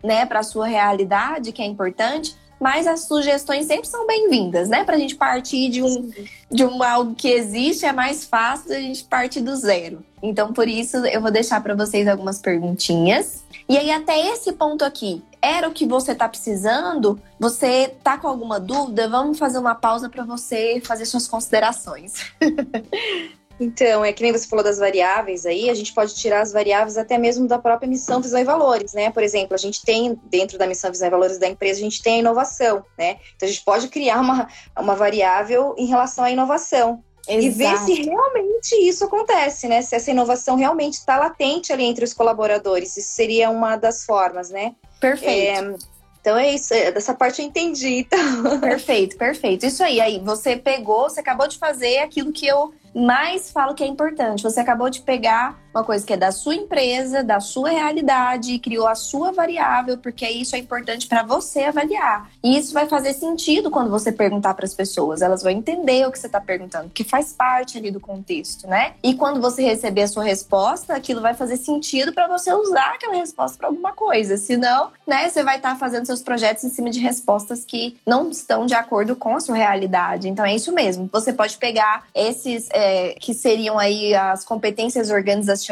né, 0.04 0.26
para 0.26 0.40
a 0.40 0.44
sua 0.44 0.66
realidade, 0.66 1.50
que 1.50 1.62
é 1.62 1.66
importante 1.66 2.36
mas 2.60 2.86
as 2.86 3.06
sugestões 3.06 3.66
sempre 3.66 3.86
são 3.86 4.06
bem-vindas, 4.06 4.70
né? 4.70 4.84
Para 4.84 4.96
a 4.96 4.98
gente 4.98 5.16
partir 5.16 5.68
de 5.68 5.82
um, 5.82 6.10
de 6.50 6.64
um 6.64 6.82
algo 6.82 7.14
que 7.14 7.28
existe, 7.28 7.84
é 7.84 7.92
mais 7.92 8.24
fácil 8.24 8.72
a 8.72 8.80
gente 8.80 9.04
partir 9.04 9.42
do 9.42 9.54
zero. 9.54 10.02
Então, 10.22 10.52
por 10.52 10.66
isso, 10.66 10.96
eu 10.98 11.20
vou 11.20 11.30
deixar 11.30 11.62
para 11.62 11.74
vocês 11.74 12.08
algumas 12.08 12.38
perguntinhas. 12.38 13.44
E 13.68 13.76
aí, 13.76 13.90
até 13.90 14.18
esse 14.32 14.52
ponto 14.52 14.82
aqui, 14.82 15.22
era 15.42 15.68
o 15.68 15.72
que 15.72 15.86
você 15.86 16.12
está 16.12 16.26
precisando? 16.26 17.20
Você 17.38 17.94
tá 18.02 18.16
com 18.16 18.28
alguma 18.28 18.58
dúvida? 18.58 19.08
Vamos 19.08 19.38
fazer 19.38 19.58
uma 19.58 19.74
pausa 19.74 20.08
para 20.08 20.24
você 20.24 20.80
fazer 20.82 21.04
suas 21.04 21.28
considerações. 21.28 22.32
Então, 23.58 24.04
é 24.04 24.12
que 24.12 24.22
nem 24.22 24.32
você 24.32 24.48
falou 24.48 24.64
das 24.64 24.78
variáveis 24.78 25.46
aí, 25.46 25.70
a 25.70 25.74
gente 25.74 25.92
pode 25.92 26.14
tirar 26.14 26.40
as 26.40 26.52
variáveis 26.52 26.98
até 26.98 27.16
mesmo 27.16 27.46
da 27.46 27.58
própria 27.58 27.88
missão, 27.88 28.20
visão 28.20 28.40
e 28.40 28.44
valores, 28.44 28.92
né? 28.92 29.10
Por 29.10 29.22
exemplo, 29.22 29.54
a 29.54 29.58
gente 29.58 29.82
tem, 29.84 30.18
dentro 30.24 30.58
da 30.58 30.66
missão, 30.66 30.90
visão 30.90 31.06
e 31.06 31.10
valores 31.10 31.38
da 31.38 31.48
empresa, 31.48 31.78
a 31.78 31.82
gente 31.82 32.02
tem 32.02 32.16
a 32.16 32.18
inovação, 32.18 32.84
né? 32.98 33.18
Então, 33.36 33.48
a 33.48 33.50
gente 33.50 33.64
pode 33.64 33.88
criar 33.88 34.20
uma, 34.20 34.48
uma 34.78 34.96
variável 34.96 35.74
em 35.78 35.86
relação 35.86 36.24
à 36.24 36.30
inovação. 36.30 37.02
Exato. 37.26 37.46
E 37.46 37.50
ver 37.50 37.78
se 37.78 38.02
realmente 38.02 38.74
isso 38.86 39.04
acontece, 39.04 39.66
né? 39.66 39.80
Se 39.80 39.94
essa 39.94 40.10
inovação 40.10 40.56
realmente 40.56 40.94
está 40.94 41.16
latente 41.16 41.72
ali 41.72 41.84
entre 41.84 42.04
os 42.04 42.12
colaboradores. 42.12 42.96
Isso 42.96 43.14
seria 43.14 43.48
uma 43.48 43.76
das 43.76 44.04
formas, 44.04 44.50
né? 44.50 44.74
Perfeito. 45.00 45.58
É, 45.58 45.76
então 46.20 46.38
é 46.38 46.54
isso, 46.54 46.72
é, 46.72 46.90
dessa 46.90 47.14
parte 47.14 47.40
eu 47.40 47.46
entendi. 47.46 48.00
Então. 48.00 48.60
Perfeito, 48.60 49.16
perfeito. 49.16 49.64
Isso 49.64 49.82
aí, 49.82 50.00
aí 50.00 50.18
você 50.18 50.56
pegou, 50.56 51.08
você 51.08 51.20
acabou 51.20 51.48
de 51.48 51.58
fazer 51.58 51.98
aquilo 51.98 52.32
que 52.32 52.46
eu 52.46 52.72
mais 52.94 53.50
falo 53.50 53.74
que 53.74 53.82
é 53.82 53.86
importante. 53.86 54.42
Você 54.42 54.60
acabou 54.60 54.88
de 54.88 55.00
pegar 55.00 55.58
uma 55.74 55.82
coisa 55.82 56.06
que 56.06 56.12
é 56.12 56.16
da 56.16 56.30
sua 56.30 56.54
empresa, 56.54 57.24
da 57.24 57.40
sua 57.40 57.70
realidade, 57.70 58.58
criou 58.60 58.86
a 58.86 58.94
sua 58.94 59.32
variável, 59.32 59.98
porque 59.98 60.28
isso 60.28 60.54
é 60.54 60.58
importante 60.58 61.08
para 61.08 61.24
você 61.24 61.64
avaliar. 61.64 62.30
E 62.42 62.56
isso 62.56 62.72
vai 62.72 62.86
fazer 62.86 63.12
sentido 63.12 63.70
quando 63.70 63.90
você 63.90 64.12
perguntar 64.12 64.54
para 64.54 64.64
as 64.64 64.74
pessoas, 64.74 65.20
elas 65.20 65.42
vão 65.42 65.50
entender 65.50 66.06
o 66.06 66.12
que 66.12 66.18
você 66.18 66.26
está 66.26 66.40
perguntando, 66.40 66.90
que 66.90 67.02
faz 67.02 67.32
parte 67.32 67.76
ali 67.76 67.90
do 67.90 67.98
contexto, 67.98 68.68
né? 68.68 68.94
E 69.02 69.14
quando 69.14 69.40
você 69.40 69.62
receber 69.62 70.02
a 70.02 70.08
sua 70.08 70.22
resposta, 70.22 70.94
aquilo 70.94 71.20
vai 71.20 71.34
fazer 71.34 71.56
sentido 71.56 72.12
para 72.12 72.28
você 72.28 72.52
usar 72.52 72.94
aquela 72.94 73.16
resposta 73.16 73.58
para 73.58 73.66
alguma 73.66 73.92
coisa. 73.92 74.36
Senão, 74.36 74.92
né, 75.04 75.28
você 75.28 75.42
vai 75.42 75.56
estar 75.56 75.70
tá 75.70 75.76
fazendo 75.76 76.06
seus 76.06 76.22
projetos 76.22 76.62
em 76.62 76.70
cima 76.70 76.90
de 76.90 77.00
respostas 77.00 77.64
que 77.64 77.96
não 78.06 78.30
estão 78.30 78.64
de 78.64 78.74
acordo 78.74 79.16
com 79.16 79.34
a 79.34 79.40
sua 79.40 79.56
realidade. 79.56 80.28
Então 80.28 80.44
é 80.44 80.54
isso 80.54 80.72
mesmo. 80.72 81.08
Você 81.12 81.32
pode 81.32 81.56
pegar 81.56 82.04
esses 82.14 82.68
é, 82.70 83.14
que 83.18 83.34
seriam 83.34 83.78
aí 83.78 84.14
as 84.14 84.44
competências 84.44 85.10
organizacionais, 85.10 85.63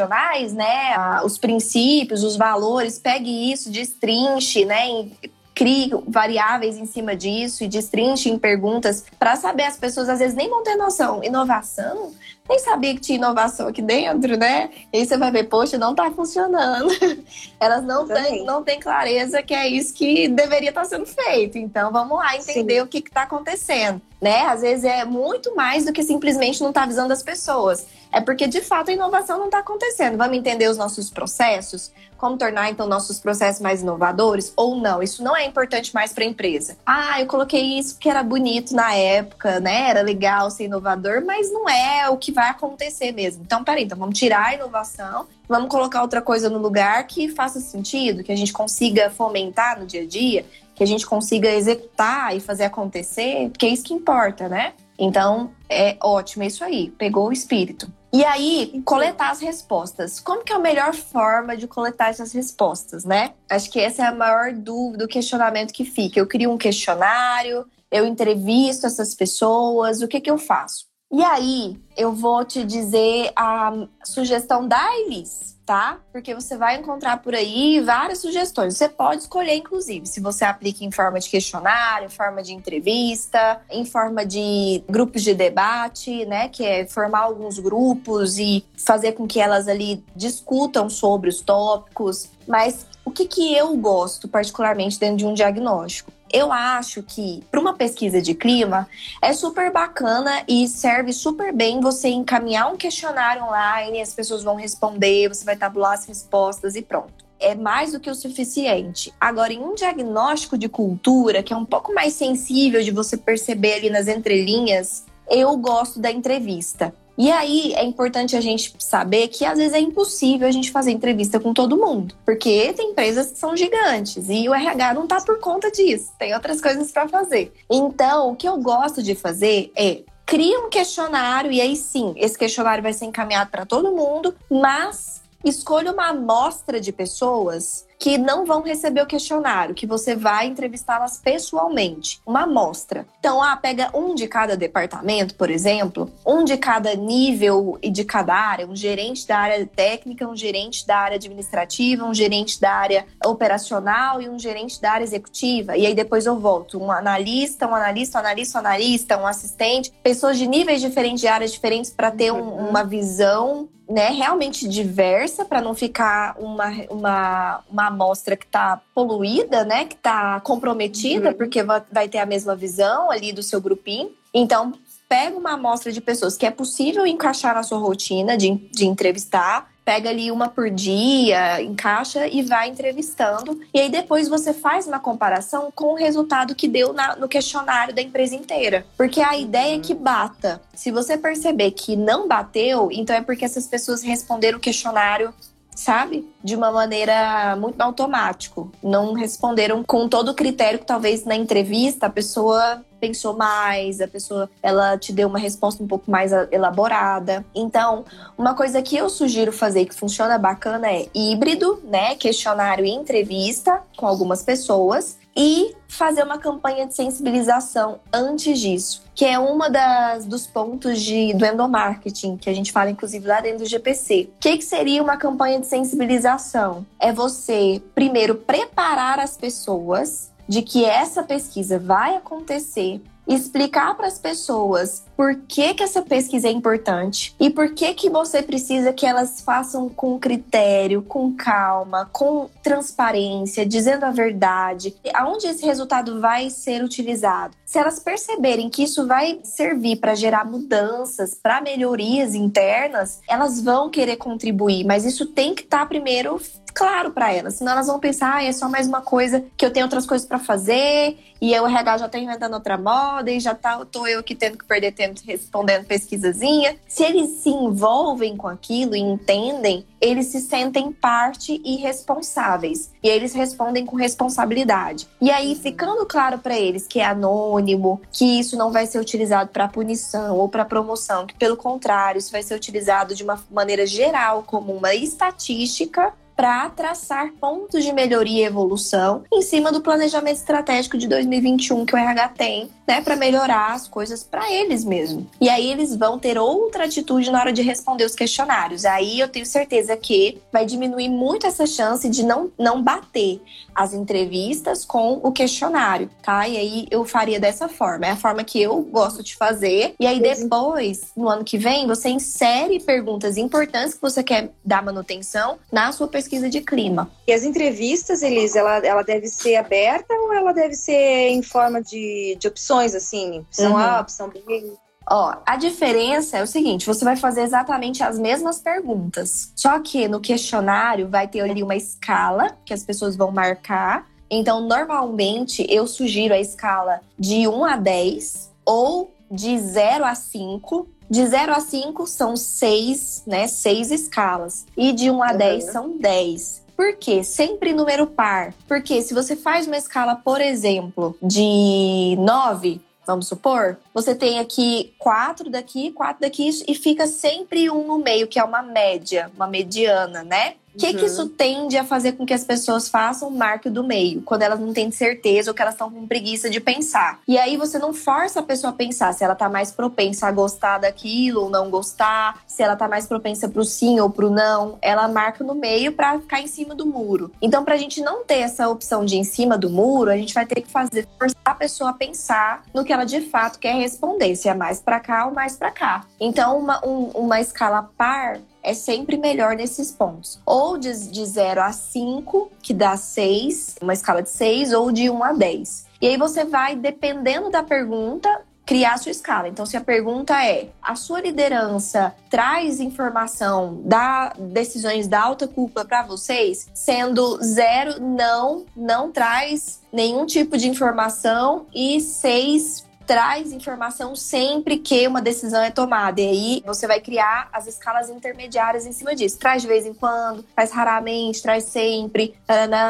né, 0.53 1.21
os 1.23 1.37
princípios, 1.37 2.23
os 2.23 2.35
valores, 2.35 2.99
pegue 2.99 3.51
isso, 3.51 3.71
destrinche, 3.71 4.65
né, 4.65 5.07
crie 5.55 5.91
variáveis 6.07 6.77
em 6.77 6.85
cima 6.85 7.15
disso 7.15 7.63
e 7.63 7.67
destrinche 7.67 8.29
em 8.29 8.39
perguntas 8.39 9.05
para 9.19 9.35
saber 9.35 9.63
as 9.63 9.77
pessoas 9.77 10.09
às 10.09 10.19
vezes 10.19 10.35
nem 10.35 10.49
vão 10.49 10.63
ter 10.63 10.75
noção. 10.75 11.23
Inovação 11.23 12.11
nem 12.47 12.59
sabia 12.59 12.93
que 12.93 12.99
tinha 12.99 13.17
inovação 13.17 13.69
aqui 13.69 13.81
dentro, 13.81 14.37
né? 14.37 14.69
E 14.91 14.97
aí 14.97 15.05
você 15.05 15.17
vai 15.17 15.31
ver, 15.31 15.45
poxa, 15.45 15.77
não 15.77 15.95
tá 15.95 16.11
funcionando. 16.11 16.89
Elas 17.59 17.83
não 17.85 18.05
têm, 18.05 18.43
não 18.43 18.61
têm 18.61 18.79
clareza 18.79 19.41
que 19.41 19.53
é 19.53 19.67
isso 19.67 19.93
que 19.93 20.27
deveria 20.27 20.69
estar 20.69 20.81
tá 20.81 20.87
sendo 20.87 21.05
feito. 21.05 21.57
Então, 21.57 21.91
vamos 21.91 22.17
lá 22.17 22.35
entender 22.35 22.75
Sim. 22.75 22.81
o 22.81 22.87
que 22.87 22.97
está 22.97 23.23
acontecendo, 23.23 24.01
né? 24.21 24.41
Às 24.41 24.61
vezes 24.61 24.83
é 24.83 25.05
muito 25.05 25.55
mais 25.55 25.85
do 25.85 25.93
que 25.93 26.03
simplesmente 26.03 26.59
não 26.61 26.69
estar 26.69 26.81
tá 26.81 26.85
avisando 26.85 27.13
as 27.13 27.23
pessoas. 27.23 27.85
É 28.13 28.21
porque, 28.21 28.45
de 28.45 28.61
fato, 28.61 28.91
a 28.91 28.93
inovação 28.93 29.39
não 29.39 29.45
está 29.45 29.57
acontecendo. 29.57 30.17
Vamos 30.17 30.37
entender 30.37 30.69
os 30.69 30.77
nossos 30.77 31.09
processos? 31.09 31.91
Como 32.15 32.37
tornar, 32.37 32.69
então, 32.69 32.87
nossos 32.87 33.19
processos 33.19 33.59
mais 33.59 33.81
inovadores? 33.81 34.53
Ou 34.55 34.75
não? 34.75 35.01
Isso 35.01 35.23
não 35.23 35.35
é 35.35 35.43
importante 35.45 35.91
mais 35.95 36.13
para 36.13 36.23
a 36.23 36.27
empresa. 36.27 36.77
Ah, 36.85 37.19
eu 37.19 37.25
coloquei 37.25 37.79
isso 37.79 37.95
porque 37.95 38.07
era 38.07 38.21
bonito 38.21 38.75
na 38.75 38.93
época, 38.93 39.59
né? 39.59 39.89
Era 39.89 40.03
legal 40.03 40.51
ser 40.51 40.65
inovador, 40.65 41.25
mas 41.25 41.51
não 41.51 41.67
é 41.67 42.07
o 42.07 42.15
que 42.15 42.31
vai 42.31 42.49
acontecer 42.49 43.11
mesmo. 43.11 43.41
Então, 43.43 43.63
peraí, 43.63 43.83
então 43.83 43.97
vamos 43.97 44.17
tirar 44.17 44.45
a 44.45 44.53
inovação, 44.53 45.25
vamos 45.49 45.69
colocar 45.69 46.03
outra 46.03 46.21
coisa 46.21 46.51
no 46.51 46.59
lugar 46.59 47.07
que 47.07 47.27
faça 47.29 47.59
sentido, 47.59 48.23
que 48.23 48.31
a 48.31 48.37
gente 48.37 48.53
consiga 48.53 49.09
fomentar 49.09 49.79
no 49.79 49.87
dia 49.87 50.03
a 50.03 50.05
dia, 50.05 50.45
que 50.75 50.83
a 50.83 50.87
gente 50.87 51.05
consiga 51.05 51.49
executar 51.49 52.35
e 52.35 52.39
fazer 52.39 52.65
acontecer, 52.65 53.49
porque 53.49 53.65
é 53.65 53.69
isso 53.69 53.83
que 53.83 53.93
importa, 53.93 54.47
né? 54.47 54.73
Então, 54.97 55.51
é 55.69 55.97
ótimo, 56.01 56.43
é 56.43 56.47
isso 56.47 56.63
aí, 56.63 56.91
pegou 56.91 57.27
o 57.27 57.33
espírito. 57.33 57.91
E 58.13 58.23
aí, 58.23 58.81
coletar 58.85 59.31
as 59.31 59.39
respostas. 59.39 60.19
Como 60.19 60.43
que 60.43 60.53
é 60.53 60.55
a 60.55 60.59
melhor 60.59 60.93
forma 60.93 61.57
de 61.57 61.67
coletar 61.67 62.09
essas 62.09 62.31
respostas, 62.31 63.03
né? 63.03 63.33
Acho 63.49 63.71
que 63.71 63.79
essa 63.79 64.03
é 64.03 64.05
a 64.05 64.13
maior 64.13 64.53
dúvida, 64.53 65.05
o 65.05 65.07
questionamento 65.07 65.73
que 65.73 65.83
fica. 65.83 66.19
Eu 66.19 66.27
crio 66.27 66.51
um 66.51 66.57
questionário, 66.57 67.65
eu 67.91 68.05
entrevisto 68.05 68.85
essas 68.85 69.15
pessoas, 69.15 70.01
o 70.01 70.07
que 70.07 70.21
que 70.21 70.29
eu 70.29 70.37
faço? 70.37 70.85
E 71.11 71.23
aí, 71.23 71.79
eu 71.97 72.11
vou 72.13 72.45
te 72.45 72.63
dizer 72.63 73.31
a 73.35 73.71
sugestão 74.03 74.67
da 74.67 74.83
Elis, 74.99 75.52
tá? 75.65 75.99
Porque 76.11 76.33
você 76.33 76.57
vai 76.57 76.77
encontrar 76.77 77.17
por 77.21 77.33
aí 77.33 77.79
várias 77.79 78.19
sugestões. 78.19 78.77
Você 78.77 78.89
pode 78.89 79.21
escolher, 79.21 79.55
inclusive, 79.55 80.05
se 80.05 80.19
você 80.19 80.43
aplica 80.45 80.83
em 80.83 80.91
forma 80.91 81.19
de 81.19 81.29
questionário, 81.29 82.07
em 82.07 82.09
forma 82.09 82.43
de 82.43 82.53
entrevista, 82.53 83.61
em 83.69 83.85
forma 83.85 84.25
de 84.25 84.83
grupos 84.89 85.23
de 85.23 85.33
debate, 85.33 86.25
né? 86.25 86.49
Que 86.49 86.65
é 86.65 86.85
formar 86.85 87.21
alguns 87.21 87.59
grupos 87.59 88.37
e 88.37 88.65
fazer 88.77 89.13
com 89.13 89.27
que 89.27 89.39
elas 89.39 89.67
ali 89.67 90.03
discutam 90.15 90.89
sobre 90.89 91.29
os 91.29 91.41
tópicos. 91.41 92.29
Mas 92.47 92.85
o 93.05 93.11
que, 93.11 93.25
que 93.25 93.55
eu 93.55 93.75
gosto, 93.77 94.27
particularmente, 94.27 94.99
dentro 94.99 95.17
de 95.17 95.25
um 95.25 95.33
diagnóstico? 95.33 96.11
Eu 96.33 96.51
acho 96.51 97.03
que 97.03 97.43
para 97.51 97.59
uma 97.59 97.75
pesquisa 97.75 98.19
de 98.19 98.33
clima 98.33 98.89
é 99.21 99.31
super 99.33 99.71
bacana 99.71 100.43
e 100.47 100.67
serve 100.67 101.13
super 101.13 101.53
bem 101.53 101.79
você 101.79 102.09
encaminhar 102.09 102.73
um 102.73 102.75
questionário 102.75 103.43
online, 103.43 104.01
as 104.01 104.15
pessoas 104.15 104.41
vão 104.41 104.55
responder, 104.55 105.29
você 105.29 105.45
vai 105.45 105.55
tabular 105.55 105.93
as 105.93 106.07
respostas 106.07 106.75
e 106.75 106.81
pronto 106.81 107.23
é 107.39 107.53
mais 107.53 107.91
do 107.91 107.99
que 107.99 108.09
o 108.09 108.15
suficiente. 108.15 109.13
Agora, 109.19 109.51
em 109.51 109.59
um 109.59 109.75
diagnóstico 109.75 110.57
de 110.57 110.69
cultura, 110.69 111.43
que 111.43 111.51
é 111.51 111.57
um 111.57 111.65
pouco 111.65 111.93
mais 111.93 112.13
sensível 112.13 112.81
de 112.81 112.89
você 112.89 113.17
perceber 113.17 113.73
ali 113.73 113.89
nas 113.89 114.07
entrelinhas, 114.07 115.03
eu 115.29 115.55
gosto 115.57 115.99
da 115.99 116.09
entrevista. 116.09 116.95
E 117.17 117.31
aí 117.31 117.73
é 117.75 117.83
importante 117.83 118.35
a 118.35 118.41
gente 118.41 118.73
saber 118.79 119.27
que 119.27 119.45
às 119.45 119.57
vezes 119.57 119.73
é 119.73 119.79
impossível 119.79 120.47
a 120.47 120.51
gente 120.51 120.71
fazer 120.71 120.91
entrevista 120.91 121.39
com 121.39 121.53
todo 121.53 121.77
mundo, 121.77 122.15
porque 122.25 122.73
tem 122.73 122.91
empresas 122.91 123.31
que 123.31 123.37
são 123.37 123.55
gigantes 123.55 124.29
e 124.29 124.49
o 124.49 124.53
RH 124.53 124.93
não 124.95 125.07
tá 125.07 125.21
por 125.21 125.39
conta 125.39 125.69
disso, 125.69 126.11
tem 126.17 126.33
outras 126.33 126.59
coisas 126.59 126.91
para 126.91 127.07
fazer. 127.07 127.53
Então, 127.69 128.31
o 128.31 128.35
que 128.35 128.47
eu 128.47 128.57
gosto 128.57 129.03
de 129.03 129.13
fazer 129.13 129.71
é 129.75 130.01
cria 130.25 130.59
um 130.59 130.69
questionário 130.69 131.51
e 131.51 131.61
aí 131.61 131.75
sim, 131.75 132.13
esse 132.17 132.37
questionário 132.37 132.81
vai 132.81 132.93
ser 132.93 133.05
encaminhado 133.05 133.51
para 133.51 133.65
todo 133.65 133.91
mundo, 133.91 134.33
mas 134.49 135.21
escolha 135.43 135.91
uma 135.91 136.07
amostra 136.07 136.79
de 136.79 136.91
pessoas 136.91 137.85
que 138.03 138.17
não 138.17 138.45
vão 138.45 138.61
receber 138.61 139.01
o 139.01 139.05
questionário, 139.05 139.73
que 139.73 139.87
você 139.87 140.13
vai 140.13 140.47
entrevistá-las 140.47 141.21
pessoalmente, 141.23 142.19
uma 142.25 142.41
amostra. 142.41 143.07
Então, 143.17 143.41
ah, 143.41 143.55
pega 143.55 143.89
um 143.93 144.13
de 144.13 144.27
cada 144.27 144.57
departamento, 144.57 145.35
por 145.35 145.49
exemplo, 145.49 146.11
um 146.25 146.43
de 146.43 146.57
cada 146.57 146.93
nível 146.95 147.79
e 147.81 147.89
de 147.89 148.03
cada 148.03 148.35
área, 148.35 148.67
um 148.67 148.75
gerente 148.75 149.25
da 149.25 149.37
área 149.37 149.65
técnica, 149.65 150.27
um 150.27 150.35
gerente 150.35 150.85
da 150.85 150.97
área 150.97 151.15
administrativa, 151.15 152.03
um 152.03 152.13
gerente 152.13 152.59
da 152.59 152.73
área 152.73 153.05
operacional 153.25 154.21
e 154.21 154.27
um 154.27 154.37
gerente 154.37 154.81
da 154.81 154.91
área 154.91 155.05
executiva. 155.05 155.77
E 155.77 155.85
aí 155.85 155.95
depois 155.95 156.25
eu 156.25 156.37
volto, 156.37 156.77
um 156.77 156.91
analista, 156.91 157.65
um 157.65 157.73
analista, 157.73 158.17
um 158.17 158.19
analista, 158.19 158.57
um 158.57 158.59
analista, 158.59 159.17
um 159.17 159.27
assistente, 159.27 159.93
pessoas 160.03 160.37
de 160.37 160.45
níveis 160.45 160.81
diferentes, 160.81 161.21
de 161.21 161.27
áreas 161.29 161.53
diferentes 161.53 161.89
para 161.89 162.11
ter 162.11 162.33
um, 162.33 162.41
uhum. 162.41 162.67
uma 162.67 162.83
visão 162.83 163.69
né, 163.89 164.09
realmente 164.09 164.67
diversa 164.67 165.45
para 165.45 165.61
não 165.61 165.73
ficar 165.73 166.35
uma, 166.39 166.69
uma, 166.89 167.63
uma 167.69 167.87
amostra 167.87 168.37
que 168.37 168.45
está 168.45 168.81
poluída, 168.95 169.65
né, 169.65 169.85
que 169.85 169.95
está 169.95 170.39
comprometida, 170.41 171.29
uhum. 171.29 171.35
porque 171.35 171.61
vai 171.63 172.07
ter 172.07 172.19
a 172.19 172.25
mesma 172.25 172.55
visão 172.55 173.11
ali 173.11 173.33
do 173.33 173.43
seu 173.43 173.59
grupinho. 173.59 174.11
Então, 174.33 174.73
pega 175.07 175.37
uma 175.37 175.53
amostra 175.53 175.91
de 175.91 176.01
pessoas 176.01 176.35
que 176.37 176.45
é 176.45 176.51
possível 176.51 177.05
encaixar 177.05 177.53
na 177.53 177.63
sua 177.63 177.77
rotina 177.77 178.35
de, 178.37 178.55
de 178.71 178.85
entrevistar, 178.85 179.69
pega 179.83 180.09
ali 180.09 180.31
uma 180.31 180.47
por 180.47 180.69
dia, 180.69 181.61
encaixa 181.61 182.27
e 182.27 182.41
vai 182.41 182.69
entrevistando. 182.69 183.59
E 183.73 183.79
aí 183.79 183.89
depois 183.89 184.27
você 184.27 184.53
faz 184.53 184.87
uma 184.87 184.99
comparação 184.99 185.71
com 185.73 185.93
o 185.93 185.95
resultado 185.95 186.55
que 186.55 186.67
deu 186.67 186.93
na, 186.93 187.15
no 187.15 187.27
questionário 187.27 187.93
da 187.93 188.01
empresa 188.01 188.35
inteira. 188.35 188.85
Porque 188.97 189.21
a 189.21 189.37
ideia 189.37 189.75
é 189.75 189.79
que 189.79 189.93
bata. 189.93 190.61
Se 190.73 190.91
você 190.91 191.17
perceber 191.17 191.71
que 191.71 191.95
não 191.95 192.27
bateu, 192.27 192.89
então 192.91 193.15
é 193.15 193.21
porque 193.21 193.45
essas 193.45 193.67
pessoas 193.67 194.01
responderam 194.01 194.57
o 194.57 194.61
questionário 194.61 195.33
sabe? 195.75 196.27
De 196.43 196.55
uma 196.55 196.71
maneira 196.71 197.55
muito 197.55 197.79
automático. 197.81 198.71
Não 198.81 199.13
responderam 199.13 199.83
com 199.83 200.07
todo 200.07 200.29
o 200.29 200.33
critério 200.33 200.79
que 200.79 200.85
talvez 200.85 201.25
na 201.25 201.35
entrevista 201.35 202.07
a 202.07 202.09
pessoa 202.09 202.83
pensou 202.99 203.35
mais, 203.35 203.99
a 203.99 204.07
pessoa 204.07 204.49
ela 204.61 204.97
te 204.97 205.11
deu 205.11 205.27
uma 205.27 205.37
resposta 205.37 205.83
um 205.83 205.87
pouco 205.87 206.09
mais 206.09 206.31
elaborada. 206.51 207.45
Então, 207.53 208.05
uma 208.37 208.53
coisa 208.53 208.81
que 208.81 208.95
eu 208.95 209.09
sugiro 209.09 209.51
fazer 209.51 209.85
que 209.85 209.93
funciona 209.93 210.37
bacana 210.37 210.89
é 210.89 211.07
híbrido, 211.13 211.81
né? 211.83 212.15
Questionário 212.15 212.85
e 212.85 212.89
entrevista 212.89 213.81
com 213.97 214.07
algumas 214.07 214.41
pessoas 214.41 215.17
e 215.35 215.75
fazer 215.87 216.23
uma 216.23 216.37
campanha 216.37 216.85
de 216.85 216.95
sensibilização 216.95 217.99
antes 218.11 218.59
disso, 218.59 219.03
que 219.15 219.25
é 219.25 219.37
uma 219.37 219.69
das 219.69 220.25
dos 220.25 220.47
pontos 220.47 221.01
de, 221.01 221.33
do 221.33 221.45
endomarketing 221.45 222.37
que 222.37 222.49
a 222.49 222.53
gente 222.53 222.71
fala 222.71 222.89
inclusive 222.89 223.27
lá 223.27 223.41
dentro 223.41 223.59
do 223.59 223.65
GPC. 223.65 224.29
O 224.35 224.39
que, 224.39 224.57
que 224.57 224.65
seria 224.65 225.01
uma 225.01 225.17
campanha 225.17 225.59
de 225.59 225.67
sensibilização? 225.67 226.85
É 226.99 227.11
você 227.11 227.81
primeiro 227.93 228.35
preparar 228.35 229.19
as 229.19 229.37
pessoas 229.37 230.31
de 230.47 230.61
que 230.61 230.83
essa 230.83 231.23
pesquisa 231.23 231.79
vai 231.79 232.15
acontecer, 232.15 233.01
explicar 233.27 233.95
para 233.95 234.07
as 234.07 234.19
pessoas 234.19 235.03
por 235.23 235.35
que, 235.47 235.73
que 235.73 235.83
essa 235.83 236.01
pesquisa 236.01 236.49
é 236.49 236.51
importante 236.51 237.33
e 237.39 237.49
por 237.49 237.73
que, 237.73 237.93
que 237.93 238.09
você 238.09 238.43
precisa 238.43 238.91
que 238.91 239.05
elas 239.05 239.39
façam 239.39 239.87
com 239.87 240.19
critério, 240.19 241.01
com 241.01 241.33
calma, 241.33 242.09
com 242.11 242.49
transparência, 242.61 243.65
dizendo 243.65 244.03
a 244.03 244.11
verdade, 244.11 244.93
aonde 245.13 245.47
esse 245.47 245.65
resultado 245.65 246.19
vai 246.19 246.49
ser 246.49 246.83
utilizado. 246.83 247.55
Se 247.65 247.79
elas 247.79 247.99
perceberem 247.99 248.69
que 248.69 248.83
isso 248.83 249.07
vai 249.07 249.39
servir 249.45 249.95
para 249.95 250.13
gerar 250.13 250.43
mudanças, 250.43 251.33
para 251.33 251.61
melhorias 251.61 252.35
internas, 252.35 253.21
elas 253.25 253.61
vão 253.61 253.89
querer 253.89 254.17
contribuir, 254.17 254.85
mas 254.85 255.05
isso 255.05 255.25
tem 255.27 255.55
que 255.55 255.61
estar 255.61 255.79
tá 255.79 255.85
primeiro 255.85 256.37
claro 256.73 257.11
para 257.11 257.31
elas, 257.31 257.55
senão 257.55 257.71
elas 257.73 257.87
vão 257.87 257.99
pensar, 257.99 258.35
ah, 258.35 258.43
é 258.43 258.51
só 258.51 258.67
mais 258.67 258.87
uma 258.87 259.01
coisa 259.01 259.45
que 259.55 259.65
eu 259.65 259.71
tenho 259.71 259.85
outras 259.85 260.05
coisas 260.05 260.27
para 260.27 260.39
fazer 260.39 261.17
e 261.39 261.59
o 261.59 261.67
RH 261.67 261.97
já 261.99 262.09
tá 262.09 262.17
inventando 262.17 262.53
outra 262.53 262.77
moda 262.77 263.29
e 263.29 263.39
já 263.39 263.53
tá, 263.53 263.85
tô 263.85 264.07
eu 264.07 264.19
aqui 264.19 264.33
tendo 264.33 264.57
que 264.57 264.65
perder 264.65 264.91
tempo 264.91 265.12
respondendo, 265.21 265.53
respondendo 265.53 265.85
pesquisazinha. 265.85 266.77
Se 266.87 267.03
eles 267.03 267.41
se 267.41 267.49
envolvem 267.49 268.35
com 268.35 268.47
aquilo 268.47 268.95
e 268.95 268.99
entendem, 268.99 269.85
eles 270.01 270.27
se 270.27 270.41
sentem 270.41 270.91
parte 270.91 271.61
e 271.63 271.77
responsáveis. 271.77 272.91
E 273.01 273.07
eles 273.07 273.33
respondem 273.33 273.85
com 273.85 273.95
responsabilidade. 273.95 275.07
E 275.21 275.31
aí, 275.31 275.55
ficando 275.55 276.05
claro 276.05 276.39
para 276.39 276.57
eles 276.57 276.87
que 276.87 276.99
é 276.99 277.05
anônimo, 277.05 278.01
que 278.11 278.39
isso 278.39 278.57
não 278.57 278.71
vai 278.71 278.85
ser 278.85 278.99
utilizado 278.99 279.49
para 279.51 279.67
punição 279.67 280.37
ou 280.37 280.49
para 280.49 280.65
promoção, 280.65 281.25
que 281.25 281.35
pelo 281.35 281.57
contrário, 281.57 282.19
isso 282.19 282.31
vai 282.31 282.43
ser 282.43 282.55
utilizado 282.55 283.15
de 283.15 283.23
uma 283.23 283.41
maneira 283.51 283.85
geral 283.85 284.43
como 284.43 284.73
uma 284.73 284.93
estatística 284.93 286.13
para 286.35 286.69
traçar 286.69 287.31
pontos 287.39 287.83
de 287.83 287.93
melhoria 287.93 288.43
e 288.43 288.45
evolução 288.45 289.23
em 289.31 289.41
cima 289.41 289.71
do 289.71 289.81
planejamento 289.81 290.37
estratégico 290.37 290.97
de 290.97 291.07
2021 291.07 291.85
que 291.85 291.95
o 291.95 291.97
RH 291.97 292.29
tem, 292.29 292.69
né, 292.87 293.01
para 293.01 293.15
melhorar 293.15 293.73
as 293.73 293.87
coisas 293.87 294.23
para 294.23 294.51
eles 294.51 294.83
mesmo. 294.83 295.29
E 295.39 295.49
aí 295.49 295.71
eles 295.71 295.95
vão 295.95 296.19
ter 296.19 296.37
outra 296.37 296.85
atitude 296.85 297.31
na 297.31 297.39
hora 297.39 297.53
de 297.53 297.61
responder 297.61 298.05
os 298.05 298.15
questionários. 298.15 298.85
Aí 298.85 299.19
eu 299.19 299.27
tenho 299.27 299.45
certeza 299.45 299.95
que 299.95 300.41
vai 300.51 300.65
diminuir 300.65 301.09
muito 301.09 301.45
essa 301.47 301.65
chance 301.65 302.09
de 302.09 302.23
não, 302.23 302.51
não 302.57 302.81
bater 302.81 303.41
as 303.75 303.93
entrevistas 303.93 304.85
com 304.85 305.19
o 305.23 305.31
questionário, 305.31 306.09
tá? 306.21 306.47
E 306.47 306.57
aí 306.57 306.87
eu 306.91 307.05
faria 307.05 307.39
dessa 307.39 307.67
forma. 307.67 308.05
É 308.05 308.11
a 308.11 308.15
forma 308.15 308.43
que 308.43 308.61
eu 308.61 308.81
gosto 308.81 309.23
de 309.23 309.35
fazer. 309.35 309.95
E 309.99 310.05
aí 310.05 310.21
depois, 310.21 311.11
no 311.15 311.27
ano 311.27 311.43
que 311.43 311.57
vem, 311.57 311.87
você 311.87 312.09
insere 312.09 312.79
perguntas 312.79 313.37
importantes 313.37 313.93
que 313.93 314.01
você 314.01 314.23
quer 314.23 314.51
dar 314.63 314.83
manutenção 314.83 315.57
na 315.71 315.91
sua 315.91 316.07
pesquisa 316.07 316.49
de 316.49 316.61
clima. 316.61 317.09
E 317.27 317.33
as 317.33 317.43
entrevistas, 317.43 318.21
Elis, 318.21 318.55
ela, 318.55 318.77
ela 318.77 319.03
deve 319.03 319.27
ser 319.27 319.55
aberta 319.55 320.13
ou 320.13 320.33
ela 320.33 320.53
deve 320.53 320.75
ser 320.75 321.29
em 321.29 321.41
forma 321.41 321.81
de, 321.81 322.37
de 322.39 322.47
opções, 322.47 322.95
assim? 322.95 323.39
Opção 323.39 323.71
uhum. 323.71 323.77
A, 323.77 323.99
opção 323.99 324.29
B? 324.29 324.73
Ó, 325.09 325.35
a 325.45 325.57
diferença 325.57 326.37
é 326.37 326.43
o 326.43 326.47
seguinte: 326.47 326.85
você 326.85 327.03
vai 327.03 327.15
fazer 327.15 327.41
exatamente 327.41 328.03
as 328.03 328.17
mesmas 328.17 328.59
perguntas. 328.59 329.51
Só 329.55 329.79
que 329.79 330.07
no 330.07 330.19
questionário 330.19 331.07
vai 331.07 331.27
ter 331.27 331.41
ali 331.41 331.63
uma 331.63 331.75
escala 331.75 332.57
que 332.65 332.73
as 332.73 332.83
pessoas 332.83 333.15
vão 333.15 333.31
marcar. 333.31 334.07
Então, 334.29 334.61
normalmente, 334.61 335.65
eu 335.69 335.85
sugiro 335.85 336.33
a 336.33 336.39
escala 336.39 337.01
de 337.19 337.47
1 337.47 337.65
a 337.65 337.75
10 337.75 338.51
ou 338.65 339.13
de 339.29 339.59
0 339.59 340.05
a 340.05 340.15
5. 340.15 340.87
De 341.09 341.27
0 341.27 341.53
a 341.53 341.59
5 341.59 342.07
são 342.07 342.35
6, 342.35 343.23
né? 343.27 343.47
6 343.47 343.91
escalas. 343.91 344.65
E 344.75 344.91
de 344.91 345.11
1 345.11 345.21
a 345.21 345.31
uhum. 345.31 345.37
10 345.37 345.63
são 345.65 345.97
10. 345.97 346.63
Por 346.75 346.95
quê? 346.95 347.23
Sempre 347.23 347.73
número 347.73 348.07
par. 348.07 348.53
Porque 348.67 349.01
se 349.01 349.13
você 349.13 349.35
faz 349.35 349.67
uma 349.67 349.77
escala, 349.77 350.15
por 350.15 350.41
exemplo, 350.41 351.15
de 351.21 352.15
9, 352.19 352.81
vamos 353.05 353.27
supor, 353.27 353.77
você 353.93 354.15
tem 354.15 354.39
aqui 354.39 354.93
quatro 354.97 355.49
daqui, 355.49 355.91
quatro 355.91 356.21
daqui 356.21 356.49
e 356.67 356.73
fica 356.75 357.07
sempre 357.07 357.69
um 357.69 357.85
no 357.85 357.97
meio, 357.97 358.27
que 358.27 358.39
é 358.39 358.43
uma 358.43 358.61
média, 358.61 359.31
uma 359.35 359.47
mediana, 359.47 360.23
né? 360.23 360.55
O 360.73 360.77
que, 360.77 360.87
uhum. 360.87 360.93
que 360.95 361.05
isso 361.05 361.29
tende 361.29 361.77
a 361.77 361.83
fazer 361.83 362.13
com 362.13 362.25
que 362.25 362.33
as 362.33 362.43
pessoas 362.43 362.89
façam 362.89 363.27
o 363.27 363.31
marco 363.31 363.69
do 363.69 363.83
meio, 363.83 364.21
quando 364.21 364.41
elas 364.41 364.59
não 364.59 364.73
têm 364.73 364.89
certeza 364.91 365.51
ou 365.51 365.55
que 365.55 365.61
elas 365.61 365.75
estão 365.75 365.89
com 365.89 366.07
preguiça 366.07 366.49
de 366.49 366.59
pensar? 366.59 367.19
E 367.27 367.37
aí 367.37 367.57
você 367.57 367.77
não 367.77 367.93
força 367.93 368.39
a 368.39 368.43
pessoa 368.43 368.71
a 368.71 368.75
pensar 368.75 369.13
se 369.13 369.23
ela 369.23 369.35
tá 369.35 369.47
mais 369.47 369.71
propensa 369.71 370.27
a 370.27 370.31
gostar 370.31 370.79
daquilo 370.79 371.43
ou 371.43 371.49
não 371.49 371.69
gostar, 371.69 372.41
se 372.47 372.63
ela 372.63 372.75
tá 372.75 372.87
mais 372.87 373.05
propensa 373.05 373.47
pro 373.47 373.63
sim 373.63 373.99
ou 373.99 374.09
pro 374.09 374.29
não. 374.29 374.77
Ela 374.81 375.07
marca 375.07 375.43
no 375.43 375.53
meio 375.53 375.93
para 375.93 376.19
ficar 376.19 376.41
em 376.41 376.47
cima 376.47 376.73
do 376.73 376.85
muro. 376.85 377.31
Então, 377.41 377.63
pra 377.63 377.77
gente 377.77 378.01
não 378.01 378.23
ter 378.23 378.39
essa 378.39 378.67
opção 378.69 379.05
de 379.05 379.15
em 379.15 379.23
cima 379.23 379.57
do 379.57 379.69
muro, 379.69 380.09
a 380.09 380.17
gente 380.17 380.33
vai 380.33 380.45
ter 380.45 380.61
que 380.61 380.71
fazer 380.71 381.07
forçar 381.19 381.41
a 381.45 381.55
pessoa 381.55 381.89
a 381.91 381.93
pensar 381.93 382.63
no 382.73 382.83
que 382.83 382.91
ela 382.91 383.05
de 383.05 383.21
fato 383.21 383.59
quer 383.59 383.75
responder, 383.75 384.35
se 384.35 384.49
é 384.49 384.53
mais 384.53 384.81
para 384.81 384.99
cá 384.99 385.25
ou 385.27 385.33
mais 385.33 385.55
para 385.55 385.71
cá. 385.71 386.05
Então, 386.19 386.57
uma, 386.57 386.85
um, 386.85 387.11
uma 387.13 387.39
escala 387.39 387.89
par 387.97 388.39
é 388.63 388.73
sempre 388.73 389.17
melhor 389.17 389.55
nesses 389.55 389.91
pontos. 389.91 390.39
Ou 390.45 390.77
de, 390.77 391.11
de 391.11 391.25
0 391.25 391.61
a 391.61 391.73
5, 391.73 392.51
que 392.61 392.73
dá 392.73 392.95
6, 392.95 393.75
uma 393.81 393.93
escala 393.93 394.23
de 394.23 394.29
6, 394.29 394.73
ou 394.73 394.91
de 394.91 395.09
1 395.09 395.23
a 395.23 395.33
10. 395.33 395.85
E 396.01 396.07
aí 396.07 396.17
você 396.17 396.45
vai, 396.45 396.75
dependendo 396.75 397.49
da 397.49 397.61
pergunta, 397.61 398.41
criar 398.65 398.93
a 398.93 398.97
sua 398.97 399.11
escala. 399.11 399.47
Então, 399.47 399.65
se 399.65 399.75
a 399.75 399.81
pergunta 399.81 400.43
é: 400.43 400.69
a 400.81 400.95
sua 400.95 401.21
liderança 401.21 402.15
traz 402.29 402.79
informação 402.79 403.81
da 403.83 404.33
decisões 404.37 405.07
da 405.07 405.21
alta 405.21 405.47
cúpula 405.47 405.85
para 405.85 406.03
vocês, 406.03 406.69
sendo 406.73 407.41
zero, 407.43 408.01
não, 408.01 408.65
não 408.75 409.11
traz 409.11 409.81
nenhum 409.91 410.25
tipo 410.25 410.57
de 410.57 410.67
informação 410.67 411.67
e 411.73 411.99
seis 411.99 412.85
traz 413.05 413.51
informação 413.51 414.15
sempre 414.15 414.77
que 414.77 415.07
uma 415.07 415.21
decisão 415.21 415.61
é 415.61 415.71
tomada. 415.71 416.21
E 416.21 416.27
aí 416.27 416.63
você 416.65 416.87
vai 416.87 416.99
criar 416.99 417.49
as 417.51 417.67
escalas 417.67 418.09
intermediárias 418.09 418.85
em 418.85 418.91
cima 418.91 419.15
disso. 419.15 419.37
Traz 419.37 419.61
de 419.61 419.67
vez 419.67 419.85
em 419.85 419.93
quando, 419.93 420.43
traz 420.55 420.71
raramente, 420.71 421.41
traz 421.41 421.65
sempre, 421.65 422.35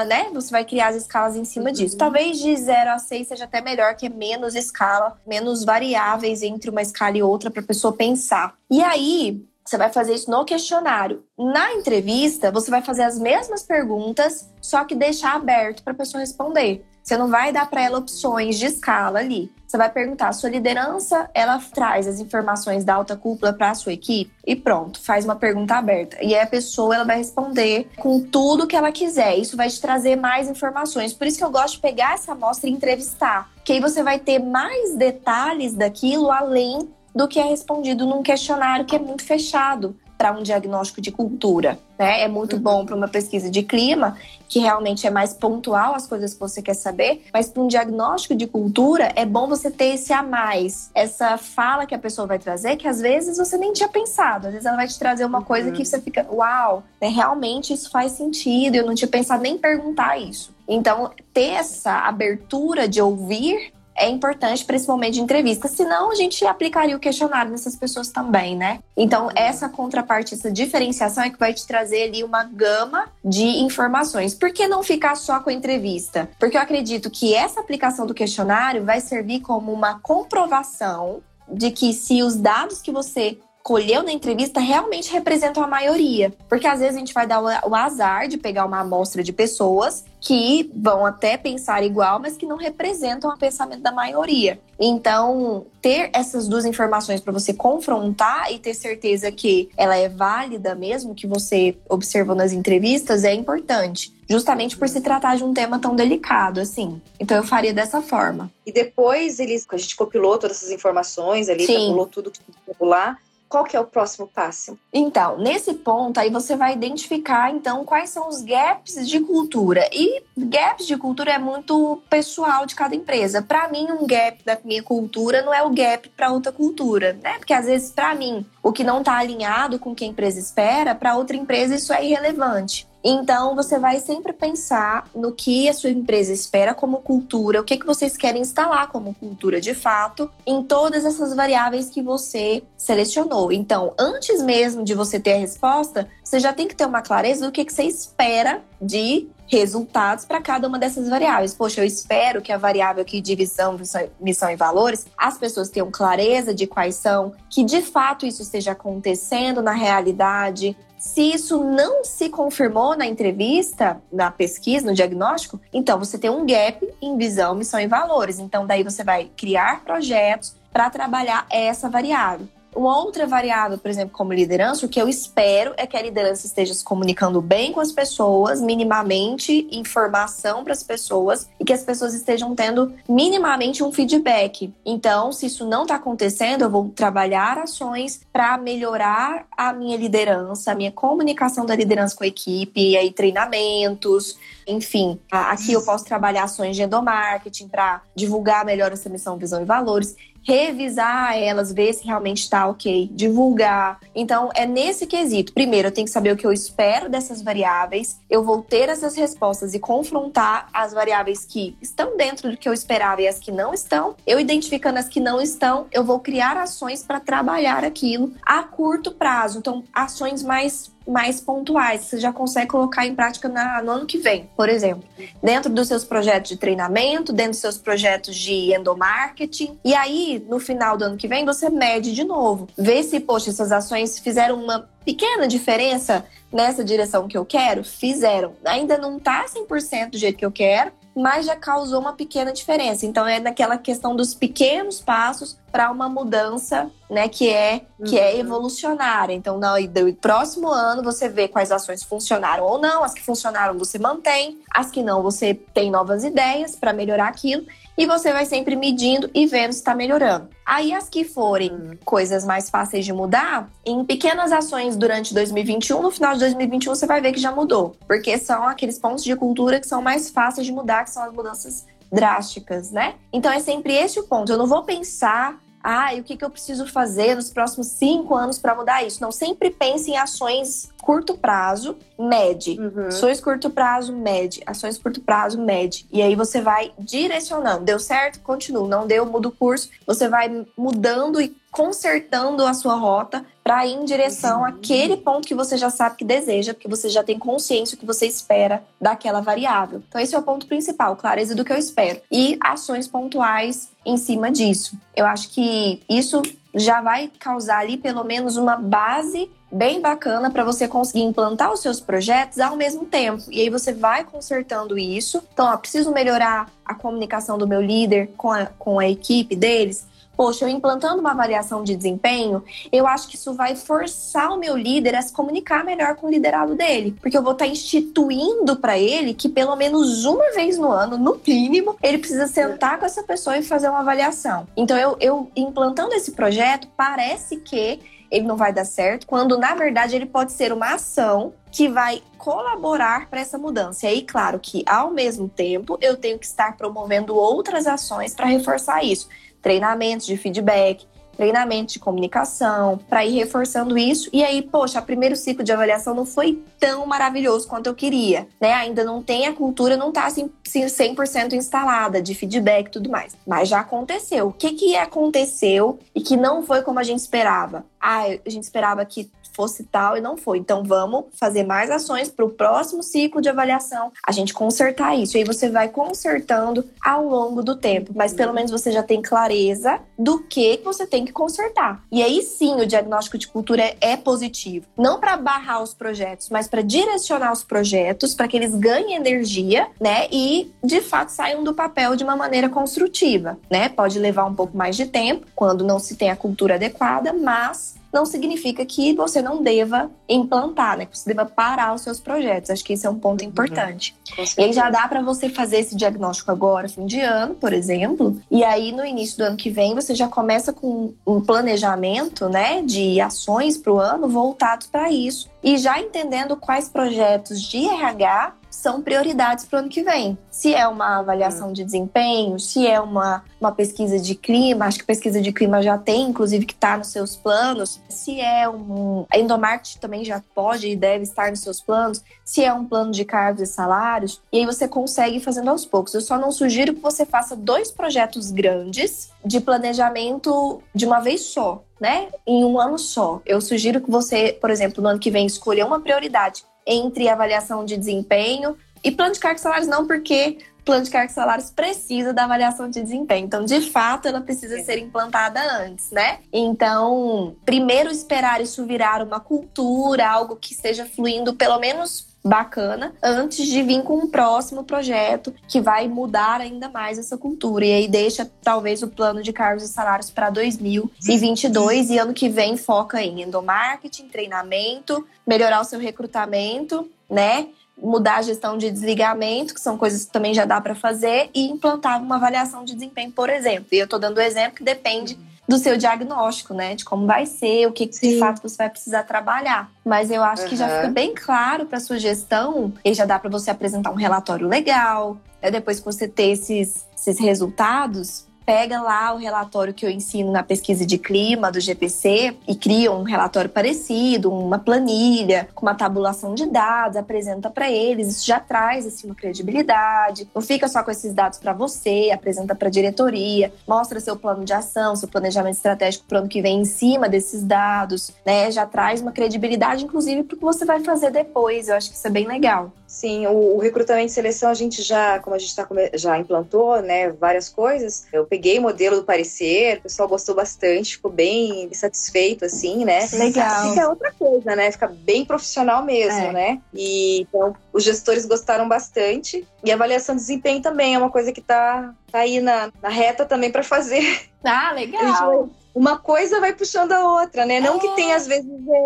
né? 0.08 0.30
Você 0.34 0.52
vai 0.52 0.66
criar 0.66 0.90
as 0.90 0.96
escalas 0.96 1.36
em 1.36 1.46
cima 1.46 1.72
disso. 1.72 1.98
Talvez 1.98 2.40
de 2.40 2.56
0 2.56 2.92
a 2.92 3.00
6 3.00 3.28
seja 3.28 3.46
até 3.46 3.62
melhor, 3.62 3.96
que 3.96 4.06
é 4.06 4.10
menos 4.10 4.56
escala, 4.56 5.20
menos 5.26 5.64
variáveis 5.64 6.42
entre 6.42 6.70
uma 6.70 6.82
escala 6.82 7.18
e 7.18 7.24
outra 7.24 7.50
para 7.50 7.62
a 7.62 7.66
pessoa 7.66 7.94
pensar. 7.94 8.56
E 8.70 8.82
aí, 8.82 9.44
você 9.66 9.78
vai 9.78 9.92
fazer 9.92 10.14
isso 10.14 10.30
no 10.30 10.44
questionário. 10.44 11.24
Na 11.38 11.74
entrevista, 11.74 12.52
você 12.52 12.70
vai 12.70 12.82
fazer 12.82 13.04
as 13.04 13.18
mesmas 13.18 13.64
perguntas, 13.64 14.50
só 14.62 14.84
que 14.84 14.94
deixar 14.94 15.36
aberto 15.36 15.84
para 15.84 15.94
a 15.94 15.96
pessoa 15.96 16.22
responder. 16.22 16.86
Você 17.04 17.18
não 17.18 17.28
vai 17.28 17.52
dar 17.52 17.70
para 17.70 17.82
ela 17.82 17.98
opções 17.98 18.58
de 18.58 18.66
escala 18.66 19.20
ali. 19.20 19.52
Você 19.68 19.78
vai 19.78 19.90
perguntar: 19.90 20.30
a 20.30 20.34
sua 20.34 20.50
liderança, 20.50 21.30
ela 21.34 21.60
traz 21.60 22.08
as 22.08 22.20
informações 22.20 22.86
da 22.86 22.96
alta 22.96 23.18
cúpula 23.18 23.52
para 23.52 23.72
a 23.72 23.76
sua 23.76 23.92
equipe? 23.92 24.32
E 24.48 24.56
pronto, 24.56 25.02
faz 25.02 25.26
uma 25.26 25.36
pergunta 25.36 25.76
aberta. 25.76 26.18
E 26.22 26.34
aí 26.34 26.40
a 26.40 26.48
pessoa 26.48 26.96
ela 26.96 27.04
vai 27.04 27.18
responder 27.18 27.90
com 27.98 28.22
tudo 28.22 28.66
que 28.66 28.76
ela 28.76 28.92
quiser. 28.92 29.38
Isso 29.38 29.58
vai 29.58 29.68
te 29.68 29.82
trazer 29.82 30.16
mais 30.16 30.50
informações. 30.50 31.14
Por 31.14 31.28
isso 31.28 31.38
que 31.38 31.44
eu 31.44 31.52
gosto 31.52 31.76
de 31.76 31.82
pegar 31.82 32.14
essa 32.14 32.32
amostra 32.32 32.70
e 32.70 32.74
entrevistar. 32.74 33.52
Que 33.66 33.74
aí 33.74 33.80
você 33.82 34.02
vai 34.02 34.20
ter 34.20 34.40
mais 34.40 34.96
detalhes 34.96 35.74
daquilo 35.74 36.32
além 36.32 36.90
do 37.14 37.28
que 37.28 37.40
é 37.40 37.44
respondido 37.44 38.06
num 38.06 38.24
questionário 38.24 38.86
que 38.86 38.96
é 38.96 39.00
muito 39.00 39.24
fechado 39.24 39.96
para 40.24 40.40
um 40.40 40.42
diagnóstico 40.42 41.02
de 41.02 41.12
cultura. 41.12 41.78
Né? 42.00 42.22
É 42.22 42.30
muito 42.30 42.58
bom 42.58 42.86
para 42.86 42.96
uma 42.96 43.10
pesquisa 43.10 43.52
de 43.52 43.62
clima, 43.62 44.16
que 44.48 44.60
realmente 44.60 45.06
é 45.06 45.10
mais 45.10 45.34
pontual 45.34 45.94
as 45.94 46.08
coisas 46.08 46.34
que 46.34 46.40
você 46.40 46.62
quer 46.62 46.76
saber, 46.76 47.26
mas 47.34 47.50
para 47.50 47.62
um 47.62 47.68
diagnóstico 47.68 48.34
de 48.34 48.48
cultura 48.48 49.12
é 49.18 49.26
bom 49.26 49.50
você 49.50 49.70
ter 49.70 49.96
esse 49.96 50.14
a 50.14 50.24
mais, 50.24 50.90
essa 50.96 51.38
fala 51.38 51.86
que 51.86 51.94
a 51.94 52.00
pessoa 52.00 52.26
vai 52.26 52.40
trazer, 52.40 52.78
que 52.78 52.88
às 52.88 53.02
vezes 53.02 53.38
você 53.38 53.58
nem 53.58 53.74
tinha 53.74 53.90
pensado, 53.90 54.48
às 54.48 54.54
vezes 54.54 54.66
ela 54.66 54.78
vai 54.78 54.88
te 54.88 54.98
trazer 54.98 55.26
uma 55.26 55.42
coisa 55.42 55.68
uhum. 55.68 55.76
que 55.76 55.84
você 55.84 56.00
fica, 56.00 56.26
uau, 56.32 56.86
né? 57.02 57.10
realmente 57.10 57.74
isso 57.74 57.92
faz 57.92 58.14
sentido, 58.14 58.76
eu 58.76 58.86
não 58.86 58.96
tinha 58.96 59.10
pensado 59.10 59.44
nem 59.44 59.58
perguntar 59.58 60.18
isso. 60.18 60.54
Então, 60.66 61.12
ter 61.34 61.50
essa 61.50 62.08
abertura 62.08 62.88
de 62.88 63.02
ouvir 63.02 63.74
é 63.96 64.10
importante 64.10 64.66
para 64.66 64.76
esse 64.76 64.88
momento 64.88 65.14
de 65.14 65.22
entrevista, 65.22 65.68
senão 65.68 66.12
a 66.12 66.16
gente 66.16 66.46
aplicaria 66.46 66.96
o 66.96 67.00
questionário 67.00 67.52
nessas 67.52 67.76
pessoas 67.76 68.10
também, 68.10 68.56
né? 68.56 68.80
Então, 68.96 69.30
essa 69.36 69.70
contraparte, 69.70 70.34
essa 70.34 70.52
diferenciação 70.52 71.24
é 71.24 71.30
que 71.30 71.40
vai 71.40 71.54
te 71.54 71.66
trazer 71.66 72.04
ali 72.04 72.24
uma 72.24 72.44
gama 72.44 73.08
de 73.24 73.44
informações. 73.44 74.34
Por 74.34 74.52
que 74.52 74.68
não 74.68 74.84
ficar 74.84 75.16
só 75.16 75.40
com 75.40 75.50
a 75.50 75.54
entrevista? 75.54 76.30
Porque 76.40 76.58
eu 76.58 76.62
acredito 76.62 77.10
que 77.10 77.34
essa 77.34 77.60
aplicação 77.60 78.06
do 78.06 78.14
questionário 78.14 78.84
vai 78.84 79.00
servir 79.00 79.42
como 79.42 79.72
uma 79.72 80.00
comprovação 80.00 81.22
de 81.48 81.72
que 81.72 81.94
se 81.94 82.24
os 82.24 82.36
dados 82.36 82.82
que 82.82 82.92
você 82.92 83.38
colheu 83.64 84.04
na 84.04 84.12
entrevista 84.12 84.60
realmente 84.60 85.12
representam 85.12 85.64
a 85.64 85.68
maioria. 85.68 86.34
Porque 86.50 86.68
às 86.68 86.82
vezes 86.82 86.98
a 86.98 87.00
gente 87.00 87.14
vai 87.14 87.26
dar 87.26 87.42
o 87.42 87.74
azar 87.74 88.28
de 88.28 88.38
pegar 88.38 88.66
uma 88.66 88.82
amostra 88.82 89.24
de 89.24 89.32
pessoas 89.32 90.04
que 90.20 90.70
vão 90.76 91.06
até 91.06 91.38
pensar 91.38 91.84
igual, 91.84 92.20
mas 92.20 92.36
que 92.36 92.46
não 92.46 92.58
representam 92.58 93.30
o 93.30 93.38
pensamento 93.38 93.82
da 93.82 93.92
maioria. 93.92 94.60
Então, 94.80 95.66
ter 95.82 96.10
essas 96.14 96.48
duas 96.48 96.66
informações 96.66 97.22
para 97.22 97.32
você 97.32 97.54
confrontar 97.54 98.52
e 98.52 98.60
ter 98.60 98.74
certeza 98.74 99.32
que 99.32 99.70
ela 99.78 99.96
é 99.96 100.10
válida 100.10 100.76
mesmo, 100.76 101.16
que 101.16 101.28
você 101.28 101.76
observou 101.90 102.36
nas 102.36 102.52
entrevistas, 102.52 103.24
é 103.24 103.34
importante. 103.34 104.14
Justamente 104.30 104.78
por 104.78 104.90
se 104.90 105.00
tratar 105.00 105.38
de 105.38 105.44
um 105.44 105.54
tema 105.54 105.80
tão 105.80 105.96
delicado, 105.96 106.60
assim. 106.60 107.02
Então 107.20 107.38
eu 107.38 107.44
faria 107.44 107.74
dessa 107.74 108.02
forma. 108.02 108.52
E 108.66 108.72
depois 108.72 109.40
eles, 109.40 109.66
a 109.70 109.78
gente 109.78 109.96
compilou 109.96 110.38
todas 110.38 110.58
essas 110.58 110.72
informações 110.72 111.48
ali, 111.48 111.66
tabulou 111.66 112.08
tudo 112.08 112.32
que 112.32 112.40
tinha 112.40 112.56
que 112.66 112.74
tabular 112.74 113.18
qual 113.54 113.64
que 113.64 113.78
é 113.78 113.80
o 113.80 113.86
próximo 113.86 114.28
passo? 114.28 114.80
Então, 114.92 115.38
nesse 115.38 115.76
ponto 115.76 116.20
aí 116.20 116.32
você 116.32 116.56
vai 116.56 116.74
identificar 116.74 117.52
então 117.52 117.86
quais 117.86 118.10
são 118.10 118.28
os 118.28 118.42
gaps 118.42 119.08
de 119.08 119.20
cultura. 119.20 119.88
E 119.94 120.24
gaps 120.36 120.88
de 120.88 120.98
cultura 120.98 121.34
é 121.34 121.38
muito 121.38 122.02
pessoal 122.10 122.66
de 122.66 122.74
cada 122.74 122.96
empresa. 122.96 123.44
Para 123.44 123.68
mim, 123.68 123.92
um 123.92 124.08
gap 124.08 124.44
da 124.44 124.58
minha 124.66 124.82
cultura 124.82 125.44
não 125.44 125.54
é 125.54 125.62
o 125.62 125.70
gap 125.70 126.10
para 126.10 126.32
outra 126.32 126.52
cultura, 126.52 127.16
né? 127.22 127.38
Porque 127.38 127.54
às 127.54 127.68
vezes 127.68 127.92
para 127.92 128.16
mim, 128.16 128.44
o 128.64 128.74
que 128.74 128.84
não 128.84 129.02
está 129.02 129.18
alinhado 129.20 129.78
com 129.78 129.92
o 129.92 129.96
que 129.96 130.04
a 130.04 130.08
empresa 130.08 130.40
espera, 130.40 130.96
para 130.96 131.16
outra 131.16 131.38
empresa 131.38 131.76
isso 131.76 131.94
é 131.94 132.04
irrelevante. 132.04 132.88
Então, 133.04 133.56
você 133.56 133.78
vai 133.78 134.00
sempre 134.00 134.32
pensar 134.32 135.10
no 135.14 135.34
que 135.34 135.68
a 135.68 135.74
sua 135.74 135.90
empresa 135.90 136.32
espera 136.32 136.74
como 136.74 137.00
cultura, 137.00 137.60
o 137.60 137.64
que, 137.64 137.78
que 137.78 137.86
vocês 137.86 138.16
querem 138.16 138.42
instalar 138.42 138.88
como 138.88 139.14
cultura 139.16 139.60
de 139.60 139.74
fato, 139.74 140.32
em 140.46 140.64
todas 140.64 141.04
essas 141.04 141.36
variáveis 141.36 141.90
que 141.90 142.02
você 142.02 142.64
selecionou. 142.78 143.52
Então, 143.52 143.94
antes 144.00 144.42
mesmo 144.42 144.84
de 144.84 144.94
você 144.94 145.20
ter 145.20 145.34
a 145.34 145.38
resposta, 145.38 146.08
você 146.24 146.40
já 146.40 146.54
tem 146.54 146.68
que 146.68 146.76
ter 146.76 146.86
uma 146.86 147.02
clareza 147.02 147.46
do 147.46 147.52
que, 147.52 147.66
que 147.66 147.74
você 147.74 147.84
espera 147.84 148.62
de 148.82 149.28
resultados 149.48 150.26
para 150.26 150.42
cada 150.42 150.68
uma 150.68 150.80
dessas 150.80 151.08
variáveis. 151.08 151.54
Poxa, 151.54 151.82
eu 151.82 151.86
espero 151.86 152.42
que 152.42 152.52
a 152.52 152.58
variável 152.58 153.02
aqui 153.02 153.22
de 153.22 153.36
visão, 153.36 153.78
missão 154.20 154.50
e 154.50 154.56
valores, 154.56 155.06
as 155.18 155.38
pessoas 155.38 155.70
tenham 155.70 155.92
clareza 155.92 156.54
de 156.54 156.66
quais 156.66 156.96
são, 156.96 157.34
que 157.50 157.64
de 157.64 157.82
fato 157.82 158.26
isso 158.26 158.42
esteja 158.42 158.72
acontecendo 158.72 159.62
na 159.62 159.74
realidade, 159.74 160.76
se 161.04 161.22
isso 161.22 161.62
não 161.62 162.06
se 162.06 162.30
confirmou 162.30 162.96
na 162.96 163.06
entrevista, 163.06 164.02
na 164.10 164.32
pesquisa, 164.32 164.86
no 164.86 164.94
diagnóstico, 164.94 165.60
então 165.74 166.00
você 166.00 166.18
tem 166.18 166.30
um 166.30 166.46
gap 166.46 166.82
em 167.02 167.18
visão, 167.18 167.54
missão 167.54 167.78
e 167.78 167.88
valores. 167.88 168.40
Então, 168.40 168.66
daí 168.66 168.84
você 168.84 169.04
vai 169.04 169.30
criar 169.36 169.84
projetos 169.84 170.56
para 170.72 170.90
trabalhar 170.90 171.46
essa 171.50 171.90
variável. 171.90 172.48
Uma 172.76 172.98
outra 173.00 173.28
variável, 173.28 173.78
por 173.78 173.90
exemplo, 173.90 174.14
como 174.14 174.34
liderança, 174.34 174.86
o 174.86 174.90
que 174.90 175.02
eu 175.02 175.08
espero 175.08 175.74
é 175.78 175.86
que 175.86 175.96
a 175.96 176.02
liderança 176.02 176.46
esteja 176.46 176.74
se 176.74 176.84
comunicando 176.84 177.42
bem 177.42 177.72
com 177.72 177.80
as 177.80 177.92
pessoas, 177.92 178.62
minimamente 178.62 179.68
informação 179.72 180.64
para 180.64 180.74
as 180.74 180.84
pessoas 180.84 181.50
e 181.60 181.66
que 181.66 181.74
as 181.74 181.84
pessoas 181.84 182.14
estejam 182.14 182.56
tendo 182.56 182.94
minimamente 183.08 183.84
um 183.84 183.92
feedback. 183.92 184.74
Então, 184.86 185.32
se 185.32 185.46
isso 185.46 185.68
não 185.68 185.84
está 185.84 185.96
acontecendo, 185.96 186.64
eu 186.64 186.70
vou 186.70 186.90
trabalhar 186.90 187.58
ações 187.58 188.22
para 188.32 188.58
melhorar 188.58 189.46
a 189.56 189.74
minha 189.74 189.98
liderança, 189.98 190.72
a 190.72 190.76
minha 190.76 190.92
comunicação 190.92 191.66
da 191.66 191.76
liderança 191.76 192.16
com 192.16 192.24
a 192.24 192.28
equipe, 192.28 192.92
e 192.92 192.98
aí 192.98 193.12
treinamentos, 193.12 194.38
enfim. 194.68 195.20
Aqui 195.32 195.74
eu 195.74 195.84
posso 195.84 196.06
trabalhar 196.06 196.44
ações 196.44 196.76
de 196.76 196.84
endomarketing 196.84 197.68
para 197.68 198.02
divulgar 198.16 198.66
melhor 198.66 198.92
essa 198.92 199.10
missão, 199.10 199.38
visão 199.38 199.62
e 199.62 199.66
valores 199.66 200.16
revisar 200.44 201.38
elas, 201.38 201.72
ver 201.72 201.94
se 201.94 202.06
realmente 202.06 202.40
está 202.40 202.68
ok, 202.68 203.10
divulgar. 203.14 204.00
Então, 204.14 204.50
é 204.54 204.66
nesse 204.66 205.08
quesito. 205.08 205.54
Primeiro, 205.54 205.88
eu 205.88 205.92
tenho 205.92 206.06
que 206.06 206.12
saber 206.12 206.32
o 206.32 206.38
que 206.38 206.46
eu 206.46 206.52
espero 206.52 207.10
dessas 207.10 207.42
variáveis, 207.42 208.20
eu 208.30 208.44
vou 208.44 208.62
ter 208.62 208.90
essas 208.90 209.16
respostas 209.16 209.74
e 209.74 209.80
confrontar 209.80 210.68
as 210.74 210.94
variáveis 210.94 211.46
que 211.46 211.76
estão 211.82 212.18
dentro 212.18 212.52
do 212.52 212.58
que 212.58 212.68
eu 212.68 212.74
esperava 212.74 213.22
e 213.22 213.28
as 213.28 213.40
que 213.40 213.52
não 213.52 213.74
estão. 213.74 214.16
Eu 214.26 214.40
identificando 214.40 215.00
as 215.00 215.08
que 215.08 215.20
não 215.20 215.42
estão, 215.42 215.88
eu 215.92 216.04
vou 216.04 216.20
criar 216.20 216.58
ações 216.58 217.04
para 217.04 217.20
trabalhar 217.20 217.84
aquilo 217.84 218.34
a 218.46 218.64
curto 218.64 219.12
prazo. 219.12 219.60
Então, 219.60 219.84
ações 219.94 220.44
mais 220.44 220.92
mais 221.08 221.42
pontuais, 221.42 222.02
você 222.02 222.20
já 222.20 222.32
consegue 222.32 222.68
colocar 222.68 223.06
em 223.06 223.16
prática 223.16 223.50
na, 223.50 223.82
no 223.82 223.92
ano 223.92 224.06
que 224.06 224.18
vem, 224.18 224.50
por 224.56 224.70
exemplo. 224.70 225.04
Dentro 225.42 225.72
dos 225.72 225.88
seus 225.88 226.04
projetos 226.04 226.50
de 226.50 226.58
treinamento, 226.58 227.34
dentro 227.34 227.52
dos 227.52 227.60
seus 227.60 227.78
projetos 227.78 228.36
de 228.36 228.74
endomarketing. 228.74 229.78
E 229.84 229.94
aí, 229.94 230.44
no 230.48 230.60
final 230.60 230.98
do 230.98 231.06
ano 231.06 231.18
que 231.18 231.28
vem, 231.28 231.46
você 231.46 231.70
mede 231.70 232.14
de 232.14 232.24
novo. 232.24 232.68
Vê 232.78 233.04
se, 233.04 233.20
poxa, 233.20 233.50
essas 233.50 233.72
ações 233.72 234.20
fizeram 234.20 234.62
uma 234.64 234.88
pequena 235.06 235.48
diferença 235.48 236.26
nessa 236.52 236.84
direção 236.84 237.28
que 237.28 237.38
eu 237.38 237.46
quero? 237.46 237.84
Fizeram. 237.84 238.54
Ainda 238.64 238.98
não 238.98 239.20
tá 239.20 239.46
100% 239.46 240.12
do 240.12 240.18
jeito 240.18 240.38
que 240.38 240.46
eu 240.46 240.52
quero, 240.52 240.92
mas 241.16 241.46
já 241.46 241.56
causou 241.56 242.00
uma 242.00 242.14
pequena 242.14 242.52
diferença. 242.52 243.06
Então 243.06 243.26
é 243.28 243.40
naquela 243.40 243.78
questão 243.78 244.16
dos 244.16 244.34
pequenos 244.34 245.00
passos 245.00 245.58
para 245.72 245.92
uma 245.92 246.08
mudança, 246.08 246.90
né, 247.10 247.28
que 247.28 247.50
é 247.50 247.82
que 248.06 248.20
é 248.20 248.26
uhum. 248.26 248.28
é 248.28 248.40
evolucionária. 248.40 249.34
Então, 249.34 249.60
no 249.60 250.14
próximo 250.16 250.68
ano 250.68 251.02
você 251.02 251.30
vê 251.30 251.48
quais 251.48 251.72
ações 251.72 252.04
funcionaram 252.04 252.64
ou 252.64 252.80
não, 252.80 253.04
as 253.04 253.14
que 253.14 253.24
funcionaram 253.24 253.78
você 253.78 253.98
mantém, 253.98 254.60
as 254.72 254.92
que 254.92 255.02
não 255.02 255.24
você 255.24 255.54
tem 255.54 255.90
novas 255.90 256.24
ideias 256.24 256.76
para 256.76 256.94
melhorar 256.94 257.28
aquilo 257.28 257.66
e 257.98 258.06
você 258.06 258.32
vai 258.32 258.46
sempre 258.46 258.76
medindo 258.76 259.30
e 259.34 259.46
vendo 259.46 259.72
se 259.72 259.80
está 259.80 259.96
melhorando. 259.96 260.50
Aí 260.66 260.94
as 260.94 261.10
que 261.10 261.24
forem 261.24 261.98
coisas 262.04 262.46
mais 262.46 262.70
fáceis 262.70 263.06
de 263.06 263.14
mudar, 263.14 263.70
em 263.86 264.04
pequenas 264.04 264.52
ações 264.52 264.96
durante 264.96 265.34
2021, 265.34 266.02
no 266.02 266.12
final 266.12 266.34
de 266.34 266.40
2021 266.40 266.96
você 266.96 267.06
vai 267.06 267.22
ver 267.22 267.34
que 267.34 267.40
já 267.40 267.52
mudou, 267.52 267.96
porque 268.08 268.38
são 268.38 268.68
aqueles 268.68 268.98
pontos 268.98 269.24
de 269.24 269.36
cultura 269.36 269.80
que 269.80 269.88
são 269.88 270.02
mais 270.02 270.30
fáceis 270.30 270.66
de 270.66 270.74
mudar, 270.74 271.04
que 271.04 271.12
são 271.12 271.24
as 271.24 271.34
mudanças 271.34 271.86
drásticas, 272.12 272.92
né? 272.92 273.16
Então 273.32 273.52
é 273.52 273.60
sempre 273.60 273.94
esse 273.94 274.20
o 274.20 274.24
ponto. 274.24 274.52
Eu 274.52 274.58
não 274.58 274.68
vou 274.68 274.84
pensar 274.84 275.60
ah, 275.84 276.16
e 276.16 276.22
o 276.22 276.24
que, 276.24 276.38
que 276.38 276.46
eu 276.46 276.50
preciso 276.50 276.88
fazer 276.88 277.36
nos 277.36 277.52
próximos 277.52 277.88
cinco 277.88 278.34
anos 278.34 278.58
para 278.58 278.74
mudar 278.74 279.04
isso? 279.04 279.22
Não, 279.22 279.34
sempre 279.34 279.70
pense 279.70 280.10
em 280.10 280.18
ações 280.18 280.90
curto 281.02 281.38
prazo, 281.38 281.98
mede. 282.18 282.80
Uhum. 282.80 283.08
Ações 283.08 283.42
curto 283.42 283.70
prazo, 283.70 284.16
mede. 284.16 284.64
Ações 284.66 284.98
curto 284.98 285.20
prazo, 285.20 285.60
mede. 285.60 286.08
E 286.10 286.22
aí 286.22 286.36
você 286.36 286.62
vai 286.62 286.94
direcionando. 286.98 287.84
Deu 287.84 288.00
certo? 288.00 288.40
Continua. 288.40 288.88
Não 288.88 289.06
deu, 289.06 289.26
muda 289.26 289.50
o 289.50 289.52
curso. 289.52 289.90
Você 290.08 290.30
vai 290.30 290.66
mudando 290.78 291.42
e 291.42 291.54
consertando 291.70 292.66
a 292.66 292.74
sua 292.74 292.96
rota 292.96 293.46
para 293.64 293.88
ir 293.88 293.94
em 293.94 294.06
direção 294.06 294.60
uhum. 294.60 294.66
àquele 294.66 295.16
ponto 295.18 295.48
que 295.48 295.56
você 295.56 295.78
já 295.78 295.90
sabe 295.90 296.18
que 296.18 296.26
deseja, 296.26 296.74
porque 296.74 296.88
você 296.88 297.08
já 297.08 297.24
tem 297.24 297.40
consciência 297.40 297.96
do 297.96 298.02
que 298.02 298.06
você 298.06 298.26
espera 298.26 298.84
daquela 299.00 299.42
variável. 299.42 300.04
Então, 300.08 300.20
esse 300.20 300.36
é 300.36 300.38
o 300.38 300.44
ponto 300.44 300.68
principal, 300.68 301.16
clareza 301.16 301.56
do 301.56 301.64
que 301.64 301.72
eu 301.72 301.78
espero. 301.78 302.20
E 302.30 302.58
ações 302.60 303.08
pontuais 303.08 303.90
em 304.06 304.18
cima 304.18 304.52
disso. 304.52 304.98
Eu 305.16 305.26
acho 305.26 305.50
que 305.50 306.02
isso 306.10 306.42
já 306.76 307.02
vai 307.02 307.32
causar 307.40 307.80
ali 307.80 307.98
pelo 307.98 308.24
menos 308.24 308.58
uma 308.58 308.76
base 308.76 309.50
bem 309.72 310.02
bacana 310.02 310.52
para 310.52 310.64
você 310.64 310.88
conseguir 310.88 311.22
implantar 311.22 311.72
os 311.72 311.82
seus 311.82 312.00
projetos 312.00 312.60
ao 312.60 312.76
mesmo 312.76 313.06
tempo. 313.06 313.44
E 313.50 313.62
aí 313.62 313.70
você 313.70 313.94
vai 313.94 314.24
consertando 314.24 314.98
isso. 314.98 315.42
Então, 315.54 315.68
ó, 315.68 315.78
preciso 315.78 316.12
melhorar 316.12 316.70
a 316.86 316.94
comunicação 316.94 317.58
do 317.58 317.68
meu 317.68 317.82
líder 317.82 318.32
com 318.36 318.52
a, 318.52 318.66
com 318.66 319.00
a 319.00 319.08
equipe 319.08 319.56
deles 319.56 320.06
poxa, 320.36 320.66
eu 320.66 320.70
implantando 320.70 321.20
uma 321.20 321.32
avaliação 321.32 321.84
de 321.84 321.96
desempenho, 321.96 322.64
eu 322.92 323.08
acho 323.08 323.28
que 323.28 323.36
isso 323.36 323.54
vai 323.54 323.76
forçar 323.76 324.52
o 324.52 324.58
meu 324.58 324.76
líder 324.76 325.16
a 325.16 325.22
se 325.22 325.32
comunicar 325.32 325.84
melhor 325.84 326.16
com 326.16 326.28
o 326.28 326.30
liderado 326.30 326.76
dele, 326.76 327.16
porque 327.22 327.38
eu 327.38 327.44
vou 327.44 327.54
estar 327.54 327.68
instituindo 327.68 328.76
para 328.76 328.98
ele 328.98 329.34
que 329.34 329.50
pelo 329.50 329.76
menos 329.76 330.26
uma 330.26 330.52
vez 330.54 330.78
no 330.78 330.92
ano, 330.92 331.18
no 331.18 331.40
mínimo, 331.46 331.96
ele 332.02 332.18
precisa 332.18 332.48
sentar 332.48 333.00
com 333.00 333.06
essa 333.06 333.24
pessoa 333.24 333.58
e 333.58 333.64
fazer 333.64 333.90
uma 333.90 334.00
avaliação. 334.00 334.68
Então, 334.76 334.98
eu, 334.98 335.18
eu 335.20 335.52
implantando 335.56 336.14
esse 336.14 336.32
projeto, 336.32 336.88
parece 336.98 337.58
que 337.58 338.00
ele 338.32 338.48
não 338.48 338.56
vai 338.56 338.74
dar 338.74 338.86
certo, 338.86 339.28
quando 339.28 339.60
na 339.60 339.76
verdade 339.76 340.16
ele 340.16 340.26
pode 340.26 340.54
ser 340.54 340.74
uma 340.74 340.96
ação 340.96 341.54
que 341.72 341.88
vai 341.88 342.24
colaborar 342.36 343.30
para 343.30 343.40
essa 343.40 343.60
mudança. 343.60 344.08
E 344.08 344.10
aí, 344.10 344.22
claro 344.24 344.60
que 344.60 344.84
ao 344.88 345.12
mesmo 345.12 345.48
tempo 345.48 346.00
eu 346.02 346.18
tenho 346.18 346.40
que 346.40 346.46
estar 346.46 346.76
promovendo 346.76 347.36
outras 347.36 347.86
ações 347.86 348.34
para 348.34 348.48
reforçar 348.48 349.04
isso 349.04 349.30
treinamentos 349.64 350.28
de 350.28 350.38
feedback, 350.38 351.08
treinamento 351.36 351.94
de 351.94 352.00
comunicação, 352.00 353.00
para 353.10 353.26
ir 353.26 353.34
reforçando 353.34 353.98
isso. 353.98 354.30
E 354.32 354.44
aí, 354.44 354.62
poxa, 354.62 355.00
o 355.00 355.04
primeiro 355.04 355.36
ciclo 355.36 355.64
de 355.64 355.72
avaliação 355.72 356.14
não 356.14 356.26
foi 356.26 356.62
tão 356.80 357.06
maravilhoso 357.06 357.68
quanto 357.68 357.88
eu 357.88 357.96
queria, 357.96 358.48
né? 358.62 358.74
Ainda 358.74 359.04
não 359.04 359.22
tem 359.22 359.48
a 359.48 359.54
cultura, 359.54 359.98
não 359.98 360.10
está 360.10 360.28
assim, 360.28 360.50
100% 360.64 361.54
instalada 361.54 362.22
de 362.22 362.36
feedback 362.36 362.88
e 362.88 362.92
tudo 362.92 363.10
mais. 363.10 363.36
Mas 363.48 363.70
já 363.70 363.80
aconteceu. 363.80 364.50
O 364.50 364.54
que 364.54 364.74
que 364.74 364.96
aconteceu 364.96 366.00
e 366.14 366.22
que 366.22 366.38
não 366.38 366.62
foi 366.62 366.82
como 366.84 367.00
a 367.00 367.04
gente 367.04 367.20
esperava? 367.20 367.86
Ah, 368.00 368.24
a 368.24 368.50
gente 368.50 368.64
esperava 368.64 369.04
que 369.06 369.32
fosse 369.54 369.84
tal 369.84 370.18
e 370.18 370.22
não 370.22 370.38
foi. 370.38 370.58
Então 370.58 370.84
vamos 370.84 371.26
fazer 371.40 371.64
mais 371.64 371.90
ações 371.92 372.30
para 372.30 372.46
o 372.46 372.50
próximo 372.50 373.04
ciclo 373.04 373.42
de 373.42 373.50
avaliação, 373.50 374.12
a 374.26 374.32
gente 374.32 374.54
consertar 374.54 375.16
isso. 375.16 375.38
E 375.38 375.40
aí 375.40 375.44
você 375.44 375.70
vai 375.70 375.90
consertando 375.90 376.86
ao 377.02 377.26
longo 377.28 377.62
do 377.62 377.76
tempo, 377.76 378.12
mas 378.16 378.34
pelo 378.34 378.54
menos 378.54 378.72
você 378.72 378.92
já 378.92 379.04
tem 379.04 379.22
clareza 379.22 380.00
do 380.18 380.40
que 380.40 380.80
você 380.84 381.06
tem 381.06 381.26
que 381.26 381.32
consertar. 381.32 382.04
E 382.12 382.22
aí 382.22 382.42
sim 382.42 382.76
o 382.76 382.86
diagnóstico 382.86 383.38
de 383.38 383.48
cultura 383.48 383.84
é, 383.84 383.98
é 384.02 384.18
positivo. 384.18 384.86
Não 384.98 385.20
para 385.20 385.38
barrar 385.38 385.82
os 385.82 385.94
projetos, 385.94 386.50
mas 386.50 386.68
para 386.68 386.82
direcionar 386.82 387.52
os 387.52 387.64
projetos 387.64 388.34
para 388.34 388.48
que 388.48 388.58
eles 388.58 388.76
ganhem 388.76 389.16
energia, 389.16 389.88
né? 390.00 390.28
E 390.32 390.72
de 390.84 391.02
fato 391.02 391.30
saiam 391.30 391.64
do 391.64 391.74
papel 391.74 392.16
de 392.16 392.24
uma 392.24 392.36
maneira 392.36 392.70
construtiva, 392.70 393.58
né? 393.70 393.90
Pode 393.90 394.20
levar 394.20 394.46
um 394.46 394.56
pouco 394.56 394.76
mais 394.76 394.96
de 394.96 395.06
tempo 395.06 395.48
quando 395.56 395.84
não 395.84 396.00
se 396.00 396.16
tem 396.16 396.30
a 396.30 396.36
cultura 396.36 396.76
adequada, 396.76 397.34
mas 397.34 397.96
não 398.14 398.26
significa 398.26 398.86
que 398.86 399.14
você 399.14 399.42
não 399.42 399.62
deva 399.62 400.12
implantar, 400.30 400.98
né? 400.98 401.06
Que 401.06 401.18
você 401.18 401.34
deva 401.34 401.46
parar 401.46 401.94
os 401.94 402.02
seus 402.02 402.20
projetos. 402.20 402.70
Acho 402.70 402.84
que 402.84 402.94
esse 402.94 403.08
é 403.08 403.10
um 403.10 403.18
ponto 403.18 403.44
uhum. 403.44 403.50
importante. 403.50 404.16
Uhum. 404.38 404.46
E 404.58 404.64
aí 404.64 404.74
já 404.74 404.90
dá 404.90 405.08
para 405.08 405.22
você 405.22 405.50
fazer 405.50 405.80
esse 405.80 405.96
diagnóstico 405.96 406.52
agora, 406.52 406.88
fim 406.88 407.06
de 407.06 407.20
ano, 407.20 407.56
por 407.56 407.74
exemplo. 407.74 408.40
E 408.52 408.64
aí 408.64 408.92
no 408.92 409.04
início 409.04 409.38
do 409.38 409.44
ano 409.46 409.58
que 409.58 409.70
vem 409.70 409.96
você 409.96 410.14
já 410.14 410.28
começa 410.28 410.72
com 410.72 411.14
um 411.26 411.42
planejamento, 411.42 412.48
né, 412.48 412.82
de 412.84 413.20
ações 413.20 413.78
para 413.78 413.92
o 413.92 414.00
ano 414.00 414.30
voltados 414.30 414.88
para 414.88 415.12
isso 415.12 415.50
e 415.64 415.78
já 415.78 416.00
entendendo 416.00 416.58
quais 416.58 416.90
projetos 416.90 417.62
de 417.62 417.88
RH 417.88 418.54
são 418.84 419.02
prioridades 419.02 419.64
para 419.64 419.78
o 419.78 419.80
ano 419.80 419.90
que 419.90 420.04
vem. 420.04 420.38
Se 420.52 420.76
é 420.76 420.86
uma 420.86 421.20
avaliação 421.20 421.72
de 421.72 421.86
desempenho, 421.86 422.60
se 422.60 422.86
é 422.86 423.00
uma, 423.00 423.42
uma 423.60 423.72
pesquisa 423.72 424.20
de 424.20 424.36
clima, 424.36 424.86
acho 424.86 425.00
que 425.00 425.06
pesquisa 425.06 425.42
de 425.42 425.54
clima 425.54 425.82
já 425.82 425.98
tem, 425.98 426.24
inclusive, 426.24 426.66
que 426.66 426.74
está 426.74 426.98
nos 426.98 427.08
seus 427.08 427.34
planos. 427.34 428.02
Se 428.10 428.42
é 428.42 428.68
um. 428.68 429.26
A 429.32 429.40
endomarketing 429.40 430.00
também 430.00 430.26
já 430.26 430.44
pode 430.54 430.90
e 430.90 430.98
deve 430.98 431.24
estar 431.24 431.50
nos 431.50 431.62
seus 431.62 431.80
planos. 431.80 432.22
Se 432.44 432.62
é 432.62 432.74
um 432.74 432.84
plano 432.84 433.14
de 433.14 433.24
cargos 433.24 433.62
e 433.62 433.66
salários. 433.66 434.42
E 434.52 434.60
aí 434.60 434.66
você 434.66 434.86
consegue 434.86 435.40
fazendo 435.40 435.70
aos 435.70 435.86
poucos. 435.86 436.14
Eu 436.14 436.20
só 436.20 436.38
não 436.38 436.52
sugiro 436.52 436.94
que 436.94 437.00
você 437.00 437.26
faça 437.26 437.56
dois 437.56 437.90
projetos 437.90 438.52
grandes 438.52 439.32
de 439.46 439.62
planejamento 439.62 440.82
de 440.94 441.06
uma 441.06 441.22
vez 441.22 441.40
só, 441.40 441.82
né? 442.02 442.28
Em 442.46 442.66
um 442.66 442.78
ano 442.78 443.00
só. 443.00 443.42
Eu 443.46 443.62
sugiro 443.62 444.02
que 444.02 444.12
você, 444.12 444.58
por 444.60 444.70
exemplo, 444.70 445.02
no 445.02 445.08
ano 445.08 445.20
que 445.20 445.32
vem, 445.32 445.46
escolha 445.46 445.86
uma 445.86 446.02
prioridade 446.02 446.66
entre 446.86 447.30
avaliação 447.30 447.86
de 447.86 447.98
desempenho 447.98 448.78
e 449.04 449.12
plano 449.12 449.34
de 449.34 449.40
cargos 449.40 449.62
e 449.62 449.64
salários, 449.64 449.88
não, 449.88 450.08
porque 450.08 450.58
plano 450.84 451.04
de 451.04 451.12
cargos 451.12 451.32
e 451.32 451.36
salários 451.36 451.70
precisa 451.72 452.34
da 452.34 452.44
avaliação 452.44 452.90
de 452.90 453.02
desempenho. 453.02 453.46
Então, 453.46 453.66
de 453.66 453.82
fato, 453.82 454.28
ela 454.28 454.42
precisa 454.42 454.78
ser 454.84 454.98
implantada 454.98 455.62
antes, 455.82 456.12
né? 456.12 456.40
Então, 456.52 457.56
primeiro 457.66 458.10
esperar 458.10 458.62
isso 458.62 458.86
virar 458.86 459.22
uma 459.22 459.40
cultura, 459.40 460.30
algo 460.30 460.56
que 460.56 460.74
esteja 460.74 461.06
fluindo 461.06 461.54
pelo 461.54 461.80
menos 461.80 462.33
bacana 462.44 463.14
antes 463.24 463.68
de 463.68 463.82
vir 463.82 464.04
com 464.04 464.18
um 464.18 464.28
próximo 464.28 464.84
projeto 464.84 465.54
que 465.68 465.80
vai 465.80 466.08
mudar 466.08 466.60
ainda 466.60 466.90
mais 466.90 467.18
essa 467.18 467.38
cultura. 467.38 467.86
E 467.86 467.94
aí 467.94 468.08
deixa 468.08 468.50
talvez 468.62 469.02
o 469.02 469.08
plano 469.08 469.42
de 469.42 469.54
cargos 469.54 469.84
e 469.84 469.88
salários 469.88 470.30
para 470.30 470.50
2022 470.50 472.10
e 472.10 472.18
ano 472.18 472.34
que 472.34 472.50
vem 472.50 472.76
foca 472.76 473.22
em 473.22 473.44
endomarketing, 473.44 474.28
treinamento, 474.28 475.26
melhorar 475.48 475.82
o 475.82 475.86
seu 475.86 476.00
recrutamento, 476.00 477.10
né? 477.30 477.68
Mudar 477.98 478.38
a 478.38 478.42
gestão 478.42 478.78
de 478.78 478.92
desligamento, 478.92 479.74
que 479.74 479.80
são 479.80 479.98
coisas 479.98 480.26
que 480.26 480.32
também 480.32 480.54
já 480.54 480.66
dá 480.66 480.82
para 480.82 480.96
fazer, 480.96 481.50
e 481.54 481.70
implantar 481.70 482.22
uma 482.22 482.36
avaliação 482.36 482.84
de 482.84 482.94
desempenho, 482.96 483.32
por 483.32 483.50
exemplo. 483.50 483.88
E 483.92 484.00
eu 484.00 484.06
estou 484.06 484.20
dando 484.20 484.38
o 484.38 484.42
exemplo 484.42 484.78
que 484.78 484.84
depende 484.84 485.38
do 485.68 485.78
seu 485.78 485.98
diagnóstico, 485.98 486.74
né? 486.74 486.96
De 486.96 487.06
como 487.06 487.26
vai 487.26 487.46
ser, 487.46 487.88
o 487.88 487.92
que 487.92 488.12
Sim. 488.12 488.34
de 488.34 488.40
fato 488.40 488.62
você 488.62 488.78
vai 488.78 488.90
precisar 488.90 489.24
trabalhar. 489.24 489.92
Mas 490.06 490.30
eu 490.30 490.44
acho 490.44 490.64
uhum. 490.64 490.70
que 490.70 490.76
já 490.76 490.88
fica 490.88 491.08
bem 491.10 491.34
claro 491.34 491.86
para 491.86 492.00
sua 492.00 492.20
gestão 492.20 492.94
e 493.04 493.14
já 493.14 493.26
dá 493.26 493.40
para 493.40 493.50
você 493.50 493.72
apresentar 493.72 494.12
um 494.12 494.16
relatório 494.16 494.68
legal. 494.68 495.38
Né? 495.62 495.72
Depois 495.72 496.00
que 496.00 496.06
você 496.06 496.28
ter 496.28 496.52
esses, 496.52 497.06
esses 497.16 497.40
resultados, 497.40 498.46
pega 498.66 499.02
lá 499.02 499.34
o 499.34 499.38
relatório 499.38 499.94
que 499.94 500.06
eu 500.06 500.10
ensino 500.10 500.52
na 500.52 500.64
pesquisa 500.64 501.06
de 501.06 501.18
clima 501.18 501.72
do 501.72 501.80
GPC 501.80 502.58
e 502.68 502.76
cria 502.76 503.12
um 503.12 503.24
relatório 503.24 503.70
parecido, 503.70 504.52
uma 504.52 504.80
planilha 504.80 505.68
com 505.74 505.86
uma 505.86 505.96
tabulação 505.96 506.54
de 506.54 506.66
dados, 506.66 507.18
apresenta 507.18 507.70
para 507.70 507.92
eles, 507.92 508.30
isso 508.30 508.46
já 508.46 508.60
traz 508.60 509.06
assim 509.06 509.28
uma 509.28 509.36
credibilidade. 509.36 510.48
Não 510.54 510.62
fica 510.62 510.88
só 510.88 511.04
com 511.04 511.12
esses 511.12 511.34
dados 511.34 511.60
para 511.60 511.74
você, 511.74 512.32
apresenta 512.34 512.76
para 512.76 512.88
a 512.88 512.92
diretoria, 512.92 513.74
mostra 513.88 514.20
seu 514.20 514.36
plano 514.36 514.64
de 514.64 514.74
ação, 514.74 515.16
seu 515.16 515.28
planejamento 515.28 515.76
estratégico 515.76 516.26
para 516.28 516.38
o 516.38 516.40
ano 516.42 516.50
que 516.50 516.62
vem 516.62 516.82
em 516.82 516.86
cima 516.86 517.28
desses 517.30 517.64
dados, 517.64 518.32
né? 518.46 518.72
Já 518.72 518.86
traz 518.86 519.22
uma 519.22 519.32
credibilidade 519.32 520.04
inclusive 520.04 520.44
para 520.44 520.56
o 520.56 520.58
que 520.58 520.64
você 520.64 520.86
vai 520.86 521.00
fazer 521.02 521.32
depois. 521.32 521.88
Eu 521.88 521.96
acho 521.96 522.10
que 522.10 522.16
isso 522.16 522.28
é 522.28 522.32
bem 522.32 522.48
legal. 522.48 522.92
Sim, 523.14 523.46
o, 523.46 523.76
o 523.76 523.78
recrutamento 523.78 524.32
e 524.32 524.34
seleção 524.34 524.72
a 524.72 524.74
gente 524.74 525.04
já, 525.04 525.38
como 525.38 525.56
a 525.56 525.60
gente 525.60 525.76
tá, 525.76 525.88
já 526.16 526.36
implantou, 526.40 527.00
né, 527.00 527.30
várias 527.30 527.70
coisas. 527.70 528.26
Eu 528.34 528.44
peguei 528.44 528.80
o 528.80 528.82
modelo 528.82 529.18
do 529.18 529.24
parecer, 529.24 530.00
o 530.00 530.02
pessoal 530.02 530.28
gostou 530.28 530.56
bastante, 530.56 531.18
ficou 531.18 531.32
bem 531.32 531.94
satisfeito, 531.94 532.66
assim, 532.66 533.06
né? 533.06 533.20
Legal. 533.34 533.90
Fica 533.90 534.10
outra 534.10 534.32
coisa, 534.32 534.76
né? 534.76 534.92
Fica 534.92 535.08
bem 535.08 535.46
profissional 535.46 536.04
mesmo, 536.04 536.40
é. 536.40 536.52
né? 536.52 536.82
E 536.92 537.42
então 537.42 537.76
os 537.94 538.04
gestores 538.04 538.48
gostaram 538.48 538.90
bastante. 538.90 539.64
E 539.84 539.92
a 539.92 539.94
avaliação 539.94 540.34
de 540.34 540.42
desempenho 540.42 540.82
também 540.82 541.14
é 541.14 541.18
uma 541.20 541.30
coisa 541.30 541.52
que 541.52 541.62
tá, 541.62 542.16
tá 542.32 542.40
aí 542.40 542.60
na, 542.60 542.92
na 543.00 543.10
reta 543.10 543.46
também 543.46 543.72
para 543.72 543.84
fazer. 543.84 544.50
Ah, 544.64 544.92
legal 544.98 545.70
uma 545.94 546.18
coisa 546.18 546.60
vai 546.60 546.74
puxando 546.74 547.12
a 547.12 547.42
outra, 547.42 547.66
né? 547.66 547.80
Não 547.80 547.98
é. 547.98 548.00
que 548.00 548.10
tenha, 548.16 548.36
às 548.36 548.48
vezes, 548.48 548.66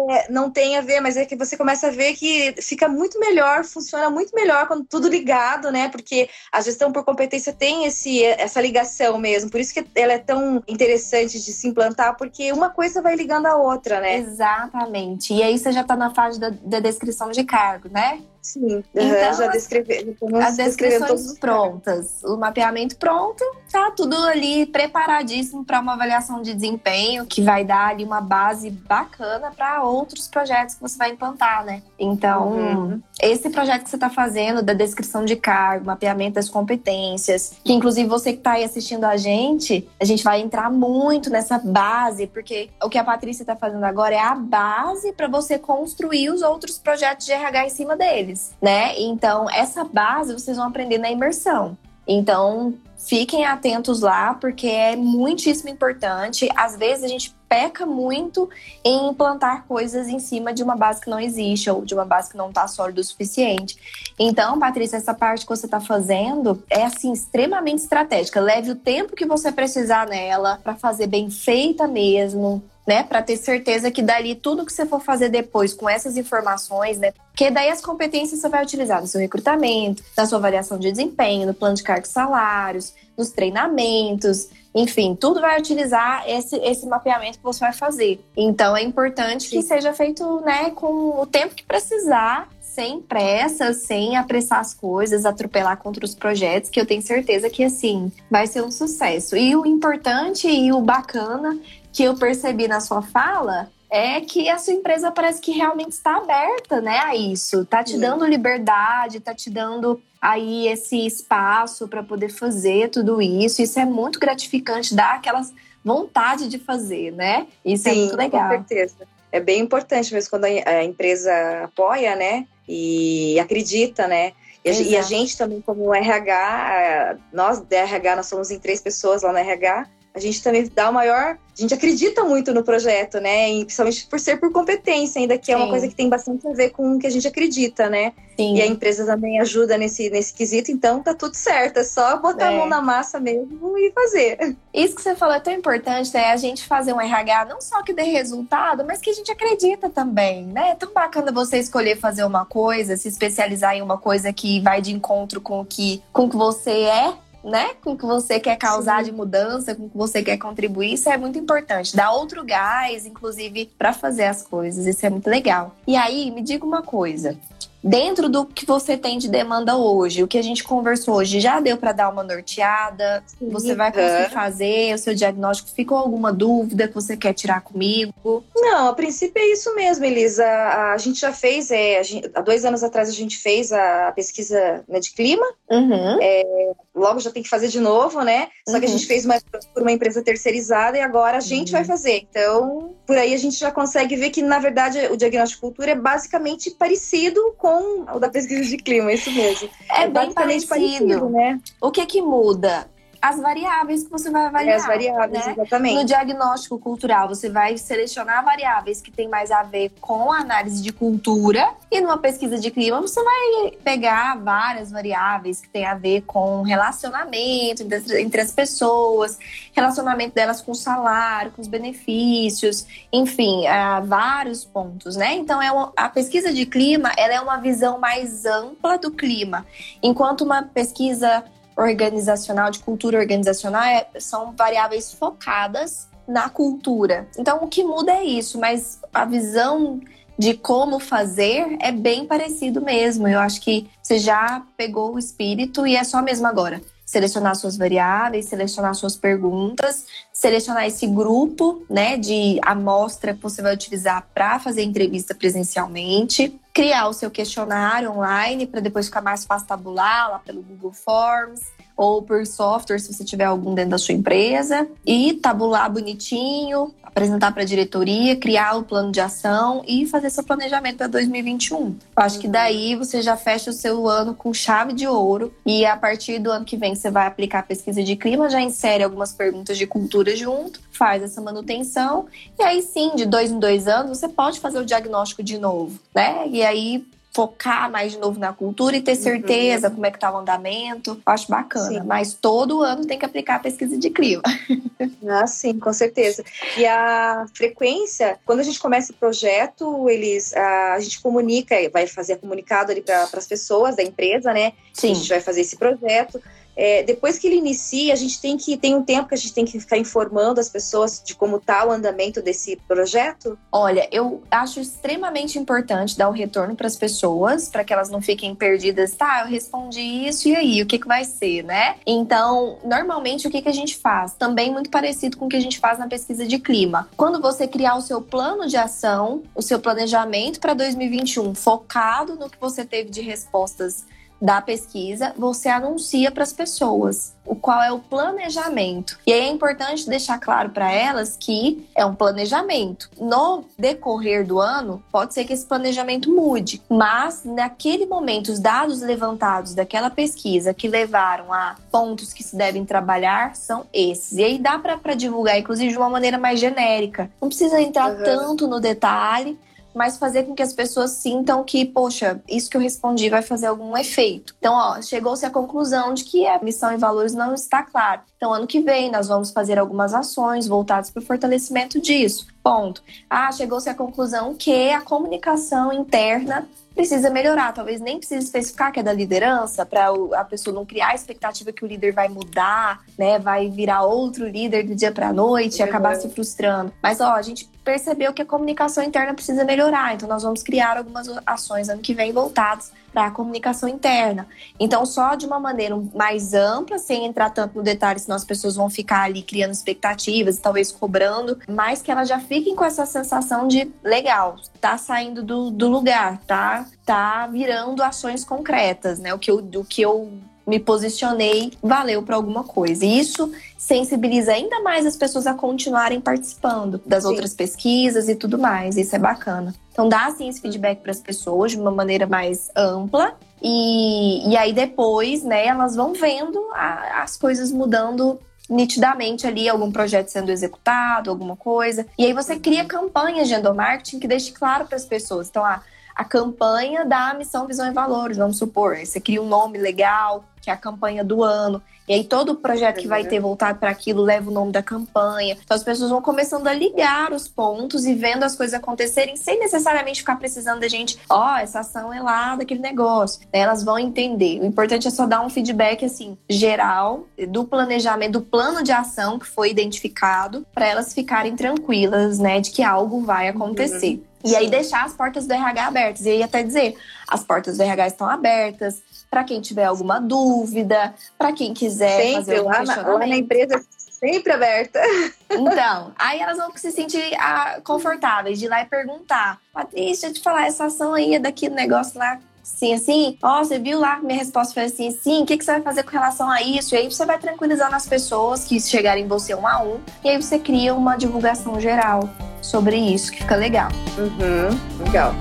é, 0.09 0.31
não 0.31 0.49
tenha 0.49 0.79
a 0.79 0.81
ver, 0.81 1.01
mas 1.01 1.17
é 1.17 1.25
que 1.25 1.35
você 1.35 1.57
começa 1.57 1.87
a 1.87 1.91
ver 1.91 2.13
que 2.13 2.55
fica 2.61 2.87
muito 2.87 3.19
melhor, 3.19 3.65
funciona 3.65 4.09
muito 4.09 4.33
melhor 4.33 4.67
quando 4.67 4.85
tudo 4.85 5.09
ligado, 5.09 5.71
né? 5.71 5.89
Porque 5.89 6.29
a 6.51 6.61
gestão 6.61 6.91
por 6.91 7.03
competência 7.03 7.51
tem 7.51 7.85
esse, 7.85 8.23
essa 8.23 8.61
ligação 8.61 9.17
mesmo. 9.17 9.49
Por 9.49 9.59
isso 9.59 9.73
que 9.73 9.85
ela 9.95 10.13
é 10.13 10.19
tão 10.19 10.63
interessante 10.67 11.43
de 11.43 11.51
se 11.51 11.67
implantar, 11.67 12.15
porque 12.15 12.51
uma 12.53 12.69
coisa 12.69 13.01
vai 13.01 13.15
ligando 13.15 13.47
a 13.47 13.57
outra, 13.57 13.99
né? 13.99 14.17
Exatamente. 14.17 15.33
E 15.33 15.43
aí 15.43 15.57
você 15.57 15.71
já 15.71 15.81
está 15.81 15.95
na 15.95 16.13
fase 16.13 16.39
da, 16.39 16.49
da 16.49 16.79
descrição 16.79 17.31
de 17.31 17.43
cargo, 17.43 17.89
né? 17.89 18.21
Sim, 18.47 18.81
então, 18.95 19.33
já 19.33 19.47
descrevi. 19.47 20.15
As 20.41 20.55
descrições 20.55 21.37
prontas, 21.37 22.23
o 22.23 22.37
mapeamento 22.37 22.95
pronto, 22.95 23.43
tá 23.69 23.91
tudo 23.91 24.15
ali 24.15 24.65
preparadíssimo 24.65 25.65
para 25.65 25.81
uma 25.81 25.95
avaliação 25.95 26.41
de 26.41 26.53
desempenho 26.53 27.25
que 27.25 27.41
vai 27.41 27.65
dar 27.65 27.89
ali 27.89 28.05
uma 28.05 28.21
base 28.21 28.69
bacana 28.69 29.51
para 29.51 29.83
outros 29.83 30.29
projetos 30.29 30.75
que 30.75 30.81
você 30.81 30.97
vai 30.97 31.11
implantar, 31.11 31.65
né? 31.65 31.83
Então, 31.99 32.53
uhum. 32.53 33.01
esse 33.21 33.49
projeto 33.49 33.83
que 33.83 33.89
você 33.89 33.97
está 33.97 34.09
fazendo 34.09 34.63
da 34.63 34.71
descrição 34.71 35.25
de 35.25 35.35
cargo, 35.35 35.85
mapeamento 35.85 36.35
das 36.35 36.47
competências, 36.47 37.57
que 37.65 37.73
inclusive 37.73 38.07
você 38.07 38.31
que 38.31 38.37
está 38.37 38.53
aí 38.53 38.63
assistindo 38.63 39.03
a 39.03 39.17
gente, 39.17 39.89
a 39.99 40.05
gente 40.05 40.23
vai 40.23 40.39
entrar 40.39 40.71
muito 40.71 41.29
nessa 41.29 41.57
base, 41.57 42.27
porque 42.27 42.69
o 42.81 42.87
que 42.87 42.97
a 42.97 43.03
Patrícia 43.03 43.43
está 43.43 43.57
fazendo 43.57 43.83
agora 43.83 44.15
é 44.15 44.19
a 44.19 44.35
base 44.35 45.11
para 45.11 45.27
você 45.27 45.59
construir 45.59 46.29
os 46.29 46.41
outros 46.41 46.77
projetos 46.77 47.25
de 47.25 47.33
RH 47.33 47.65
em 47.65 47.69
cima 47.69 47.97
deles 47.97 48.36
né? 48.61 48.99
Então, 48.99 49.49
essa 49.49 49.83
base 49.83 50.33
vocês 50.33 50.57
vão 50.57 50.67
aprender 50.67 50.97
na 50.97 51.11
imersão. 51.11 51.77
Então, 52.07 52.73
fiquem 52.97 53.45
atentos 53.45 54.01
lá, 54.01 54.33
porque 54.33 54.67
é 54.67 54.95
muitíssimo 54.95 55.69
importante. 55.69 56.49
Às 56.55 56.77
vezes 56.77 57.03
a 57.03 57.07
gente 57.07 57.35
peca 57.49 57.85
muito 57.85 58.49
em 58.83 59.09
implantar 59.09 59.65
coisas 59.67 60.07
em 60.07 60.19
cima 60.19 60.53
de 60.53 60.63
uma 60.63 60.75
base 60.75 61.01
que 61.01 61.09
não 61.09 61.19
existe 61.19 61.69
ou 61.69 61.83
de 61.83 61.93
uma 61.93 62.05
base 62.05 62.29
que 62.29 62.37
não 62.37 62.49
está 62.49 62.67
sólida 62.67 63.01
o 63.01 63.03
suficiente. 63.03 63.77
Então, 64.17 64.59
Patrícia, 64.59 64.97
essa 64.97 65.13
parte 65.13 65.45
que 65.45 65.49
você 65.49 65.65
está 65.65 65.79
fazendo 65.79 66.63
é 66.69 66.83
assim 66.83 67.11
extremamente 67.11 67.79
estratégica. 67.79 68.39
Leve 68.39 68.71
o 68.71 68.75
tempo 68.75 69.15
que 69.15 69.25
você 69.25 69.51
precisar 69.51 70.07
nela 70.07 70.59
para 70.63 70.75
fazer 70.75 71.07
bem 71.07 71.29
feita 71.29 71.87
mesmo, 71.87 72.63
né, 72.87 73.03
para 73.03 73.21
ter 73.21 73.35
certeza 73.35 73.91
que 73.91 74.01
dali 74.01 74.33
tudo 74.33 74.65
que 74.65 74.71
você 74.71 74.85
for 74.85 75.01
fazer 75.01 75.27
depois 75.27 75.73
com 75.73 75.89
essas 75.89 76.15
informações, 76.15 76.97
né, 76.97 77.11
que 77.35 77.51
daí 77.51 77.69
as 77.69 77.81
competências 77.81 78.39
você 78.39 78.47
vai 78.47 78.63
utilizar 78.63 79.01
no 79.01 79.07
seu 79.07 79.19
recrutamento, 79.19 80.01
na 80.15 80.25
sua 80.25 80.37
avaliação 80.37 80.79
de 80.79 80.89
desempenho, 80.89 81.45
no 81.45 81.53
plano 81.53 81.75
de 81.75 81.83
cargos 81.83 82.09
salários, 82.09 82.93
nos 83.17 83.29
treinamentos, 83.31 84.47
enfim, 84.73 85.15
tudo 85.15 85.41
vai 85.41 85.59
utilizar 85.59 86.23
esse, 86.27 86.55
esse 86.57 86.85
mapeamento 86.85 87.39
que 87.39 87.43
você 87.43 87.59
vai 87.59 87.73
fazer. 87.73 88.23
Então 88.35 88.77
é 88.77 88.83
importante 88.83 89.49
que 89.49 89.61
seja 89.61 89.91
feito, 89.91 90.39
né, 90.41 90.69
com 90.69 91.19
o 91.19 91.25
tempo 91.25 91.55
que 91.55 91.63
precisar 91.63 92.47
sem 92.77 93.01
pressa, 93.01 93.73
sem 93.73 94.15
apressar 94.17 94.59
as 94.59 94.71
coisas, 94.71 95.25
atropelar 95.25 95.77
contra 95.77 96.05
os 96.05 96.13
projetos, 96.13 96.69
que 96.69 96.79
eu 96.79 96.85
tenho 96.85 97.01
certeza 97.01 97.49
que 97.49 97.63
assim 97.63 98.11
vai 98.29 98.45
ser 98.45 98.61
um 98.61 98.69
sucesso. 98.69 99.35
E 99.35 99.55
o 99.55 99.65
importante 99.65 100.47
e 100.47 100.71
o 100.71 100.79
bacana 100.79 101.59
que 101.97 102.03
eu 102.03 102.15
percebi 102.15 102.67
na 102.67 102.79
sua 102.79 103.01
fala 103.01 103.71
é 103.89 104.21
que 104.21 104.47
a 104.49 104.59
sua 104.59 104.73
empresa 104.73 105.09
parece 105.09 105.41
que 105.41 105.51
realmente 105.51 105.93
está 105.93 106.17
aberta, 106.17 106.79
né, 106.79 106.99
a 106.99 107.15
isso. 107.15 107.65
Tá 107.65 107.83
te 107.83 107.97
dando 107.97 108.23
liberdade, 108.23 109.19
tá 109.19 109.33
te 109.33 109.49
dando 109.49 109.99
aí 110.21 110.67
esse 110.67 111.07
espaço 111.07 111.87
para 111.87 112.03
poder 112.03 112.29
fazer 112.29 112.89
tudo 112.89 113.19
isso. 113.19 113.63
Isso 113.63 113.79
é 113.79 113.85
muito 113.85 114.19
gratificante, 114.19 114.93
dá 114.93 115.13
aquela 115.13 115.41
vontade 115.83 116.47
de 116.47 116.59
fazer, 116.59 117.13
né? 117.13 117.47
Isso 117.65 117.87
é 117.89 117.93
Sim, 117.93 117.97
é 117.97 118.01
muito 118.01 118.17
legal. 118.17 118.43
Com 118.43 118.67
certeza. 118.67 118.95
É 119.31 119.39
bem 119.39 119.59
importante 119.59 120.13
mesmo 120.13 120.29
quando 120.29 120.45
a 120.45 120.83
empresa 120.83 121.63
apoia, 121.63 122.15
né? 122.15 122.45
E 122.69 123.39
acredita, 123.39 124.07
né? 124.07 124.33
E 124.63 124.95
a, 124.95 125.01
gente 125.01 125.35
também, 125.35 125.61
como 125.61 125.95
RH, 125.95 127.17
nós 127.33 127.59
da 127.61 127.77
RH, 127.77 128.17
nós 128.17 128.27
somos 128.27 128.51
em 128.51 128.59
três 128.59 128.81
pessoas 128.81 129.23
lá 129.23 129.31
no 129.31 129.37
RH, 129.39 129.87
a 130.17 130.21
gente 130.21 130.41
também 130.41 130.69
dá 130.73 130.89
o 130.89 130.93
maior 130.93 131.37
a 131.57 131.61
gente 131.61 131.73
acredita 131.73 132.23
muito 132.23 132.53
no 132.53 132.63
projeto, 132.63 133.19
né? 133.19 133.49
E 133.49 133.65
principalmente 133.65 134.05
por 134.05 134.19
ser 134.19 134.37
por 134.37 134.51
competência, 134.51 135.19
ainda 135.19 135.37
que 135.39 135.51
é 135.51 135.57
uma 135.57 135.69
coisa 135.69 135.87
que 135.87 135.95
tem 135.95 136.07
bastante 136.07 136.47
a 136.47 136.53
ver 136.53 136.69
com 136.69 136.95
o 136.95 136.99
que 136.99 137.07
a 137.07 137.09
gente 137.09 137.27
acredita, 137.27 137.89
né? 137.89 138.13
Sim. 138.37 138.57
E 138.57 138.61
a 138.61 138.67
empresa 138.67 139.03
também 139.03 139.39
ajuda 139.39 139.75
nesse, 139.75 140.11
nesse 140.11 140.31
quesito, 140.31 140.71
então 140.71 141.01
tá 141.01 141.15
tudo 141.15 141.33
certo. 141.33 141.77
É 141.77 141.83
só 141.83 142.17
botar 142.17 142.51
é. 142.51 142.55
a 142.55 142.57
mão 142.59 142.67
na 142.67 142.79
massa 142.79 143.19
mesmo 143.19 143.75
e 143.75 143.91
fazer. 143.91 144.55
Isso 144.71 144.95
que 144.95 145.01
você 145.01 145.15
falou 145.15 145.33
é 145.33 145.39
tão 145.39 145.51
importante, 145.51 146.13
né? 146.13 146.31
A 146.31 146.37
gente 146.37 146.63
fazer 146.67 146.93
um 146.93 147.01
RH 147.01 147.45
não 147.45 147.59
só 147.59 147.81
que 147.81 147.91
dê 147.91 148.03
resultado, 148.03 148.85
mas 148.85 149.01
que 149.01 149.09
a 149.09 149.13
gente 149.13 149.31
acredita 149.31 149.89
também, 149.89 150.45
né? 150.45 150.69
É 150.69 150.75
tão 150.75 150.93
bacana 150.93 151.31
você 151.31 151.57
escolher 151.57 151.97
fazer 151.97 152.23
uma 152.23 152.45
coisa, 152.45 152.95
se 152.95 153.07
especializar 153.07 153.75
em 153.75 153.81
uma 153.81 153.97
coisa 153.97 154.31
que 154.31 154.59
vai 154.61 154.79
de 154.79 154.93
encontro 154.93 155.41
com 155.41 155.61
o 155.61 155.65
que, 155.65 156.03
com 156.13 156.25
o 156.25 156.29
que 156.29 156.37
você 156.37 156.83
é 156.83 157.15
né, 157.47 157.71
com 157.81 157.93
o 157.93 157.97
que 157.97 158.05
você 158.05 158.39
quer 158.39 158.57
causar 158.57 159.03
de 159.03 159.11
mudança, 159.11 159.73
com 159.73 159.85
o 159.85 159.89
que 159.89 159.97
você 159.97 160.21
quer 160.21 160.37
contribuir, 160.37 160.93
isso 160.93 161.09
é 161.09 161.17
muito 161.17 161.39
importante. 161.39 161.95
Dá 161.95 162.11
outro 162.11 162.43
gás, 162.43 163.05
inclusive, 163.05 163.71
para 163.77 163.93
fazer 163.93 164.25
as 164.25 164.43
coisas. 164.43 164.85
Isso 164.85 165.05
é 165.05 165.09
muito 165.09 165.29
legal. 165.29 165.75
E 165.87 165.95
aí, 165.95 166.29
me 166.29 166.41
diga 166.41 166.65
uma 166.65 166.81
coisa. 166.81 167.37
Dentro 167.83 168.29
do 168.29 168.45
que 168.45 168.65
você 168.65 168.97
tem 168.97 169.17
de 169.17 169.29
demanda 169.29 169.77
hoje, 169.77 170.23
o 170.23 170.27
que 170.27 170.37
a 170.37 170.41
gente 170.41 170.63
conversou 170.63 171.15
hoje, 171.15 171.39
já 171.39 171.59
deu 171.59 171.77
para 171.77 171.91
dar 171.91 172.09
uma 172.09 172.23
norteada? 172.23 173.23
Sim, 173.25 173.49
você 173.49 173.75
vai 173.75 173.91
conseguir 173.91 174.33
fazer 174.33 174.93
o 174.93 174.97
seu 174.97 175.13
diagnóstico? 175.13 175.69
Ficou 175.69 175.97
alguma 175.97 176.31
dúvida 176.33 176.87
que 176.87 176.93
você 176.93 177.15
quer 177.15 177.33
tirar 177.33 177.61
comigo? 177.61 178.43
Não, 178.55 178.89
a 178.89 178.93
princípio 178.93 179.41
é 179.41 179.51
isso 179.51 179.73
mesmo, 179.75 180.05
Elisa. 180.05 180.45
A, 180.45 180.93
a 180.93 180.97
gente 180.97 181.19
já 181.19 181.31
fez, 181.31 181.71
é, 181.71 182.03
gente, 182.03 182.29
há 182.33 182.41
dois 182.41 182.65
anos 182.65 182.83
atrás 182.83 183.09
a 183.09 183.13
gente 183.13 183.37
fez 183.37 183.71
a 183.71 184.11
pesquisa 184.11 184.83
né, 184.87 184.99
de 184.99 185.11
clima. 185.13 185.45
Uhum. 185.69 186.17
É, 186.21 186.71
logo 186.95 187.19
já 187.19 187.31
tem 187.31 187.43
que 187.43 187.49
fazer 187.49 187.67
de 187.67 187.79
novo, 187.79 188.21
né? 188.21 188.47
Só 188.67 188.75
uhum. 188.75 188.79
que 188.79 188.85
a 188.85 188.89
gente 188.89 189.05
fez 189.05 189.25
uma, 189.25 189.35
por 189.73 189.81
uma 189.83 189.91
empresa 189.91 190.21
terceirizada 190.23 190.97
e 190.97 191.01
agora 191.01 191.37
a 191.37 191.41
gente 191.41 191.67
uhum. 191.69 191.77
vai 191.77 191.85
fazer. 191.85 192.25
Então, 192.29 192.95
por 193.05 193.17
aí 193.17 193.33
a 193.33 193.37
gente 193.37 193.57
já 193.57 193.71
consegue 193.71 194.15
ver 194.15 194.29
que, 194.31 194.41
na 194.41 194.59
verdade, 194.59 194.99
o 195.11 195.17
diagnóstico 195.17 195.61
de 195.61 195.61
cultura 195.61 195.91
é 195.91 195.95
basicamente 195.95 196.71
parecido 196.71 197.53
com 197.57 197.66
o 198.13 198.19
da 198.19 198.29
pesquisa 198.29 198.63
de 198.63 198.77
clima, 198.77 199.11
é 199.11 199.15
isso 199.15 199.31
mesmo. 199.31 199.69
É, 199.91 200.03
é 200.03 200.09
bem 200.09 200.31
parecido. 200.31 200.69
parecido, 200.69 201.29
né? 201.29 201.59
O 201.81 201.91
que 201.91 202.05
que 202.05 202.21
muda? 202.21 202.87
As 203.27 203.39
variáveis 203.41 204.03
que 204.03 204.09
você 204.09 204.29
vai 204.29 204.45
avaliar. 204.45 204.75
É 204.75 204.77
as 204.77 204.85
variáveis, 204.85 205.45
né? 205.45 205.51
exatamente. 205.51 205.95
No 205.95 206.05
diagnóstico 206.05 206.79
cultural, 206.79 207.27
você 207.27 207.49
vai 207.49 207.77
selecionar 207.77 208.43
variáveis 208.43 209.01
que 209.01 209.11
tem 209.11 209.27
mais 209.27 209.51
a 209.51 209.63
ver 209.63 209.91
com 209.99 210.31
a 210.31 210.37
análise 210.37 210.81
de 210.81 210.93
cultura. 210.93 211.69
E 211.91 211.99
numa 211.99 212.17
pesquisa 212.17 212.57
de 212.57 212.71
clima, 212.71 213.01
você 213.01 213.21
vai 213.21 213.71
pegar 213.83 214.37
várias 214.37 214.91
variáveis 214.91 215.59
que 215.59 215.67
tem 215.67 215.85
a 215.85 215.93
ver 215.93 216.21
com 216.21 216.61
relacionamento 216.61 217.83
entre 218.17 218.41
as 218.41 218.51
pessoas, 218.51 219.37
relacionamento 219.73 220.33
delas 220.35 220.61
com 220.61 220.71
o 220.71 220.75
salário, 220.75 221.51
com 221.51 221.61
os 221.61 221.67
benefícios, 221.67 222.87
enfim, 223.11 223.63
vários 224.05 224.63
pontos, 224.63 225.15
né? 225.15 225.35
Então, 225.35 225.61
é 225.61 225.71
uma, 225.71 225.91
a 225.95 226.07
pesquisa 226.07 226.53
de 226.53 226.65
clima, 226.65 227.11
ela 227.17 227.33
é 227.33 227.41
uma 227.41 227.57
visão 227.57 227.99
mais 227.99 228.45
ampla 228.45 228.97
do 228.97 229.11
clima, 229.11 229.65
enquanto 230.01 230.41
uma 230.41 230.63
pesquisa 230.63 231.43
organizacional, 231.77 232.71
de 232.71 232.79
cultura 232.79 233.19
organizacional, 233.19 233.83
é, 233.83 234.07
são 234.19 234.53
variáveis 234.53 235.13
focadas 235.13 236.07
na 236.27 236.49
cultura. 236.49 237.27
Então, 237.37 237.59
o 237.63 237.67
que 237.67 237.83
muda 237.83 238.11
é 238.11 238.23
isso, 238.23 238.59
mas 238.59 238.99
a 239.13 239.23
visão 239.23 240.01
de 240.37 240.53
como 240.53 240.99
fazer 240.99 241.77
é 241.79 241.91
bem 241.91 242.25
parecido 242.25 242.81
mesmo. 242.81 243.27
Eu 243.27 243.39
acho 243.39 243.61
que 243.61 243.89
você 244.01 244.19
já 244.19 244.63
pegou 244.75 245.13
o 245.13 245.19
espírito 245.19 245.87
e 245.87 245.95
é 245.95 246.03
só 246.03 246.21
mesmo 246.21 246.45
agora. 246.45 246.81
Selecionar 247.07 247.55
suas 247.55 247.77
variáveis, 247.77 248.47
selecionar 248.47 248.93
suas 248.93 249.15
perguntas, 249.15 250.05
selecionar 250.33 250.85
esse 250.85 251.07
grupo, 251.07 251.85
né, 251.89 252.17
de 252.17 252.59
amostra 252.61 253.33
que 253.33 253.41
você 253.41 253.61
vai 253.61 253.73
utilizar 253.73 254.27
para 254.33 254.59
fazer 254.59 254.83
entrevista 254.83 255.33
presencialmente, 255.33 256.59
criar 256.73 257.07
o 257.07 257.13
seu 257.13 257.31
questionário 257.31 258.11
online 258.11 258.67
para 258.67 258.81
depois 258.81 259.05
ficar 259.05 259.21
mais 259.21 259.45
fácil 259.45 259.69
tabular 259.69 260.31
lá 260.31 260.39
pelo 260.39 260.61
Google 260.61 260.91
Forms 260.91 261.76
ou 261.97 262.21
por 262.21 262.45
software, 262.45 262.99
se 262.99 263.11
você 263.11 263.25
tiver 263.25 263.45
algum 263.45 263.73
dentro 263.73 263.91
da 263.91 263.97
sua 263.97 264.13
empresa, 264.13 264.87
e 265.05 265.33
tabular 265.33 265.91
bonitinho, 265.91 266.93
apresentar 267.03 267.51
para 267.51 267.63
a 267.63 267.65
diretoria, 267.65 268.35
criar 268.35 268.77
o 268.77 268.83
plano 268.83 269.11
de 269.11 269.19
ação 269.19 269.81
e 269.87 270.05
fazer 270.05 270.29
seu 270.29 270.43
planejamento 270.43 270.97
para 270.97 271.07
2021. 271.07 271.85
Eu 271.85 271.95
acho 272.15 272.37
que 272.37 272.47
daí 272.47 272.95
você 272.95 273.23
já 273.23 273.35
fecha 273.35 273.71
o 273.71 273.73
seu 273.73 274.07
ano 274.07 274.35
com 274.35 274.53
chave 274.53 274.93
de 274.93 275.07
ouro 275.07 275.51
e 275.65 275.83
a 275.83 275.97
partir 275.97 276.37
do 276.37 276.51
ano 276.51 276.63
que 276.63 276.77
vem 276.77 276.93
você 276.93 277.09
vai 277.09 277.25
aplicar 277.25 277.59
a 277.59 277.63
pesquisa 277.63 278.03
de 278.03 278.15
clima, 278.15 278.51
já 278.51 278.61
insere 278.61 279.03
algumas 279.03 279.33
perguntas 279.33 279.79
de 279.79 279.87
cultura 279.87 280.35
junto, 280.35 280.79
faz 280.91 281.23
essa 281.23 281.41
manutenção 281.41 282.27
e 282.59 282.61
aí 282.61 282.83
sim, 282.83 283.15
de 283.15 283.25
dois 283.25 283.49
em 283.49 283.57
dois 283.57 283.87
anos, 283.87 284.19
você 284.19 284.27
pode 284.27 284.59
fazer 284.59 284.77
o 284.77 284.85
diagnóstico 284.85 285.41
de 285.41 285.57
novo, 285.57 285.99
né? 286.13 286.47
E 286.47 286.61
aí 286.61 287.03
focar 287.37 287.91
mais 287.91 288.13
de 288.13 288.17
novo 288.17 288.39
na 288.39 288.51
cultura 288.51 288.97
e 288.97 289.01
ter 289.01 289.11
uhum. 289.11 289.21
certeza 289.21 289.89
uhum. 289.89 289.93
como 289.93 290.05
é 290.07 290.11
que 290.11 290.17
tá 290.17 290.33
o 290.33 290.37
andamento. 290.37 291.11
Eu 291.11 291.33
acho 291.33 291.47
bacana. 291.47 291.87
Sim. 291.87 292.01
Mas 292.03 292.33
todo 292.33 292.81
ano 292.81 293.05
tem 293.05 293.19
que 293.19 293.25
aplicar 293.25 293.57
a 293.57 293.59
pesquisa 293.59 293.95
de 293.95 294.09
clima. 294.09 294.41
Ah, 295.29 295.45
sim, 295.45 295.77
com 295.77 295.91
certeza. 295.91 296.43
E 296.77 296.85
a 296.85 297.45
frequência, 297.53 298.39
quando 298.45 298.61
a 298.61 298.63
gente 298.63 298.79
começa 298.79 299.11
o 299.11 299.15
projeto, 299.15 300.09
eles 300.09 300.55
a, 300.55 300.93
a 300.93 300.99
gente 300.99 301.19
comunica, 301.21 301.75
vai 301.91 302.07
fazer 302.07 302.37
comunicado 302.37 302.91
ali 302.91 303.01
para 303.01 303.23
as 303.23 303.45
pessoas 303.45 303.95
da 303.95 304.03
empresa, 304.03 304.53
né? 304.53 304.71
Sim. 304.93 305.11
A 305.11 305.15
gente 305.15 305.29
vai 305.29 305.41
fazer 305.41 305.61
esse 305.61 305.75
projeto. 305.75 306.41
É, 306.77 307.01
depois 307.01 307.39
que 307.39 307.47
ele 307.47 307.55
inicia, 307.55 308.13
a 308.13 308.15
gente 308.15 308.39
tem 308.39 308.55
que 308.55 308.77
tem 308.77 308.95
um 308.95 309.01
tempo 309.01 309.27
que 309.27 309.33
a 309.33 309.37
gente 309.37 309.53
tem 309.53 309.65
que 309.65 309.79
ficar 309.79 309.97
informando 309.97 310.59
as 310.59 310.69
pessoas 310.69 311.19
de 311.25 311.33
como 311.33 311.57
está 311.57 311.85
o 311.87 311.91
andamento 311.91 312.39
desse 312.41 312.75
projeto? 312.87 313.57
Olha, 313.71 314.07
eu 314.11 314.43
acho 314.51 314.79
extremamente 314.79 315.57
importante 315.57 316.15
dar 316.15 316.29
o 316.29 316.31
retorno 316.31 316.75
para 316.75 316.85
as 316.85 316.95
pessoas, 316.95 317.67
para 317.67 317.83
que 317.83 317.91
elas 317.91 318.09
não 318.09 318.21
fiquem 318.21 318.53
perdidas. 318.53 319.15
Tá, 319.15 319.41
eu 319.41 319.47
respondi 319.47 320.01
isso 320.27 320.47
e 320.47 320.55
aí, 320.55 320.81
o 320.81 320.85
que, 320.85 320.99
que 320.99 321.07
vai 321.07 321.23
ser, 321.23 321.63
né? 321.63 321.95
Então, 322.05 322.77
normalmente 322.83 323.47
o 323.47 323.51
que, 323.51 323.61
que 323.61 323.69
a 323.69 323.73
gente 323.73 323.97
faz? 323.97 324.33
Também 324.33 324.71
muito 324.71 324.91
parecido 324.91 325.37
com 325.37 325.45
o 325.45 325.49
que 325.49 325.55
a 325.55 325.61
gente 325.61 325.79
faz 325.79 325.97
na 325.97 326.07
pesquisa 326.07 326.45
de 326.45 326.59
clima. 326.59 327.09
Quando 327.17 327.41
você 327.41 327.67
criar 327.67 327.95
o 327.95 328.01
seu 328.01 328.21
plano 328.21 328.67
de 328.67 328.77
ação, 328.77 329.41
o 329.55 329.61
seu 329.63 329.79
planejamento 329.79 330.59
para 330.59 330.75
2021, 330.75 331.55
focado 331.55 332.35
no 332.35 332.49
que 332.49 332.59
você 332.59 332.85
teve 332.85 333.09
de 333.09 333.21
respostas 333.21 334.05
da 334.41 334.61
pesquisa, 334.61 335.33
você 335.37 335.69
anuncia 335.69 336.31
para 336.31 336.43
as 336.43 336.53
pessoas 336.53 337.35
o 337.47 337.55
qual 337.55 337.81
é 337.81 337.91
o 337.91 337.99
planejamento. 337.99 339.17
E 339.25 339.31
aí 339.31 339.41
é 339.41 339.49
importante 339.49 340.07
deixar 340.07 340.37
claro 340.37 340.69
para 340.69 340.91
elas 340.91 341.37
que 341.39 341.87
é 341.95 342.05
um 342.05 342.13
planejamento. 342.13 343.09
No 343.19 343.63
decorrer 343.79 344.45
do 344.45 344.59
ano, 344.59 345.01
pode 345.11 345.33
ser 345.33 345.45
que 345.45 345.53
esse 345.53 345.65
planejamento 345.65 346.29
mude, 346.29 346.81
mas 346.89 347.43
naquele 347.45 348.05
momento, 348.05 348.51
os 348.51 348.59
dados 348.59 349.01
levantados 349.01 349.73
daquela 349.73 350.09
pesquisa 350.09 350.73
que 350.73 350.87
levaram 350.87 351.53
a 351.53 351.77
pontos 351.89 352.33
que 352.33 352.43
se 352.43 352.55
devem 352.55 352.85
trabalhar 352.85 353.55
são 353.55 353.85
esses. 353.93 354.33
E 354.33 354.43
aí 354.43 354.59
dá 354.59 354.77
para 354.77 355.15
divulgar, 355.15 355.57
inclusive, 355.57 355.91
de 355.91 355.97
uma 355.97 356.09
maneira 356.09 356.37
mais 356.37 356.59
genérica. 356.59 357.31
Não 357.41 357.47
precisa 357.47 357.81
entrar 357.81 358.11
uhum. 358.11 358.23
tanto 358.23 358.67
no 358.67 358.79
detalhe, 358.79 359.57
mas 359.97 360.17
fazer 360.17 360.43
com 360.43 360.53
que 360.53 360.61
as 360.61 360.73
pessoas 360.73 361.11
sintam 361.11 361.63
que, 361.63 361.83
poxa, 361.83 362.39
isso 362.47 362.69
que 362.69 362.77
eu 362.77 362.81
respondi 362.81 363.29
vai 363.29 363.41
fazer 363.41 363.65
algum 363.65 363.97
efeito. 363.97 364.55
Então, 364.59 364.73
ó, 364.73 365.01
chegou-se 365.01 365.45
à 365.45 365.49
conclusão 365.49 366.13
de 366.13 366.23
que 366.23 366.45
a 366.45 366.61
missão 366.61 366.93
e 366.93 366.97
valores 366.97 367.33
não 367.33 367.55
está 367.55 367.81
claro. 367.81 368.21
Então, 368.37 368.53
ano 368.53 368.67
que 368.67 368.79
vem, 368.79 369.11
nós 369.11 369.27
vamos 369.27 369.49
fazer 369.51 369.79
algumas 369.79 370.13
ações 370.13 370.67
voltadas 370.67 371.09
para 371.09 371.21
o 371.21 371.25
fortalecimento 371.25 371.99
disso. 371.99 372.45
Ponto. 372.61 373.01
Ah, 373.27 373.51
chegou-se 373.51 373.89
à 373.89 373.95
conclusão 373.95 374.53
que 374.53 374.91
a 374.91 375.01
comunicação 375.01 375.91
interna 375.91 376.67
precisa 376.97 377.29
melhorar. 377.29 377.71
Talvez 377.73 378.01
nem 378.01 378.17
precise 378.17 378.43
especificar 378.43 378.91
que 378.91 378.99
é 378.99 379.03
da 379.03 379.13
liderança, 379.13 379.85
para 379.85 380.07
a 380.33 380.43
pessoa 380.43 380.73
não 380.73 380.85
criar 380.85 381.09
a 381.09 381.15
expectativa 381.15 381.71
que 381.71 381.85
o 381.85 381.87
líder 381.87 382.11
vai 382.11 382.27
mudar, 382.27 383.01
né? 383.17 383.37
Vai 383.37 383.69
virar 383.69 384.03
outro 384.03 384.47
líder 384.47 384.83
do 384.83 384.95
dia 384.95 385.11
para 385.11 385.31
noite 385.31 385.77
e 385.79 385.83
acabar 385.83 386.15
se 386.15 386.27
frustrando. 386.29 386.91
Mas, 387.01 387.21
ó, 387.21 387.33
a 387.33 387.41
gente 387.41 387.69
percebeu 387.87 388.33
que 388.33 388.41
a 388.41 388.45
comunicação 388.45 389.01
interna 389.01 389.33
precisa 389.33 389.63
melhorar. 389.63 390.13
Então, 390.13 390.27
nós 390.27 390.43
vamos 390.43 390.61
criar 390.61 390.97
algumas 390.97 391.29
ações 391.45 391.87
ano 391.87 392.01
que 392.01 392.13
vem 392.13 392.33
voltadas 392.33 392.91
para 393.13 393.27
a 393.27 393.31
comunicação 393.31 393.87
interna. 393.87 394.45
Então, 394.77 395.05
só 395.05 395.35
de 395.35 395.45
uma 395.45 395.57
maneira 395.57 395.95
mais 396.13 396.53
ampla, 396.53 396.99
sem 396.99 397.25
entrar 397.25 397.49
tanto 397.49 397.77
no 397.77 397.81
detalhe, 397.81 398.19
senão 398.19 398.35
as 398.35 398.43
pessoas 398.43 398.75
vão 398.75 398.89
ficar 398.89 399.21
ali 399.21 399.41
criando 399.41 399.71
expectativas, 399.71 400.57
talvez 400.57 400.91
cobrando, 400.91 401.57
mas 401.65 402.01
que 402.01 402.11
elas 402.11 402.27
já 402.27 402.41
fiquem 402.41 402.75
com 402.75 402.83
essa 402.83 403.05
sensação 403.05 403.69
de 403.69 403.89
legal, 404.03 404.57
tá 404.81 404.97
saindo 404.97 405.41
do, 405.41 405.71
do 405.71 405.87
lugar, 405.87 406.39
tá, 406.45 406.85
tá 407.05 407.47
virando 407.47 408.03
ações 408.03 408.43
concretas, 408.43 409.17
né? 409.17 409.33
O 409.33 409.39
que 409.39 409.49
eu, 409.49 409.65
o 409.75 409.85
que 409.85 410.01
eu 410.01 410.29
me 410.67 410.79
posicionei, 410.79 411.71
valeu 411.81 412.21
para 412.21 412.35
alguma 412.35 412.63
coisa. 412.63 413.05
E 413.05 413.19
isso 413.19 413.49
sensibiliza 413.77 414.51
ainda 414.51 414.81
mais 414.81 415.05
as 415.05 415.15
pessoas 415.15 415.47
a 415.47 415.53
continuarem 415.53 416.19
participando 416.19 417.01
das 417.05 417.23
Sim. 417.23 417.29
outras 417.29 417.53
pesquisas 417.53 418.27
e 418.27 418.35
tudo 418.35 418.59
mais. 418.59 418.97
Isso 418.97 419.15
é 419.15 419.19
bacana. 419.19 419.73
Então, 419.93 420.09
dá 420.09 420.25
assim 420.25 420.49
esse 420.49 420.59
feedback 420.59 420.99
para 420.99 421.11
as 421.11 421.21
pessoas 421.21 421.71
de 421.71 421.79
uma 421.79 421.89
maneira 421.89 422.27
mais 422.27 422.69
ampla. 422.75 423.35
E, 423.63 424.49
e 424.49 424.57
aí 424.57 424.73
depois, 424.73 425.41
né, 425.43 425.65
elas 425.65 425.95
vão 425.95 426.13
vendo 426.13 426.59
a, 426.73 427.23
as 427.23 427.37
coisas 427.37 427.71
mudando 427.71 428.37
nitidamente 428.69 429.47
ali 429.47 429.69
algum 429.69 429.89
projeto 429.89 430.27
sendo 430.27 430.51
executado, 430.51 431.29
alguma 431.29 431.55
coisa. 431.55 432.05
E 432.17 432.25
aí 432.25 432.33
você 432.33 432.59
cria 432.59 432.83
campanhas 432.83 433.47
de 433.47 433.55
endomarketing 433.55 434.19
que 434.19 434.27
deixe 434.27 434.51
claro 434.51 434.85
para 434.85 434.97
as 434.97 435.05
pessoas. 435.05 435.47
Então, 435.47 435.63
ah, 435.63 435.81
a 436.17 436.23
campanha 436.23 437.05
da 437.05 437.33
missão, 437.35 437.67
visão 437.67 437.87
e 437.87 437.93
valores, 437.93 438.37
vamos 438.37 438.57
supor. 438.57 438.97
Você 438.97 439.19
cria 439.19 439.41
um 439.41 439.47
nome 439.47 439.77
legal, 439.77 440.43
que 440.67 440.71
é 440.71 440.73
a 440.73 440.77
campanha 440.77 441.23
do 441.23 441.43
ano. 441.43 441.81
E 442.05 442.13
aí 442.13 442.25
todo 442.25 442.51
o 442.51 442.55
projeto 442.55 442.99
que 442.99 443.07
vai 443.07 443.23
ter 443.23 443.39
voltado 443.39 443.79
para 443.79 443.89
aquilo 443.89 444.21
leva 444.21 444.49
o 444.49 444.53
nome 444.53 444.73
da 444.73 444.83
campanha. 444.83 445.57
Então 445.63 445.75
as 445.75 445.83
pessoas 445.83 446.09
vão 446.09 446.21
começando 446.21 446.67
a 446.67 446.73
ligar 446.73 447.31
os 447.31 447.47
pontos 447.47 448.05
e 448.05 448.13
vendo 448.13 448.43
as 448.43 448.53
coisas 448.53 448.73
acontecerem 448.73 449.37
sem 449.37 449.59
necessariamente 449.59 450.19
ficar 450.19 450.35
precisando 450.35 450.81
da 450.81 450.87
gente, 450.89 451.17
ó, 451.29 451.53
oh, 451.53 451.57
essa 451.57 451.79
ação 451.79 452.13
é 452.13 452.21
lá 452.21 452.57
daquele 452.57 452.81
negócio. 452.81 453.47
Elas 453.51 453.81
vão 453.81 453.97
entender. 453.97 454.59
O 454.59 454.65
importante 454.65 455.07
é 455.07 455.11
só 455.11 455.25
dar 455.25 455.41
um 455.41 455.49
feedback 455.49 456.03
assim 456.03 456.37
geral 456.49 457.25
do 457.47 457.63
planejamento, 457.63 458.33
do 458.33 458.41
plano 458.41 458.83
de 458.83 458.91
ação 458.91 459.39
que 459.39 459.47
foi 459.47 459.71
identificado, 459.71 460.67
para 460.73 460.85
elas 460.85 461.13
ficarem 461.13 461.55
tranquilas, 461.55 462.39
né, 462.39 462.59
de 462.59 462.71
que 462.71 462.83
algo 462.83 463.21
vai 463.21 463.47
acontecer. 463.47 464.15
Uhum. 464.15 464.51
E 464.51 464.55
aí 464.55 464.69
deixar 464.69 465.05
as 465.05 465.13
portas 465.13 465.47
do 465.47 465.53
RH 465.53 465.87
abertas. 465.87 466.25
E 466.25 466.29
aí 466.29 466.43
até 466.43 466.61
dizer, 466.61 466.95
as 467.27 467.43
portas 467.43 467.77
do 467.77 467.83
RH 467.83 468.07
estão 468.07 468.29
abertas 468.29 469.01
para 469.29 469.43
quem 469.43 469.61
tiver 469.61 469.85
alguma 469.85 470.19
dúvida, 470.19 471.13
para 471.37 471.51
quem 471.51 471.73
quiser 471.73 472.21
Sempre, 472.21 472.33
fazer 472.35 472.57
algum 472.57 472.69
lá 472.69 472.83
na, 472.83 473.01
lá 473.01 473.19
na 473.19 473.37
empresa 473.37 473.83
sempre 474.19 474.53
aberta. 474.53 474.99
Então, 475.49 476.11
aí 476.19 476.39
elas 476.41 476.57
vão 476.57 476.69
se 476.75 476.91
sentir 476.91 477.33
ah, 477.39 477.79
confortáveis 477.83 478.59
de 478.59 478.65
ir 478.65 478.67
lá 478.67 478.81
e 478.81 478.85
perguntar. 478.85 479.59
Patrícia, 479.73 480.03
deixa 480.03 480.27
eu 480.27 480.33
te 480.33 480.41
falar, 480.41 480.67
essa 480.67 480.85
ação 480.85 481.13
aí 481.13 481.35
é 481.35 481.39
daqui 481.39 481.69
do 481.69 481.75
negócio 481.75 482.19
lá 482.19 482.37
assim, 482.61 482.93
assim, 482.93 483.37
ó, 483.41 483.61
oh, 483.61 483.63
você 483.63 483.79
viu 483.79 483.97
lá 483.97 484.17
que 484.17 484.25
minha 484.25 484.37
resposta 484.37 484.73
foi 484.73 484.83
assim, 484.83 485.09
sim, 485.11 485.43
o 485.43 485.45
que, 485.45 485.57
que 485.57 485.63
você 485.63 485.71
vai 485.71 485.81
fazer 485.81 486.03
com 486.03 486.11
relação 486.11 486.49
a 486.51 486.61
isso? 486.61 486.93
E 486.93 486.97
aí 486.97 487.09
você 487.09 487.25
vai 487.25 487.39
tranquilizando 487.39 487.95
as 487.95 488.05
pessoas 488.05 488.65
que 488.65 488.79
chegarem 488.79 489.23
em 489.23 489.27
você 489.27 489.55
um 489.55 489.65
a 489.65 489.81
um, 489.81 489.99
e 490.23 490.29
aí 490.29 490.41
você 490.41 490.59
cria 490.59 490.93
uma 490.93 491.15
divulgação 491.15 491.79
geral 491.79 492.29
sobre 492.61 492.97
isso, 492.97 493.31
que 493.31 493.39
fica 493.39 493.55
legal. 493.55 493.89
Uhum, 494.17 495.05
legal. 495.05 495.33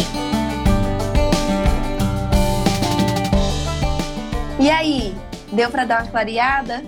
E 4.58 4.70
aí, 4.70 5.14
deu 5.52 5.70
para 5.70 5.84
dar 5.84 6.02
uma 6.02 6.10
clareada? 6.10 6.82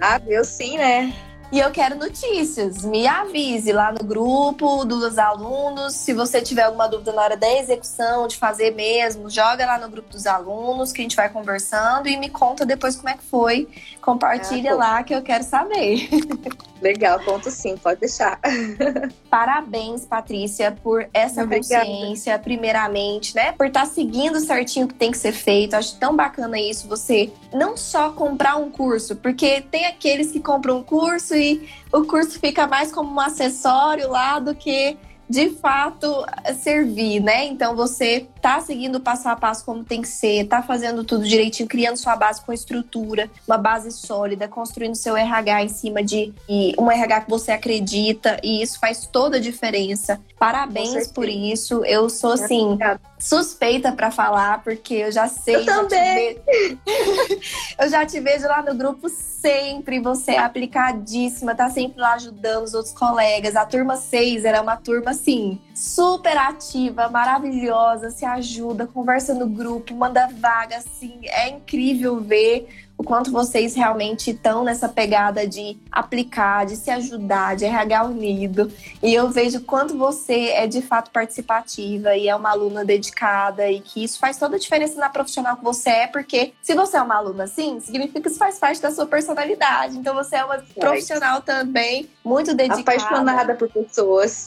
Ah, 0.00 0.18
deu 0.18 0.44
sim, 0.44 0.76
né? 0.76 1.12
E 1.52 1.58
eu 1.58 1.68
quero 1.72 1.96
notícias. 1.96 2.84
Me 2.84 3.08
avise 3.08 3.72
lá 3.72 3.90
no 3.90 4.04
grupo 4.04 4.84
dos 4.84 5.18
alunos. 5.18 5.94
Se 5.94 6.14
você 6.14 6.40
tiver 6.40 6.62
alguma 6.62 6.86
dúvida 6.86 7.12
na 7.12 7.22
hora 7.22 7.36
da 7.36 7.50
execução, 7.58 8.28
de 8.28 8.36
fazer 8.36 8.72
mesmo, 8.72 9.28
joga 9.28 9.66
lá 9.66 9.76
no 9.76 9.88
grupo 9.88 10.10
dos 10.10 10.28
alunos 10.28 10.92
que 10.92 11.00
a 11.00 11.02
gente 11.02 11.16
vai 11.16 11.28
conversando 11.28 12.06
e 12.06 12.16
me 12.16 12.28
conta 12.28 12.64
depois 12.64 12.94
como 12.94 13.08
é 13.08 13.14
que 13.14 13.24
foi. 13.24 13.68
Compartilha 14.00 14.74
ah, 14.74 14.76
lá 14.76 15.02
que 15.02 15.12
eu 15.12 15.22
quero 15.22 15.42
saber. 15.42 16.08
Legal, 16.80 17.20
conto 17.20 17.50
sim, 17.50 17.76
pode 17.76 18.00
deixar. 18.00 18.40
Parabéns, 19.28 20.06
Patrícia, 20.06 20.72
por 20.82 21.06
essa 21.12 21.42
Obrigada. 21.42 21.84
consciência, 21.84 22.38
primeiramente, 22.38 23.34
né? 23.34 23.52
Por 23.52 23.66
estar 23.66 23.80
tá 23.80 23.86
seguindo 23.86 24.40
certinho 24.40 24.86
o 24.86 24.88
que 24.88 24.94
tem 24.94 25.10
que 25.10 25.18
ser 25.18 25.32
feito. 25.32 25.74
Acho 25.74 25.98
tão 25.98 26.16
bacana 26.16 26.58
isso, 26.58 26.88
você 26.88 27.30
não 27.52 27.76
só 27.76 28.12
comprar 28.12 28.56
um 28.56 28.70
curso, 28.70 29.14
porque 29.16 29.60
tem 29.60 29.84
aqueles 29.86 30.30
que 30.30 30.40
compram 30.40 30.78
um 30.78 30.82
curso 30.82 31.34
e 31.40 31.68
o 31.92 32.04
curso 32.04 32.38
fica 32.38 32.66
mais 32.66 32.92
como 32.92 33.12
um 33.12 33.20
acessório 33.20 34.10
lá 34.10 34.38
do 34.38 34.54
que 34.54 34.96
de 35.28 35.50
fato 35.50 36.24
servir, 36.60 37.20
né? 37.20 37.44
Então 37.46 37.76
você 37.76 38.26
tá 38.40 38.60
seguindo 38.60 39.00
passo 39.00 39.28
a 39.28 39.36
passo 39.36 39.64
como 39.64 39.84
tem 39.84 40.02
que 40.02 40.08
ser, 40.08 40.46
tá 40.46 40.62
fazendo 40.62 41.04
tudo 41.04 41.26
direitinho, 41.26 41.68
criando 41.68 41.96
sua 41.96 42.16
base 42.16 42.40
com 42.40 42.52
estrutura, 42.52 43.30
uma 43.46 43.58
base 43.58 43.90
sólida, 43.90 44.48
construindo 44.48 44.94
seu 44.94 45.16
RH 45.16 45.64
em 45.64 45.68
cima 45.68 46.02
de 46.02 46.32
um 46.78 46.90
RH 46.90 47.22
que 47.22 47.30
você 47.30 47.52
acredita, 47.52 48.38
e 48.42 48.62
isso 48.62 48.78
faz 48.78 49.06
toda 49.06 49.36
a 49.36 49.40
diferença. 49.40 50.20
Parabéns 50.38 51.06
por 51.08 51.28
isso. 51.28 51.84
Eu 51.84 52.08
sou 52.08 52.32
assim, 52.32 52.78
suspeita 53.18 53.92
para 53.92 54.10
falar, 54.10 54.62
porque 54.64 54.94
eu 54.94 55.12
já 55.12 55.28
sei. 55.28 55.56
Eu 55.56 55.64
já 55.64 55.76
também. 55.76 56.38
eu 57.78 57.88
já 57.88 58.06
te 58.06 58.18
vejo 58.20 58.46
lá 58.46 58.62
no 58.62 58.74
grupo 58.74 59.08
sempre, 59.08 60.00
você 60.00 60.32
é 60.32 60.38
aplicadíssima, 60.38 61.54
tá 61.54 61.68
sempre 61.70 62.00
lá 62.00 62.14
ajudando 62.14 62.64
os 62.64 62.74
outros 62.74 62.94
colegas. 62.94 63.56
A 63.56 63.64
turma 63.64 63.96
6 63.96 64.44
era 64.44 64.60
uma 64.60 64.76
turma 64.76 65.10
assim, 65.10 65.60
super 65.74 66.36
ativa, 66.36 67.08
maravilhosa, 67.08 68.10
se 68.10 68.24
ajuda, 68.34 68.86
conversa 68.86 69.34
no 69.34 69.48
grupo, 69.48 69.94
manda 69.94 70.28
vaga, 70.28 70.76
assim, 70.76 71.20
é 71.24 71.48
incrível 71.48 72.20
ver 72.20 72.68
o 73.00 73.02
quanto 73.02 73.32
vocês 73.32 73.74
realmente 73.74 74.30
estão 74.30 74.62
nessa 74.62 74.86
pegada 74.86 75.46
de 75.46 75.78
aplicar, 75.90 76.66
de 76.66 76.76
se 76.76 76.90
ajudar, 76.90 77.56
de 77.56 77.64
RH 77.64 78.04
unido. 78.04 78.70
E 79.02 79.14
eu 79.14 79.30
vejo 79.30 79.56
o 79.56 79.62
quanto 79.62 79.96
você 79.96 80.50
é 80.50 80.66
de 80.66 80.82
fato 80.82 81.10
participativa 81.10 82.14
e 82.14 82.28
é 82.28 82.36
uma 82.36 82.50
aluna 82.50 82.84
dedicada 82.84 83.70
e 83.70 83.80
que 83.80 84.04
isso 84.04 84.18
faz 84.18 84.36
toda 84.36 84.56
a 84.56 84.58
diferença 84.58 85.00
na 85.00 85.08
profissional 85.08 85.56
que 85.56 85.64
você 85.64 85.88
é, 85.88 86.06
porque 86.08 86.52
se 86.60 86.74
você 86.74 86.98
é 86.98 87.00
uma 87.00 87.16
aluna 87.16 87.44
assim, 87.44 87.80
significa 87.80 88.20
que 88.20 88.28
isso 88.28 88.36
faz 88.36 88.58
parte 88.58 88.82
da 88.82 88.90
sua 88.90 89.06
personalidade. 89.06 89.96
Então 89.96 90.14
você 90.14 90.36
é 90.36 90.44
uma 90.44 90.58
profissional 90.78 91.40
também 91.40 92.06
muito 92.22 92.54
dedicada. 92.54 92.82
Apaixonada 92.82 93.54
por 93.54 93.70
pessoas. 93.70 94.46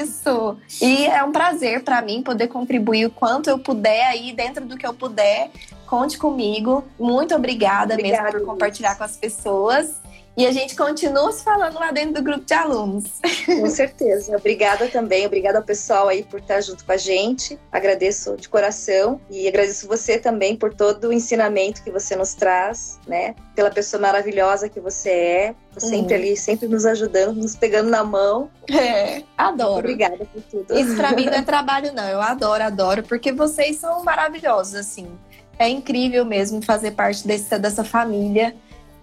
Isso. 0.00 0.56
E 0.80 1.06
é 1.06 1.22
um 1.22 1.30
prazer 1.30 1.84
para 1.84 2.02
mim 2.02 2.20
poder 2.20 2.48
contribuir 2.48 3.06
o 3.06 3.10
quanto 3.10 3.48
eu 3.48 3.60
puder 3.60 4.08
aí 4.08 4.32
dentro 4.32 4.66
do 4.66 4.76
que 4.76 4.84
eu 4.84 4.92
puder 4.92 5.52
Conte 5.92 6.16
comigo. 6.16 6.82
Muito 6.98 7.34
obrigada, 7.34 7.92
obrigada 7.92 8.22
mesmo 8.22 8.38
por 8.38 8.46
compartilhar 8.46 8.96
com 8.96 9.04
as 9.04 9.14
pessoas. 9.14 10.00
E 10.34 10.46
a 10.46 10.50
gente 10.50 10.74
continua 10.74 11.30
se 11.32 11.44
falando 11.44 11.74
lá 11.74 11.90
dentro 11.90 12.14
do 12.14 12.22
grupo 12.22 12.46
de 12.46 12.54
alunos. 12.54 13.04
Com 13.44 13.68
certeza. 13.68 14.34
Obrigada 14.34 14.88
também. 14.88 15.26
Obrigada 15.26 15.58
ao 15.58 15.64
pessoal 15.64 16.08
aí 16.08 16.22
por 16.22 16.40
estar 16.40 16.62
junto 16.62 16.86
com 16.86 16.92
a 16.92 16.96
gente. 16.96 17.58
Agradeço 17.70 18.38
de 18.38 18.48
coração 18.48 19.20
e 19.28 19.46
agradeço 19.46 19.86
você 19.86 20.18
também 20.18 20.56
por 20.56 20.72
todo 20.72 21.08
o 21.08 21.12
ensinamento 21.12 21.82
que 21.84 21.90
você 21.90 22.16
nos 22.16 22.32
traz, 22.32 22.98
né? 23.06 23.34
Pela 23.54 23.70
pessoa 23.70 24.00
maravilhosa 24.00 24.70
que 24.70 24.80
você 24.80 25.10
é. 25.10 25.54
Sempre 25.76 26.14
hum. 26.14 26.18
ali, 26.18 26.36
sempre 26.38 26.68
nos 26.68 26.86
ajudando, 26.86 27.36
nos 27.36 27.54
pegando 27.54 27.90
na 27.90 28.02
mão. 28.02 28.48
É, 28.70 29.22
adoro. 29.36 29.80
Obrigada 29.80 30.24
por 30.24 30.42
tudo. 30.44 30.78
Isso 30.78 30.96
pra 30.96 31.12
mim 31.12 31.26
não 31.26 31.34
é 31.34 31.42
trabalho, 31.44 31.92
não. 31.92 32.08
Eu 32.08 32.22
adoro, 32.22 32.62
adoro, 32.62 33.02
porque 33.02 33.30
vocês 33.30 33.76
são 33.76 34.02
maravilhosos, 34.02 34.74
assim 34.74 35.06
é 35.62 35.68
incrível 35.68 36.24
mesmo 36.24 36.62
fazer 36.62 36.92
parte 36.92 37.26
desse, 37.26 37.58
dessa 37.58 37.84
família 37.84 38.54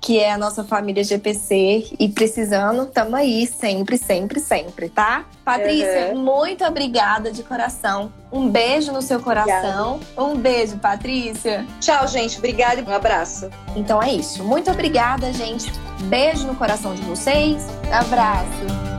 que 0.02 0.18
é 0.18 0.32
a 0.32 0.38
nossa 0.38 0.64
família 0.64 1.04
GPC 1.04 1.94
e 2.00 2.10
precisando, 2.10 2.86
tamo 2.86 3.16
aí 3.16 3.46
sempre, 3.46 3.98
sempre, 3.98 4.40
sempre, 4.40 4.90
tá? 4.90 5.26
Patrícia, 5.44 6.12
uhum. 6.14 6.24
muito 6.24 6.64
obrigada 6.64 7.32
de 7.32 7.44
coração. 7.44 8.12
Um 8.32 8.48
beijo 8.48 8.92
no 8.92 9.02
seu 9.02 9.20
coração. 9.20 9.96
Obrigada. 9.96 10.24
Um 10.24 10.36
beijo, 10.36 10.78
Patrícia. 10.78 11.66
Tchau, 11.82 12.08
gente. 12.08 12.38
Obrigada 12.38 12.80
e 12.80 12.84
um 12.84 12.94
abraço. 12.94 13.50
Então 13.76 14.02
é 14.02 14.14
isso. 14.14 14.44
Muito 14.44 14.72
obrigada, 14.72 15.34
gente. 15.34 15.72
Beijo 16.04 16.48
no 16.48 16.56
coração 16.56 16.94
de 16.94 17.02
vocês. 17.02 17.66
Abraço. 17.92 18.99